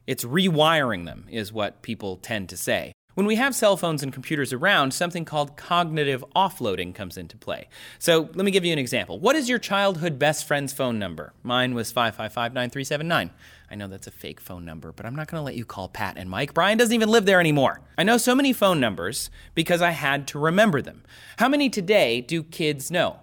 It's 0.07 0.23
rewiring 0.23 1.05
them, 1.05 1.25
is 1.29 1.51
what 1.51 1.81
people 1.81 2.15
tend 2.15 2.47
to 2.49 2.57
say. 2.57 2.93
When 3.17 3.25
we 3.25 3.35
have 3.35 3.55
cell 3.55 3.75
phones 3.75 4.03
and 4.03 4.13
computers 4.13 4.53
around, 4.53 4.93
something 4.93 5.25
called 5.25 5.57
cognitive 5.57 6.23
offloading 6.35 6.93
comes 6.93 7.17
into 7.17 7.35
play. 7.35 7.67
So 7.97 8.29
let 8.35 8.45
me 8.45 8.51
give 8.51 8.63
you 8.63 8.71
an 8.71 8.77
example. 8.77 9.19
What 9.19 9.35
is 9.35 9.49
your 9.49 9.57
childhood 9.57 10.19
best 10.19 10.47
friend's 10.47 10.71
phone 10.71 10.99
number? 10.99 11.33
Mine 11.41 11.73
was 11.73 11.91
555 11.91 12.53
9379. 12.53 13.31
I 13.71 13.75
know 13.75 13.87
that's 13.87 14.05
a 14.05 14.11
fake 14.11 14.39
phone 14.39 14.63
number, 14.65 14.91
but 14.91 15.07
I'm 15.07 15.15
not 15.15 15.27
going 15.27 15.41
to 15.41 15.45
let 15.45 15.55
you 15.55 15.65
call 15.65 15.89
Pat 15.89 16.15
and 16.15 16.29
Mike. 16.29 16.53
Brian 16.53 16.77
doesn't 16.77 16.93
even 16.93 17.09
live 17.09 17.25
there 17.25 17.39
anymore. 17.39 17.81
I 17.97 18.03
know 18.03 18.17
so 18.17 18.35
many 18.35 18.53
phone 18.53 18.79
numbers 18.79 19.31
because 19.55 19.81
I 19.81 19.91
had 19.91 20.27
to 20.27 20.39
remember 20.39 20.79
them. 20.81 21.03
How 21.39 21.49
many 21.49 21.71
today 21.71 22.21
do 22.21 22.43
kids 22.43 22.91
know? 22.91 23.21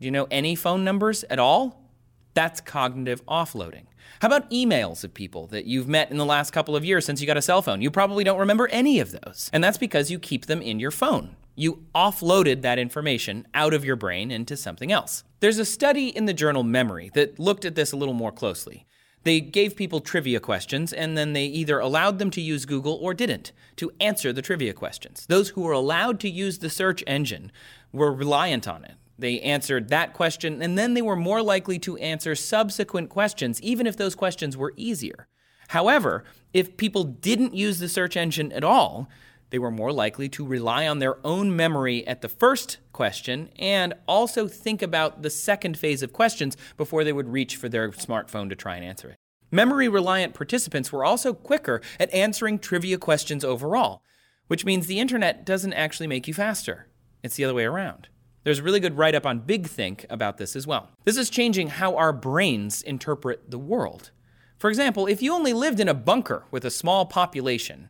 Do 0.00 0.06
you 0.06 0.10
know 0.10 0.26
any 0.28 0.56
phone 0.56 0.82
numbers 0.82 1.22
at 1.30 1.38
all? 1.38 1.88
That's 2.34 2.60
cognitive 2.60 3.24
offloading. 3.26 3.84
How 4.20 4.26
about 4.26 4.50
emails 4.50 5.04
of 5.04 5.12
people 5.12 5.46
that 5.48 5.66
you've 5.66 5.88
met 5.88 6.10
in 6.10 6.18
the 6.18 6.24
last 6.24 6.52
couple 6.52 6.76
of 6.76 6.84
years 6.84 7.04
since 7.04 7.20
you 7.20 7.26
got 7.26 7.36
a 7.36 7.42
cell 7.42 7.62
phone? 7.62 7.82
You 7.82 7.90
probably 7.90 8.24
don't 8.24 8.38
remember 8.38 8.68
any 8.68 9.00
of 9.00 9.12
those. 9.12 9.50
And 9.52 9.62
that's 9.62 9.78
because 9.78 10.10
you 10.10 10.18
keep 10.18 10.46
them 10.46 10.62
in 10.62 10.78
your 10.80 10.90
phone. 10.90 11.36
You 11.56 11.84
offloaded 11.94 12.62
that 12.62 12.78
information 12.78 13.46
out 13.54 13.74
of 13.74 13.84
your 13.84 13.96
brain 13.96 14.30
into 14.30 14.56
something 14.56 14.90
else. 14.90 15.24
There's 15.40 15.58
a 15.58 15.64
study 15.64 16.08
in 16.08 16.24
the 16.26 16.32
journal 16.32 16.62
Memory 16.62 17.10
that 17.14 17.38
looked 17.38 17.64
at 17.64 17.74
this 17.74 17.92
a 17.92 17.96
little 17.96 18.14
more 18.14 18.32
closely. 18.32 18.86
They 19.24 19.40
gave 19.40 19.76
people 19.76 20.00
trivia 20.00 20.38
questions 20.38 20.92
and 20.92 21.16
then 21.16 21.32
they 21.32 21.46
either 21.46 21.78
allowed 21.78 22.18
them 22.18 22.30
to 22.32 22.40
use 22.40 22.66
Google 22.66 22.94
or 22.94 23.14
didn't 23.14 23.52
to 23.76 23.90
answer 24.00 24.32
the 24.32 24.42
trivia 24.42 24.72
questions. 24.72 25.26
Those 25.26 25.50
who 25.50 25.62
were 25.62 25.72
allowed 25.72 26.20
to 26.20 26.30
use 26.30 26.58
the 26.58 26.70
search 26.70 27.02
engine 27.06 27.50
were 27.92 28.12
reliant 28.12 28.68
on 28.68 28.84
it. 28.84 28.94
They 29.18 29.40
answered 29.40 29.88
that 29.88 30.12
question, 30.12 30.60
and 30.60 30.76
then 30.76 30.94
they 30.94 31.02
were 31.02 31.16
more 31.16 31.42
likely 31.42 31.78
to 31.80 31.96
answer 31.98 32.34
subsequent 32.34 33.10
questions, 33.10 33.60
even 33.62 33.86
if 33.86 33.96
those 33.96 34.14
questions 34.14 34.56
were 34.56 34.74
easier. 34.76 35.28
However, 35.68 36.24
if 36.52 36.76
people 36.76 37.04
didn't 37.04 37.54
use 37.54 37.78
the 37.78 37.88
search 37.88 38.16
engine 38.16 38.52
at 38.52 38.64
all, 38.64 39.08
they 39.50 39.58
were 39.58 39.70
more 39.70 39.92
likely 39.92 40.28
to 40.30 40.44
rely 40.44 40.86
on 40.88 40.98
their 40.98 41.24
own 41.24 41.54
memory 41.54 42.06
at 42.08 42.22
the 42.22 42.28
first 42.28 42.78
question 42.92 43.50
and 43.56 43.94
also 44.08 44.48
think 44.48 44.82
about 44.82 45.22
the 45.22 45.30
second 45.30 45.78
phase 45.78 46.02
of 46.02 46.12
questions 46.12 46.56
before 46.76 47.04
they 47.04 47.12
would 47.12 47.28
reach 47.28 47.56
for 47.56 47.68
their 47.68 47.90
smartphone 47.90 48.48
to 48.48 48.56
try 48.56 48.74
and 48.74 48.84
answer 48.84 49.10
it. 49.10 49.16
Memory 49.52 49.88
reliant 49.88 50.34
participants 50.34 50.90
were 50.90 51.04
also 51.04 51.32
quicker 51.32 51.80
at 52.00 52.12
answering 52.12 52.58
trivia 52.58 52.98
questions 52.98 53.44
overall, 53.44 54.02
which 54.48 54.64
means 54.64 54.86
the 54.86 54.98
internet 54.98 55.46
doesn't 55.46 55.72
actually 55.74 56.08
make 56.08 56.26
you 56.26 56.34
faster. 56.34 56.88
It's 57.22 57.36
the 57.36 57.44
other 57.44 57.54
way 57.54 57.64
around. 57.64 58.08
There's 58.44 58.58
a 58.58 58.62
really 58.62 58.80
good 58.80 58.98
write 58.98 59.14
up 59.14 59.24
on 59.24 59.38
Big 59.40 59.66
Think 59.66 60.04
about 60.10 60.36
this 60.36 60.54
as 60.54 60.66
well. 60.66 60.90
This 61.04 61.16
is 61.16 61.30
changing 61.30 61.68
how 61.68 61.96
our 61.96 62.12
brains 62.12 62.82
interpret 62.82 63.50
the 63.50 63.58
world. 63.58 64.10
For 64.58 64.68
example, 64.68 65.06
if 65.06 65.22
you 65.22 65.32
only 65.32 65.54
lived 65.54 65.80
in 65.80 65.88
a 65.88 65.94
bunker 65.94 66.44
with 66.50 66.62
a 66.66 66.70
small 66.70 67.06
population, 67.06 67.88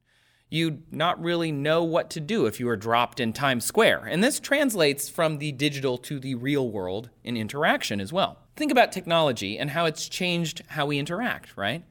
you'd 0.51 0.93
not 0.93 1.21
really 1.21 1.51
know 1.51 1.83
what 1.83 2.09
to 2.11 2.21
do 2.21 2.47
if 2.47 2.61
you 2.61 2.67
were 2.67 2.77
dropped 2.77 3.19
in 3.19 3.33
Times 3.33 3.64
Square. 3.64 4.05
And 4.09 4.23
this 4.23 4.38
translates 4.38 5.09
from 5.09 5.38
the 5.38 5.51
digital 5.51 5.99
to 5.99 6.21
the 6.21 6.37
real 6.37 6.71
world 6.71 7.11
in 7.25 7.37
interaction 7.37 8.01
as 8.01 8.12
well. 8.12 8.38
Think 8.55 8.71
about 8.71 8.93
technology 8.93 9.59
and 9.59 9.71
how 9.71 9.87
it's 9.87 10.09
changed 10.09 10.62
how 10.69 10.87
we 10.87 11.01
interact, 11.01 11.57
right? 11.57 11.83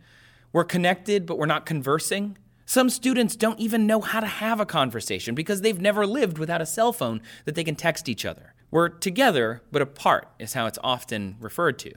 We're 0.54 0.63
connected, 0.63 1.26
but 1.26 1.38
we're 1.38 1.47
not 1.47 1.65
conversing. 1.65 2.38
Some 2.65 2.89
students 2.89 3.36
don't 3.36 3.60
even 3.60 3.86
know 3.86 3.99
how 3.99 4.21
to 4.21 4.26
have 4.26 4.62
a 4.62 4.65
conversation 4.65 5.36
because 5.36 5.60
they've 5.60 5.82
never 5.82 6.08
lived 6.08 6.38
without 6.38 6.62
a 6.62 6.65
cell 6.65 6.93
phone 6.93 7.21
that 7.43 7.56
they 7.56 7.63
can 7.65 7.76
text 7.76 8.08
each 8.08 8.26
other. 8.26 8.53
We're 8.73 8.89
together, 8.89 9.62
but 9.71 9.83
apart, 9.83 10.29
is 10.39 10.53
how 10.53 10.65
it's 10.65 10.79
often 10.83 11.36
referred 11.39 11.77
to. 11.77 11.93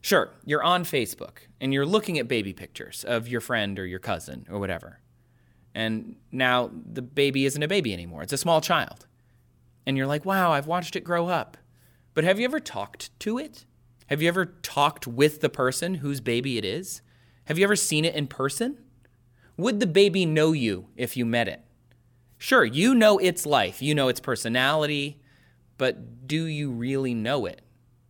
Sure, 0.00 0.30
you're 0.44 0.62
on 0.62 0.84
Facebook 0.84 1.38
and 1.60 1.74
you're 1.74 1.84
looking 1.84 2.20
at 2.20 2.28
baby 2.28 2.52
pictures 2.52 3.02
of 3.02 3.26
your 3.26 3.40
friend 3.40 3.76
or 3.80 3.84
your 3.84 3.98
cousin 3.98 4.46
or 4.48 4.60
whatever. 4.60 5.00
And 5.74 6.14
now 6.30 6.70
the 6.72 7.02
baby 7.02 7.46
isn't 7.46 7.60
a 7.64 7.66
baby 7.66 7.92
anymore, 7.92 8.22
it's 8.22 8.32
a 8.32 8.38
small 8.38 8.60
child. 8.60 9.08
And 9.86 9.96
you're 9.96 10.06
like, 10.06 10.24
wow, 10.24 10.52
I've 10.52 10.68
watched 10.68 10.94
it 10.94 11.00
grow 11.00 11.26
up. 11.26 11.56
But 12.14 12.22
have 12.22 12.38
you 12.38 12.44
ever 12.44 12.60
talked 12.60 13.10
to 13.18 13.36
it? 13.36 13.64
Have 14.06 14.22
you 14.22 14.28
ever 14.28 14.46
talked 14.46 15.08
with 15.08 15.40
the 15.40 15.48
person 15.48 15.94
whose 15.94 16.20
baby 16.20 16.58
it 16.58 16.64
is? 16.64 17.02
Have 17.46 17.58
you 17.58 17.64
ever 17.64 17.74
seen 17.74 18.04
it 18.04 18.14
in 18.14 18.28
person? 18.28 18.78
Would 19.56 19.80
the 19.80 19.88
baby 19.88 20.26
know 20.26 20.52
you 20.52 20.90
if 20.94 21.16
you 21.16 21.26
met 21.26 21.48
it? 21.48 21.64
Sure, 22.38 22.64
you 22.64 22.94
know 22.94 23.18
its 23.18 23.44
life, 23.44 23.82
you 23.82 23.96
know 23.96 24.06
its 24.06 24.20
personality, 24.20 25.20
but 25.78 26.26
do 26.26 26.44
you 26.44 26.70
really 26.70 27.14
know 27.14 27.46
it? 27.46 27.62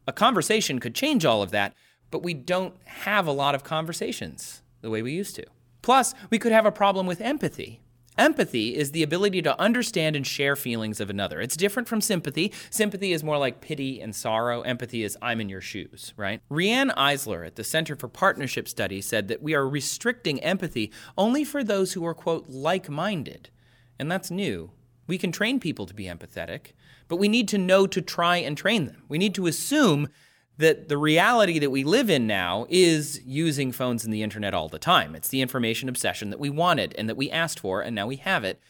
A 0.07 0.13
conversation 0.13 0.79
could 0.79 0.95
change 0.95 1.25
all 1.25 1.43
of 1.43 1.51
that, 1.51 1.75
but 2.11 2.23
we 2.23 2.35
don't 2.35 2.75
have 2.85 3.27
a 3.27 3.33
lot 3.33 3.55
of 3.55 3.65
conversations 3.65 4.63
the 4.83 4.91
way 4.91 5.03
we 5.03 5.13
used 5.13 5.35
to. 5.37 5.47
Plus, 5.83 6.15
we 6.31 6.39
could 6.39 6.53
have 6.53 6.67
a 6.67 6.73
problem 6.73 7.07
with 7.07 7.21
empathy. 7.21 7.81
Empathy 8.17 8.77
is 8.77 8.93
the 8.93 9.03
ability 9.03 9.43
to 9.43 9.61
understand 9.61 10.15
and 10.15 10.25
share 10.25 10.55
feelings 10.55 11.01
of 11.01 11.11
another. 11.11 11.41
It's 11.41 11.57
different 11.57 11.89
from 11.89 12.01
sympathy. 12.01 12.53
Sympathy 12.71 13.13
is 13.13 13.25
more 13.25 13.39
like 13.39 13.61
pity 13.61 14.01
and 14.01 14.15
sorrow. 14.15 14.61
Empathy 14.61 15.03
is 15.03 15.19
I'm 15.21 15.41
in 15.41 15.49
your 15.49 15.61
shoes, 15.61 16.15
right? 16.17 16.41
Riane 16.49 16.91
Eisler 16.91 17.45
at 17.45 17.57
the 17.57 17.65
Center 17.65 17.97
for 17.97 18.07
Partnership 18.07 18.69
Studies 18.69 19.07
said 19.07 19.27
that 19.29 19.43
we 19.43 19.53
are 19.55 19.69
restricting 19.69 20.41
empathy 20.45 20.93
only 21.19 21.43
for 21.43 21.65
those 21.65 21.95
who 21.95 22.07
are, 22.07 22.15
quote, 22.15 22.49
like 22.49 22.89
minded. 22.89 23.51
And 23.99 24.11
that's 24.11 24.31
new. 24.31 24.71
We 25.09 25.19
can 25.19 25.33
train 25.33 25.59
people 25.59 25.87
to 25.87 25.95
be 25.95 26.05
empathetic, 26.05 26.73
but 27.09 27.17
we 27.17 27.29
need 27.29 27.49
to 27.49 27.59
know 27.59 27.87
to 27.87 28.01
try 28.01 28.37
and 28.37 28.57
train 28.57 28.87
them. 28.87 29.03
We 29.09 29.19
need 29.19 29.35
to 29.35 29.47
assume 29.47 30.09
that 30.57 30.89
the 30.89 30.97
reality 30.97 31.59
that 31.59 31.71
we 31.71 31.83
live 31.83 32.09
in 32.09 32.27
now 32.27 32.67
is 32.69 33.21
using 33.25 33.73
phones 33.73 34.05
and 34.05 34.15
the 34.15 34.23
internet 34.23 34.55
all 34.55 34.69
the 34.69 34.79
time. 34.79 35.15
It's 35.15 35.29
the 35.29 35.41
information 35.41 35.89
obsession 35.89 36.31
that 36.31 36.39
we 36.39 36.51
wanted 36.51 36.95
and 36.97 37.09
that 37.09 37.17
we 37.17 37.31
asked 37.31 37.59
for, 37.59 37.81
and 37.81 37.95
now 37.95 38.07
we 38.07 38.17
have 38.17 38.45
it. 38.45 38.61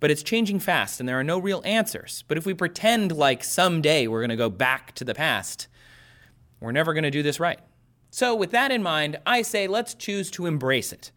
But 0.00 0.10
it's 0.10 0.22
changing 0.22 0.60
fast, 0.60 1.00
and 1.00 1.08
there 1.08 1.18
are 1.18 1.24
no 1.24 1.38
real 1.38 1.62
answers. 1.64 2.24
But 2.28 2.38
if 2.38 2.46
we 2.46 2.54
pretend 2.54 3.12
like 3.12 3.42
someday 3.42 4.06
we're 4.06 4.20
going 4.20 4.30
to 4.30 4.36
go 4.36 4.50
back 4.50 4.94
to 4.94 5.04
the 5.04 5.14
past, 5.14 5.68
we're 6.60 6.72
never 6.72 6.92
going 6.92 7.04
to 7.04 7.10
do 7.10 7.22
this 7.22 7.40
right. 7.40 7.60
So, 8.10 8.34
with 8.34 8.50
that 8.52 8.70
in 8.70 8.82
mind, 8.82 9.18
I 9.26 9.42
say 9.42 9.66
let's 9.66 9.94
choose 9.94 10.30
to 10.32 10.46
embrace 10.46 10.92
it. 10.92 11.12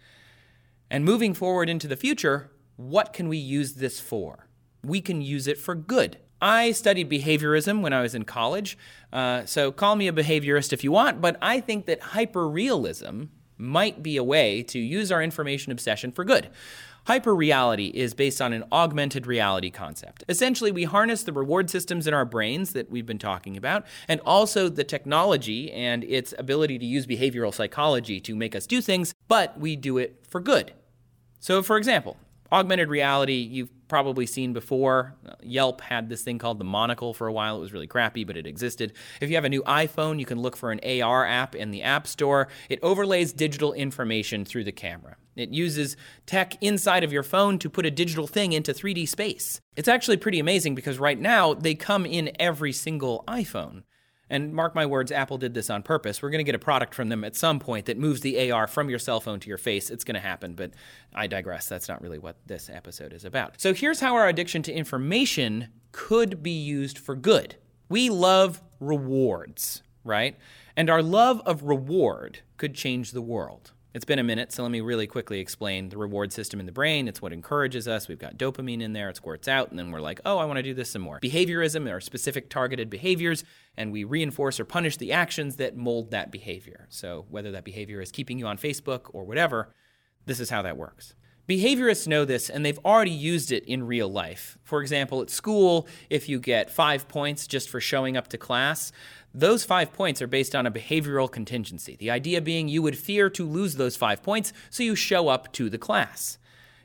And 0.89 1.05
moving 1.05 1.34
forward 1.34 1.70
into 1.70 1.88
the 1.88 1.95
future, 1.95 2.51
what 2.76 3.13
can 3.13 3.30
we 3.30 3.38
use 3.38 3.76
this 3.76 3.99
for? 3.99 4.47
We 4.84 5.01
can 5.01 5.22
use 5.22 5.47
it 5.47 5.57
for 5.57 5.76
good. 5.76 6.17
I 6.42 6.72
studied 6.72 7.10
behaviorism 7.10 7.82
when 7.82 7.94
I 7.94 8.02
was 8.02 8.16
in 8.16 8.24
college, 8.24 8.78
uh, 9.12 9.46
so 9.46 9.72
call 9.72 9.96
me 9.96 10.08
a 10.08 10.14
behaviorist 10.14 10.72
if 10.72 10.84
you 10.84 10.92
want, 10.92 11.22
but 11.22 11.38
I 11.42 11.60
think 11.60 11.86
that 11.88 12.02
hyperrealism 12.02 13.30
might 13.58 14.02
be 14.02 14.16
a 14.16 14.24
way 14.24 14.64
to 14.64 14.80
use 14.80 15.12
our 15.12 15.22
information 15.22 15.72
obsession 15.72 16.12
for 16.12 16.24
good. 16.24 16.50
Hyperreality 17.08 17.92
is 17.92 18.14
based 18.14 18.42
on 18.42 18.54
an 18.54 18.64
augmented 18.72 19.26
reality 19.26 19.70
concept. 19.70 20.24
Essentially, 20.30 20.72
we 20.72 20.84
harness 20.84 21.24
the 21.24 21.34
reward 21.34 21.70
systems 21.70 22.08
in 22.08 22.14
our 22.14 22.26
brains 22.26 22.74
that 22.74 22.90
we've 22.90 23.06
been 23.06 23.18
talking 23.18 23.58
about, 23.58 23.86
and 24.08 24.22
also 24.22 24.70
the 24.70 24.84
technology 24.84 25.72
and 25.72 26.04
its 26.04 26.34
ability 26.38 26.78
to 26.78 26.86
use 26.86 27.08
behavioral 27.08 27.54
psychology 27.54 28.20
to 28.22 28.36
make 28.36 28.56
us 28.56 28.68
do 28.68 28.80
things, 28.80 29.14
but 29.28 29.60
we 29.60 29.76
do 29.76 29.98
it 29.98 30.24
for 30.28 30.40
good. 30.40 30.74
So, 31.40 31.64
for 31.64 31.78
example, 31.78 32.18
augmented 32.52 32.89
reality, 32.89 33.36
you've 33.36 33.70
probably 33.88 34.26
seen 34.26 34.54
before. 34.54 35.16
Yelp 35.41 35.82
had 35.82 36.10
this 36.10 36.22
thing 36.22 36.38
called 36.38 36.60
the 36.60 36.64
monocle 36.64 37.14
for 37.14 37.28
a 37.28 37.34
while. 37.34 37.58
It 37.58 37.62
was 37.62 37.74
really 37.74 37.88
crappy, 37.88 38.24
but 38.24 38.38
it 38.38 38.47
existed. 38.47 38.93
If 39.20 39.30
you 39.30 39.36
have 39.36 39.45
a 39.45 39.50
new 39.50 39.64
iPhone, 39.64 40.20
you 40.20 40.26
can 40.26 40.39
look 40.39 40.56
for 40.56 40.72
an 40.72 40.80
AR 40.84 41.26
app 41.26 41.56
in 41.56 41.72
the 41.72 41.82
App 41.82 42.08
Store. 42.08 42.47
It 42.70 42.80
overlays 42.84 43.34
digital 43.34 43.74
information 43.74 44.45
through 44.45 44.64
the 44.64 44.72
camera. 44.72 45.18
It 45.36 45.50
uses 45.50 45.97
tech 46.26 46.62
inside 46.62 47.04
of 47.04 47.14
your 47.14 47.24
phone 47.24 47.60
to 47.60 47.70
put 47.70 47.86
a 47.86 47.91
digital 47.91 48.28
thing 48.28 48.54
into 48.54 48.74
3D 48.74 49.08
space. 49.08 49.62
It's 49.76 49.88
actually 49.88 50.18
pretty 50.18 50.39
amazing 50.39 50.76
because 50.76 51.00
right 51.00 51.20
now 51.20 51.54
they 51.54 51.76
come 51.76 52.06
in 52.06 52.32
every 52.39 52.74
single 52.74 53.24
iPhone. 53.28 53.84
And 54.30 54.53
mark 54.53 54.75
my 54.75 54.86
words, 54.86 55.11
Apple 55.11 55.38
did 55.38 55.53
this 55.53 55.69
on 55.69 55.82
purpose. 55.82 56.21
We're 56.21 56.30
going 56.30 56.39
to 56.39 56.43
get 56.43 56.55
a 56.55 56.59
product 56.59 56.93
from 56.93 57.09
them 57.09 57.23
at 57.23 57.36
some 57.36 57.59
point 57.59 57.88
that 57.88 57.97
moves 57.97 58.21
the 58.21 58.51
AR 58.51 58.67
from 58.67 58.89
your 58.89 58.99
cell 58.99 59.19
phone 59.19 59.39
to 59.39 59.47
your 59.47 59.57
face. 59.57 59.89
It's 59.89 60.03
going 60.03 60.15
to 60.15 60.21
happen, 60.21 60.53
but 60.53 60.71
I 61.13 61.27
digress. 61.27 61.67
That's 61.67 61.89
not 61.89 62.01
really 62.01 62.19
what 62.19 62.38
this 62.45 62.69
episode 62.71 63.13
is 63.13 63.25
about. 63.25 63.59
So 63.59 63.73
here's 63.73 63.99
how 63.99 64.15
our 64.15 64.27
addiction 64.27 64.61
to 64.63 64.73
information 64.73 65.69
could 65.91 66.43
be 66.43 66.51
used 66.51 66.99
for 66.99 67.15
good. 67.15 67.55
We 67.89 68.09
love 68.09 68.61
rewards, 68.80 69.82
right? 70.03 70.38
And 70.75 70.89
our 70.89 71.01
love 71.01 71.41
of 71.45 71.63
reward 71.63 72.39
could 72.57 72.75
change 72.75 73.11
the 73.11 73.21
world. 73.21 73.71
It's 73.92 74.06
been 74.06 74.20
a 74.20 74.24
minute, 74.24 74.52
so 74.52 74.62
let 74.62 74.72
me 74.72 74.82
really 74.82 75.08
quickly 75.08 75.40
explain 75.40 75.90
the 75.90 75.98
reward 75.98 76.32
system 76.32 76.60
in 76.60 76.68
the 76.68 76.72
brain. 76.72 77.08
It's 77.08 77.24
what 77.24 77.34
encourages 77.34 77.88
us. 77.88 78.08
We've 78.08 78.20
got 78.20 78.38
dopamine 78.38 78.84
in 78.84 78.94
there, 78.94 79.10
it 79.10 79.16
squirts 79.16 79.48
out, 79.48 79.72
and 79.72 79.80
then 79.80 79.90
we're 79.90 80.00
like, 80.00 80.22
oh, 80.26 80.38
I 80.38 80.46
want 80.46 80.58
to 80.58 80.64
do 80.64 80.76
this 80.76 80.92
some 80.92 81.02
more. 81.02 81.20
Behaviorism 81.20 81.92
are 81.92 82.00
specific 82.00 82.52
targeted 82.52 82.92
behaviors, 82.92 83.44
and 83.76 83.92
we 83.92 84.04
reinforce 84.04 84.60
or 84.60 84.66
punish 84.66 84.98
the 84.98 85.12
actions 85.12 85.56
that 85.56 85.76
mold 85.76 86.12
that 86.12 86.32
behavior. 86.32 86.86
So, 86.90 87.26
whether 87.32 87.50
that 87.52 87.64
behavior 87.64 88.00
is 88.00 88.12
keeping 88.12 88.38
you 88.38 88.46
on 88.46 88.60
Facebook 88.60 89.10
or 89.12 89.24
whatever, 89.24 89.74
this 90.28 90.40
is 90.40 90.52
how 90.52 90.62
that 90.62 90.78
works. 90.78 91.16
Behaviorists 91.50 92.08
know 92.08 92.26
this 92.26 92.48
and 92.48 92.64
they've 92.64 92.78
already 92.86 93.10
used 93.10 93.52
it 93.52 93.64
in 93.66 93.88
real 93.88 94.08
life. 94.08 94.60
For 94.64 94.84
example, 94.84 95.20
at 95.24 95.32
school, 95.32 95.88
if 96.12 96.30
you 96.30 96.40
get 96.40 96.70
five 96.70 97.08
points 97.08 97.48
just 97.48 97.72
for 97.72 97.82
showing 97.82 98.16
up 98.16 98.28
to 98.28 98.38
class, 98.38 98.92
those 99.34 99.63
five 99.63 99.93
points 99.93 100.21
are 100.21 100.27
based 100.27 100.55
on 100.55 100.65
a 100.65 100.71
behavioral 100.71 101.32
contingency. 101.32 101.95
The 101.95 102.11
idea 102.11 102.41
being 102.41 102.67
you 102.67 102.82
would 102.82 102.97
fear 102.97 103.30
to 103.32 103.45
lose 103.45 103.75
those 103.75 103.95
five 103.95 104.23
points, 104.23 104.53
so 104.69 104.84
you 104.84 104.95
show 104.95 105.27
up 105.27 105.51
to 105.53 105.69
the 105.69 105.77
class 105.77 106.39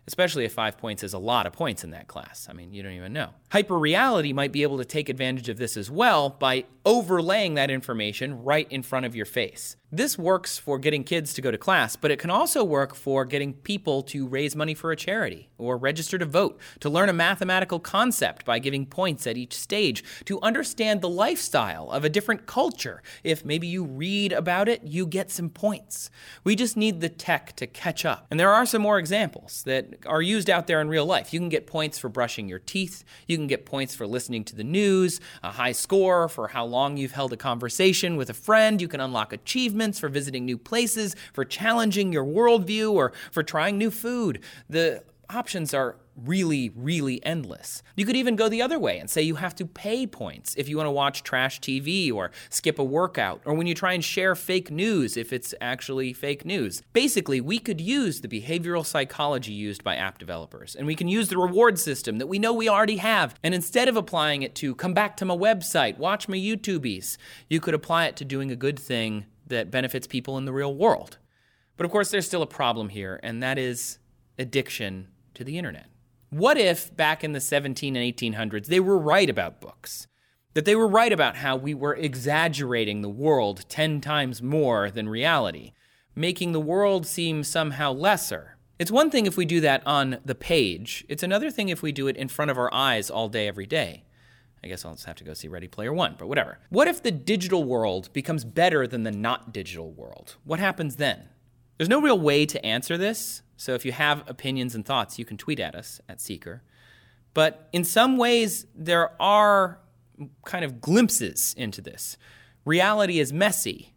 especially 0.06 0.44
if 0.44 0.52
five 0.52 0.76
points 0.76 1.02
is 1.02 1.14
a 1.14 1.18
lot 1.18 1.46
of 1.46 1.52
points 1.52 1.84
in 1.84 1.90
that 1.90 2.08
class. 2.08 2.46
I 2.50 2.52
mean, 2.52 2.72
you 2.72 2.82
don't 2.82 2.92
even 2.92 3.12
know. 3.12 3.30
Hyperreality 3.50 4.34
might 4.34 4.52
be 4.52 4.62
able 4.62 4.78
to 4.78 4.84
take 4.84 5.08
advantage 5.08 5.48
of 5.48 5.56
this 5.56 5.76
as 5.76 5.90
well 5.90 6.30
by 6.30 6.64
overlaying 6.84 7.54
that 7.54 7.70
information 7.70 8.42
right 8.42 8.66
in 8.70 8.82
front 8.82 9.06
of 9.06 9.14
your 9.14 9.26
face. 9.26 9.76
This 9.94 10.18
works 10.18 10.58
for 10.58 10.80
getting 10.80 11.04
kids 11.04 11.34
to 11.34 11.40
go 11.40 11.52
to 11.52 11.56
class, 11.56 11.94
but 11.94 12.10
it 12.10 12.18
can 12.18 12.28
also 12.28 12.64
work 12.64 12.96
for 12.96 13.24
getting 13.24 13.52
people 13.52 14.02
to 14.02 14.26
raise 14.26 14.56
money 14.56 14.74
for 14.74 14.90
a 14.90 14.96
charity 14.96 15.50
or 15.56 15.76
register 15.76 16.18
to 16.18 16.26
vote, 16.26 16.58
to 16.80 16.90
learn 16.90 17.08
a 17.08 17.12
mathematical 17.12 17.78
concept 17.78 18.44
by 18.44 18.58
giving 18.58 18.86
points 18.86 19.24
at 19.24 19.36
each 19.36 19.54
stage, 19.56 20.02
to 20.24 20.40
understand 20.40 21.00
the 21.00 21.08
lifestyle 21.08 21.92
of 21.92 22.04
a 22.04 22.08
different 22.08 22.44
culture. 22.44 23.04
If 23.22 23.44
maybe 23.44 23.68
you 23.68 23.84
read 23.84 24.32
about 24.32 24.68
it, 24.68 24.82
you 24.82 25.06
get 25.06 25.30
some 25.30 25.48
points. 25.48 26.10
We 26.42 26.56
just 26.56 26.76
need 26.76 27.00
the 27.00 27.08
tech 27.08 27.54
to 27.54 27.66
catch 27.68 28.04
up. 28.04 28.26
And 28.32 28.40
there 28.40 28.50
are 28.52 28.66
some 28.66 28.82
more 28.82 28.98
examples 28.98 29.62
that 29.62 30.04
are 30.06 30.20
used 30.20 30.50
out 30.50 30.66
there 30.66 30.80
in 30.80 30.88
real 30.88 31.06
life. 31.06 31.32
You 31.32 31.38
can 31.38 31.48
get 31.48 31.68
points 31.68 32.00
for 32.00 32.08
brushing 32.08 32.48
your 32.48 32.58
teeth, 32.58 33.04
you 33.28 33.36
can 33.36 33.46
get 33.46 33.64
points 33.64 33.94
for 33.94 34.08
listening 34.08 34.42
to 34.46 34.56
the 34.56 34.64
news, 34.64 35.20
a 35.44 35.52
high 35.52 35.70
score 35.70 36.28
for 36.28 36.48
how 36.48 36.64
long 36.64 36.96
you've 36.96 37.12
held 37.12 37.32
a 37.32 37.36
conversation 37.36 38.16
with 38.16 38.28
a 38.28 38.34
friend, 38.34 38.82
you 38.82 38.88
can 38.88 38.98
unlock 38.98 39.32
achievements 39.32 39.83
for 39.92 40.08
visiting 40.08 40.44
new 40.44 40.58
places, 40.58 41.14
for 41.32 41.44
challenging 41.44 42.12
your 42.12 42.24
worldview, 42.24 42.92
or 42.92 43.12
for 43.30 43.42
trying 43.42 43.78
new 43.78 43.90
food. 43.90 44.40
The 44.68 45.04
options 45.30 45.74
are 45.74 45.96
really, 46.16 46.70
really 46.76 47.24
endless. 47.24 47.82
You 47.96 48.06
could 48.06 48.16
even 48.16 48.36
go 48.36 48.48
the 48.48 48.62
other 48.62 48.78
way 48.78 48.98
and 48.98 49.10
say 49.10 49.22
you 49.22 49.36
have 49.36 49.54
to 49.56 49.66
pay 49.66 50.06
points 50.06 50.54
if 50.56 50.68
you 50.68 50.76
want 50.76 50.86
to 50.86 50.92
watch 50.92 51.22
trash 51.22 51.60
TV 51.60 52.12
or 52.12 52.30
skip 52.50 52.78
a 52.78 52.84
workout, 52.84 53.40
or 53.44 53.54
when 53.54 53.66
you 53.66 53.74
try 53.74 53.92
and 53.92 54.04
share 54.04 54.34
fake 54.34 54.70
news 54.70 55.16
if 55.16 55.32
it's 55.32 55.54
actually 55.60 56.12
fake 56.12 56.44
news. 56.44 56.82
Basically, 56.92 57.40
we 57.40 57.58
could 57.58 57.80
use 57.80 58.20
the 58.20 58.28
behavioral 58.28 58.86
psychology 58.86 59.52
used 59.52 59.82
by 59.82 59.96
app 59.96 60.18
developers, 60.18 60.76
and 60.76 60.86
we 60.86 60.94
can 60.94 61.08
use 61.08 61.28
the 61.28 61.38
reward 61.38 61.78
system 61.78 62.18
that 62.18 62.28
we 62.28 62.38
know 62.38 62.52
we 62.52 62.68
already 62.68 62.98
have, 62.98 63.34
and 63.42 63.54
instead 63.54 63.88
of 63.88 63.96
applying 63.96 64.42
it 64.42 64.54
to 64.56 64.74
come 64.74 64.94
back 64.94 65.16
to 65.16 65.24
my 65.24 65.36
website, 65.36 65.98
watch 65.98 66.28
my 66.28 66.36
YouTubies, 66.36 67.16
you 67.48 67.60
could 67.60 67.74
apply 67.74 68.06
it 68.06 68.16
to 68.16 68.24
doing 68.24 68.50
a 68.50 68.56
good 68.56 68.78
thing 68.78 69.26
that 69.46 69.70
benefits 69.70 70.06
people 70.06 70.38
in 70.38 70.44
the 70.44 70.52
real 70.52 70.74
world. 70.74 71.18
But 71.76 71.84
of 71.84 71.90
course, 71.90 72.10
there's 72.10 72.26
still 72.26 72.42
a 72.42 72.46
problem 72.46 72.88
here, 72.88 73.20
and 73.22 73.42
that 73.42 73.58
is 73.58 73.98
addiction 74.38 75.08
to 75.34 75.44
the 75.44 75.58
internet. 75.58 75.86
What 76.30 76.58
if 76.58 76.94
back 76.96 77.22
in 77.22 77.32
the 77.32 77.40
17 77.40 77.96
and 77.96 78.16
1800s 78.16 78.66
they 78.66 78.80
were 78.80 78.98
right 78.98 79.30
about 79.30 79.60
books? 79.60 80.06
That 80.54 80.64
they 80.64 80.76
were 80.76 80.88
right 80.88 81.12
about 81.12 81.36
how 81.36 81.56
we 81.56 81.74
were 81.74 81.94
exaggerating 81.94 83.02
the 83.02 83.08
world 83.08 83.64
10 83.68 84.00
times 84.00 84.40
more 84.40 84.90
than 84.90 85.08
reality, 85.08 85.72
making 86.14 86.52
the 86.52 86.60
world 86.60 87.06
seem 87.06 87.42
somehow 87.42 87.92
lesser. 87.92 88.56
It's 88.78 88.90
one 88.90 89.10
thing 89.10 89.26
if 89.26 89.36
we 89.36 89.44
do 89.44 89.60
that 89.60 89.84
on 89.86 90.18
the 90.24 90.34
page, 90.34 91.04
it's 91.08 91.22
another 91.22 91.50
thing 91.50 91.68
if 91.68 91.82
we 91.82 91.92
do 91.92 92.08
it 92.08 92.16
in 92.16 92.28
front 92.28 92.50
of 92.50 92.58
our 92.58 92.72
eyes 92.72 93.10
all 93.10 93.28
day, 93.28 93.46
every 93.46 93.66
day. 93.66 94.04
I 94.64 94.66
guess 94.66 94.86
I'll 94.86 94.94
just 94.94 95.04
have 95.04 95.16
to 95.16 95.24
go 95.24 95.34
see 95.34 95.46
Ready 95.46 95.68
Player 95.68 95.92
One, 95.92 96.16
but 96.18 96.26
whatever. 96.26 96.58
What 96.70 96.88
if 96.88 97.02
the 97.02 97.10
digital 97.10 97.64
world 97.64 98.10
becomes 98.14 98.46
better 98.46 98.86
than 98.86 99.02
the 99.02 99.10
not 99.10 99.52
digital 99.52 99.92
world? 99.92 100.36
What 100.44 100.58
happens 100.58 100.96
then? 100.96 101.28
There's 101.76 101.90
no 101.90 102.00
real 102.00 102.18
way 102.18 102.46
to 102.46 102.64
answer 102.64 102.96
this, 102.96 103.42
so 103.58 103.74
if 103.74 103.84
you 103.84 103.92
have 103.92 104.24
opinions 104.26 104.74
and 104.74 104.86
thoughts, 104.86 105.18
you 105.18 105.26
can 105.26 105.36
tweet 105.36 105.60
at 105.60 105.74
us 105.74 106.00
at 106.08 106.18
Seeker. 106.18 106.62
But 107.34 107.68
in 107.74 107.84
some 107.84 108.16
ways, 108.16 108.64
there 108.74 109.20
are 109.20 109.80
kind 110.46 110.64
of 110.64 110.80
glimpses 110.80 111.54
into 111.58 111.82
this. 111.82 112.16
Reality 112.64 113.18
is 113.18 113.34
messy, 113.34 113.92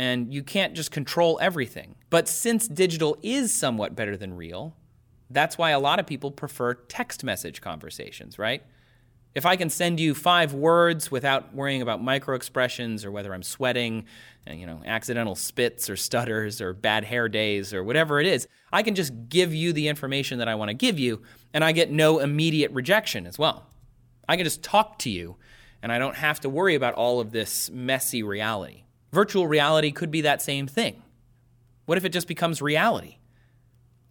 and 0.00 0.34
you 0.34 0.42
can't 0.42 0.74
just 0.74 0.90
control 0.90 1.38
everything. 1.40 1.94
But 2.10 2.26
since 2.26 2.66
digital 2.66 3.16
is 3.22 3.54
somewhat 3.54 3.94
better 3.94 4.16
than 4.16 4.34
real, 4.34 4.74
that's 5.30 5.56
why 5.56 5.70
a 5.70 5.78
lot 5.78 6.00
of 6.00 6.06
people 6.06 6.32
prefer 6.32 6.74
text 6.74 7.22
message 7.22 7.60
conversations, 7.60 8.36
right? 8.36 8.64
If 9.38 9.46
I 9.46 9.54
can 9.54 9.70
send 9.70 10.00
you 10.00 10.16
five 10.16 10.52
words 10.52 11.12
without 11.12 11.54
worrying 11.54 11.80
about 11.80 12.02
micro 12.02 12.34
expressions 12.34 13.04
or 13.04 13.12
whether 13.12 13.32
I'm 13.32 13.44
sweating, 13.44 14.06
and, 14.44 14.58
you 14.58 14.66
know, 14.66 14.82
accidental 14.84 15.36
spits 15.36 15.88
or 15.88 15.94
stutters 15.94 16.60
or 16.60 16.72
bad 16.72 17.04
hair 17.04 17.28
days 17.28 17.72
or 17.72 17.84
whatever 17.84 18.18
it 18.18 18.26
is, 18.26 18.48
I 18.72 18.82
can 18.82 18.96
just 18.96 19.12
give 19.28 19.54
you 19.54 19.72
the 19.72 19.86
information 19.86 20.40
that 20.40 20.48
I 20.48 20.56
want 20.56 20.70
to 20.70 20.74
give 20.74 20.98
you 20.98 21.22
and 21.54 21.62
I 21.62 21.70
get 21.70 21.88
no 21.88 22.18
immediate 22.18 22.72
rejection 22.72 23.28
as 23.28 23.38
well. 23.38 23.68
I 24.28 24.34
can 24.34 24.42
just 24.42 24.64
talk 24.64 24.98
to 25.00 25.08
you 25.08 25.36
and 25.84 25.92
I 25.92 26.00
don't 26.00 26.16
have 26.16 26.40
to 26.40 26.48
worry 26.48 26.74
about 26.74 26.94
all 26.94 27.20
of 27.20 27.30
this 27.30 27.70
messy 27.70 28.24
reality. 28.24 28.86
Virtual 29.12 29.46
reality 29.46 29.92
could 29.92 30.10
be 30.10 30.22
that 30.22 30.42
same 30.42 30.66
thing. 30.66 31.00
What 31.86 31.96
if 31.96 32.04
it 32.04 32.12
just 32.12 32.26
becomes 32.26 32.60
reality? 32.60 33.18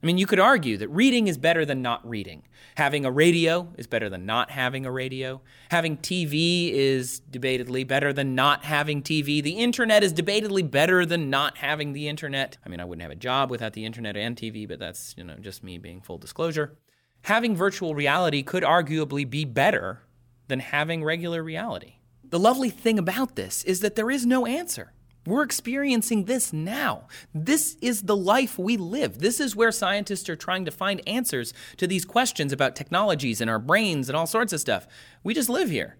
I 0.07 0.09
mean, 0.09 0.17
you 0.17 0.25
could 0.25 0.39
argue 0.39 0.77
that 0.77 0.87
reading 0.87 1.27
is 1.27 1.37
better 1.37 1.65
than 1.65 1.81
not 1.81 2.07
reading. 2.07 2.43
Having 2.77 3.03
a 3.03 3.11
radio 3.11 3.73
is 3.77 3.87
better 3.87 4.07
than 4.07 4.25
not 4.25 4.51
having 4.51 4.85
a 4.85 4.91
radio. 4.91 5.41
Having 5.69 5.97
TV 5.97 6.71
is 6.71 7.21
debatedly 7.29 7.85
better 7.85 8.13
than 8.13 8.33
not 8.33 8.63
having 8.63 9.03
TV. 9.03 9.43
The 9.43 9.57
internet 9.57 10.05
is 10.05 10.13
debatedly 10.13 10.71
better 10.71 11.05
than 11.05 11.29
not 11.29 11.57
having 11.57 11.91
the 11.91 12.07
internet. 12.07 12.55
I 12.65 12.69
mean, 12.69 12.79
I 12.79 12.85
wouldn't 12.85 13.01
have 13.01 13.11
a 13.11 13.15
job 13.15 13.51
without 13.51 13.73
the 13.73 13.83
internet 13.83 14.15
and 14.15 14.37
TV, 14.37 14.65
but 14.65 14.79
that's, 14.79 15.13
you 15.17 15.25
know, 15.25 15.35
just 15.41 15.61
me 15.61 15.77
being 15.77 15.99
full 15.99 16.17
disclosure. 16.17 16.77
Having 17.23 17.57
virtual 17.57 17.93
reality 17.93 18.43
could 18.43 18.63
arguably 18.63 19.29
be 19.29 19.43
better 19.43 20.03
than 20.47 20.61
having 20.61 21.03
regular 21.03 21.43
reality. 21.43 21.95
The 22.23 22.39
lovely 22.39 22.69
thing 22.69 22.97
about 22.97 23.35
this 23.35 23.61
is 23.65 23.81
that 23.81 23.97
there 23.97 24.09
is 24.09 24.25
no 24.25 24.45
answer. 24.45 24.93
We're 25.27 25.43
experiencing 25.43 26.23
this 26.23 26.53
now. 26.53 27.09
This 27.35 27.75
is 27.81 28.03
the 28.03 28.15
life 28.15 28.57
we 28.57 28.77
live. 28.77 29.19
This 29.19 29.41
is 29.41 29.57
where 29.57 29.73
scientists 29.73 30.29
are 30.29 30.37
trying 30.37 30.63
to 30.63 30.71
find 30.71 31.05
answers 31.05 31.53
to 31.75 31.85
these 31.85 32.05
questions 32.05 32.53
about 32.53 32.77
technologies 32.77 33.41
and 33.41 33.49
our 33.49 33.59
brains 33.59 34.07
and 34.07 34.15
all 34.15 34.25
sorts 34.25 34.53
of 34.53 34.61
stuff. 34.61 34.87
We 35.25 35.33
just 35.33 35.49
live 35.49 35.69
here. 35.69 35.97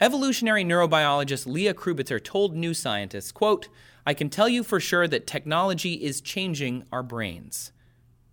Evolutionary 0.00 0.64
neurobiologist 0.64 1.46
Leah 1.46 1.72
Krubitzer 1.72 2.22
told 2.22 2.56
New 2.56 2.74
Scientist, 2.74 3.32
quote, 3.32 3.68
I 4.04 4.12
can 4.12 4.28
tell 4.28 4.48
you 4.48 4.64
for 4.64 4.80
sure 4.80 5.06
that 5.06 5.28
technology 5.28 5.94
is 5.94 6.20
changing 6.20 6.82
our 6.90 7.04
brains. 7.04 7.70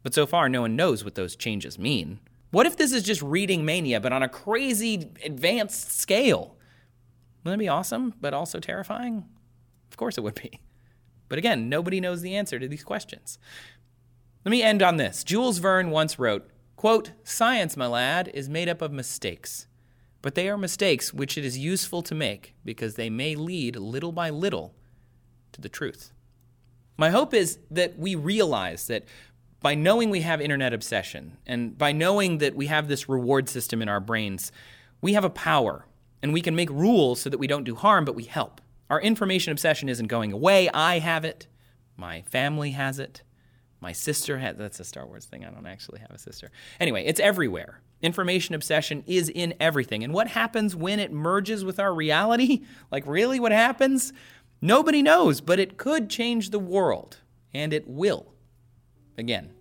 But 0.02 0.16
so 0.16 0.26
far, 0.26 0.50
no 0.50 0.62
one 0.62 0.76
knows 0.76 1.04
what 1.04 1.14
those 1.14 1.36
changes 1.36 1.78
mean. 1.78 2.20
What 2.50 2.66
if 2.66 2.78
this 2.78 2.94
is 2.94 3.04
just 3.04 3.22
reading 3.22 3.64
mania, 3.64 4.00
but 4.00 4.12
on 4.12 4.24
a 4.24 4.30
crazy 4.30 5.08
advanced 5.24 5.92
scale? 5.92 6.56
Wouldn't 7.44 7.60
that 7.60 7.64
be 7.64 7.70
awesome, 7.70 8.16
but 8.20 8.34
also 8.34 8.60
terrifying? 8.60 9.26
Of 9.96 9.98
course 9.98 10.18
it 10.18 10.26
would 10.26 10.36
be. 10.36 10.60
But 11.30 11.38
again, 11.38 11.70
nobody 11.70 12.02
knows 12.02 12.22
the 12.22 12.36
answer 12.36 12.60
to 12.60 12.68
these 12.68 12.84
questions. 12.84 13.40
Let 14.44 14.52
me 14.52 14.62
end 14.62 14.84
on 14.84 14.98
this. 14.98 15.24
Jules 15.24 15.60
Verne 15.60 15.90
once 15.90 16.20
wrote, 16.20 16.50
quote, 16.76 17.12
Science, 17.24 17.78
my 17.78 17.88
lad, 17.88 18.30
is 18.34 18.50
made 18.50 18.68
up 18.68 18.82
of 18.82 18.92
mistakes. 18.92 19.68
But 20.22 20.36
they 20.36 20.50
are 20.50 20.58
mistakes 20.58 21.14
which 21.14 21.38
it 21.38 21.46
is 21.46 21.58
useful 21.58 22.02
to 22.02 22.14
make 22.14 22.56
because 22.66 22.96
they 22.96 23.10
may 23.10 23.36
lead 23.36 23.78
little 23.78 24.12
by 24.12 24.30
little 24.32 24.76
to 25.54 25.62
the 25.62 25.70
truth. 25.70 26.12
My 26.98 27.10
hope 27.10 27.34
is 27.34 27.60
that 27.72 27.98
we 27.98 28.16
realize 28.16 28.88
that 28.88 29.06
by 29.62 29.76
knowing 29.76 30.10
we 30.10 30.22
have 30.22 30.42
internet 30.42 30.74
obsession 30.74 31.38
and 31.48 31.78
by 31.78 31.94
knowing 31.94 32.40
that 32.40 32.54
we 32.54 32.66
have 32.66 32.90
this 32.90 33.08
reward 33.08 33.48
system 33.48 33.82
in 33.82 33.88
our 33.88 34.02
brains, 34.02 34.52
we 35.00 35.14
have 35.14 35.24
a 35.24 35.30
power 35.30 35.86
and 36.22 36.34
we 36.34 36.42
can 36.42 36.54
make 36.54 36.70
rules 36.70 37.22
so 37.22 37.30
that 37.30 37.38
we 37.38 37.48
don't 37.48 37.64
do 37.64 37.76
harm, 37.76 38.04
but 38.04 38.14
we 38.14 38.26
help. 38.26 38.60
Our 38.90 39.02
information 39.02 39.52
obsession 39.52 39.90
isn't 39.90 40.08
going 40.08 40.32
away. 40.32 40.70
I 40.70 41.00
have 41.00 41.26
it. 41.26 41.48
My 41.98 42.22
family 42.22 42.72
has 42.72 43.00
it. 43.00 43.24
My 43.82 43.92
sister 43.92 44.38
has 44.40 44.58
that's 44.58 44.80
a 44.80 44.84
Star 44.84 45.06
Wars 45.06 45.26
thing. 45.26 45.46
I 45.46 45.50
don't 45.50 45.66
actually 45.66 46.00
have 46.00 46.12
a 46.12 46.18
sister. 46.18 46.52
Anyway, 46.80 47.04
it's 47.06 47.20
everywhere. 47.20 47.82
Information 48.02 48.56
obsession 48.56 49.04
is 49.08 49.30
in 49.30 49.54
everything. 49.60 50.04
And 50.04 50.14
what 50.14 50.28
happens 50.28 50.76
when 50.76 51.00
it 51.00 51.12
merges 51.12 51.64
with 51.64 51.80
our 51.80 51.94
reality? 51.94 52.64
Like 52.92 53.06
really 53.08 53.40
what 53.40 53.52
happens? 53.52 54.14
Nobody 54.62 55.02
knows, 55.02 55.42
but 55.42 55.60
it 55.60 55.78
could 55.78 56.10
change 56.10 56.52
the 56.52 56.60
world 56.60 57.18
and 57.54 57.74
it 57.74 57.88
will. 57.88 58.34
Again. 59.18 59.52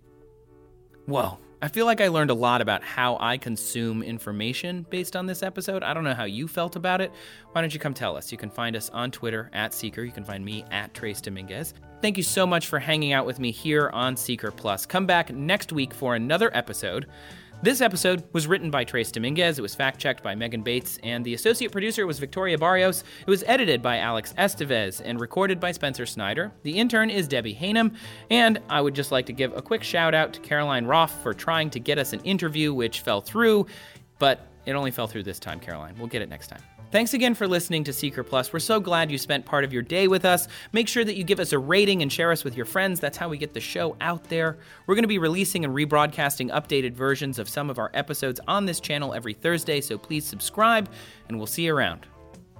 Whoa. 1.05 1.37
I 1.65 1.67
feel 1.67 1.87
like 1.87 1.99
I 1.99 2.09
learned 2.09 2.29
a 2.29 2.35
lot 2.35 2.61
about 2.61 2.83
how 2.83 3.17
I 3.19 3.39
consume 3.39 4.03
information 4.03 4.85
based 4.91 5.15
on 5.15 5.25
this 5.25 5.41
episode. 5.41 5.81
I 5.81 5.95
don't 5.95 6.03
know 6.03 6.13
how 6.13 6.25
you 6.25 6.47
felt 6.47 6.75
about 6.75 7.01
it. 7.01 7.11
Why 7.53 7.61
don't 7.61 7.73
you 7.73 7.79
come 7.79 7.95
tell 7.95 8.15
us? 8.15 8.31
You 8.31 8.37
can 8.37 8.51
find 8.51 8.75
us 8.75 8.91
on 8.91 9.09
Twitter 9.09 9.49
at 9.51 9.73
Seeker. 9.73 10.03
You 10.03 10.11
can 10.11 10.23
find 10.23 10.45
me 10.45 10.63
at 10.69 10.93
Trace 10.93 11.21
Dominguez. 11.21 11.73
Thank 12.03 12.17
you 12.17 12.23
so 12.23 12.45
much 12.45 12.67
for 12.67 12.77
hanging 12.77 13.13
out 13.13 13.25
with 13.25 13.39
me 13.39 13.49
here 13.49 13.89
on 13.93 14.15
Seeker 14.15 14.51
Plus. 14.51 14.85
Come 14.85 15.07
back 15.07 15.33
next 15.33 15.73
week 15.73 15.91
for 15.91 16.13
another 16.13 16.55
episode. 16.55 17.07
This 17.65 17.81
episode 17.81 18.23
was 18.31 18.45
written 18.45 18.69
by 18.69 18.83
Trace 18.83 19.11
Dominguez. 19.11 19.57
It 19.57 19.63
was 19.63 19.73
fact 19.73 19.99
checked 19.99 20.21
by 20.21 20.35
Megan 20.35 20.61
Bates, 20.61 20.99
and 21.01 21.25
the 21.25 21.33
associate 21.33 21.71
producer 21.71 22.05
was 22.05 22.19
Victoria 22.19 22.59
Barrios. 22.59 23.03
It 23.21 23.27
was 23.27 23.43
edited 23.47 23.81
by 23.81 23.97
Alex 23.97 24.35
Estevez 24.37 25.01
and 25.03 25.19
recorded 25.19 25.59
by 25.59 25.71
Spencer 25.71 26.05
Snyder. 26.05 26.51
The 26.61 26.77
intern 26.77 27.09
is 27.09 27.27
Debbie 27.27 27.55
Hanem, 27.55 27.95
and 28.29 28.59
I 28.69 28.81
would 28.81 28.93
just 28.93 29.11
like 29.11 29.25
to 29.25 29.33
give 29.33 29.51
a 29.57 29.63
quick 29.63 29.81
shout 29.81 30.13
out 30.13 30.31
to 30.33 30.41
Caroline 30.41 30.85
Roth 30.85 31.23
for 31.23 31.33
trying 31.33 31.71
to 31.71 31.79
get 31.79 31.97
us 31.97 32.13
an 32.13 32.19
interview, 32.19 32.71
which 32.71 32.99
fell 32.99 33.19
through, 33.19 33.65
but 34.19 34.45
it 34.67 34.73
only 34.73 34.91
fell 34.91 35.07
through 35.07 35.23
this 35.23 35.39
time, 35.39 35.59
Caroline. 35.59 35.95
We'll 35.97 36.05
get 36.05 36.21
it 36.21 36.29
next 36.29 36.49
time. 36.49 36.61
Thanks 36.95 37.13
again 37.13 37.33
for 37.35 37.45
listening 37.45 37.83
to 37.83 37.91
Seeker 37.91 38.23
Plus. 38.23 38.53
We're 38.53 38.59
so 38.59 38.79
glad 38.79 39.11
you 39.11 39.17
spent 39.17 39.45
part 39.45 39.65
of 39.65 39.73
your 39.73 39.81
day 39.81 40.07
with 40.07 40.23
us. 40.23 40.47
Make 40.71 40.87
sure 40.87 41.03
that 41.03 41.17
you 41.17 41.25
give 41.25 41.41
us 41.41 41.51
a 41.51 41.59
rating 41.59 42.01
and 42.01 42.09
share 42.09 42.31
us 42.31 42.45
with 42.45 42.55
your 42.55 42.65
friends. 42.65 43.01
That's 43.01 43.17
how 43.17 43.27
we 43.27 43.37
get 43.37 43.53
the 43.53 43.59
show 43.59 43.97
out 43.99 44.23
there. 44.29 44.59
We're 44.87 44.95
going 44.95 45.03
to 45.03 45.09
be 45.09 45.17
releasing 45.17 45.65
and 45.65 45.75
rebroadcasting 45.75 46.51
updated 46.51 46.93
versions 46.93 47.37
of 47.37 47.49
some 47.49 47.69
of 47.69 47.79
our 47.79 47.91
episodes 47.93 48.39
on 48.47 48.65
this 48.65 48.79
channel 48.79 49.13
every 49.13 49.33
Thursday, 49.33 49.81
so 49.81 49.97
please 49.97 50.23
subscribe, 50.23 50.89
and 51.27 51.37
we'll 51.37 51.47
see 51.47 51.65
you 51.65 51.75
around. 51.75 52.05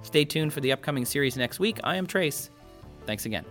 Stay 0.02 0.26
tuned 0.26 0.52
for 0.52 0.60
the 0.60 0.70
upcoming 0.70 1.06
series 1.06 1.38
next 1.38 1.58
week. 1.58 1.80
I 1.82 1.96
am 1.96 2.06
Trace. 2.06 2.50
Thanks 3.06 3.24
again. 3.24 3.46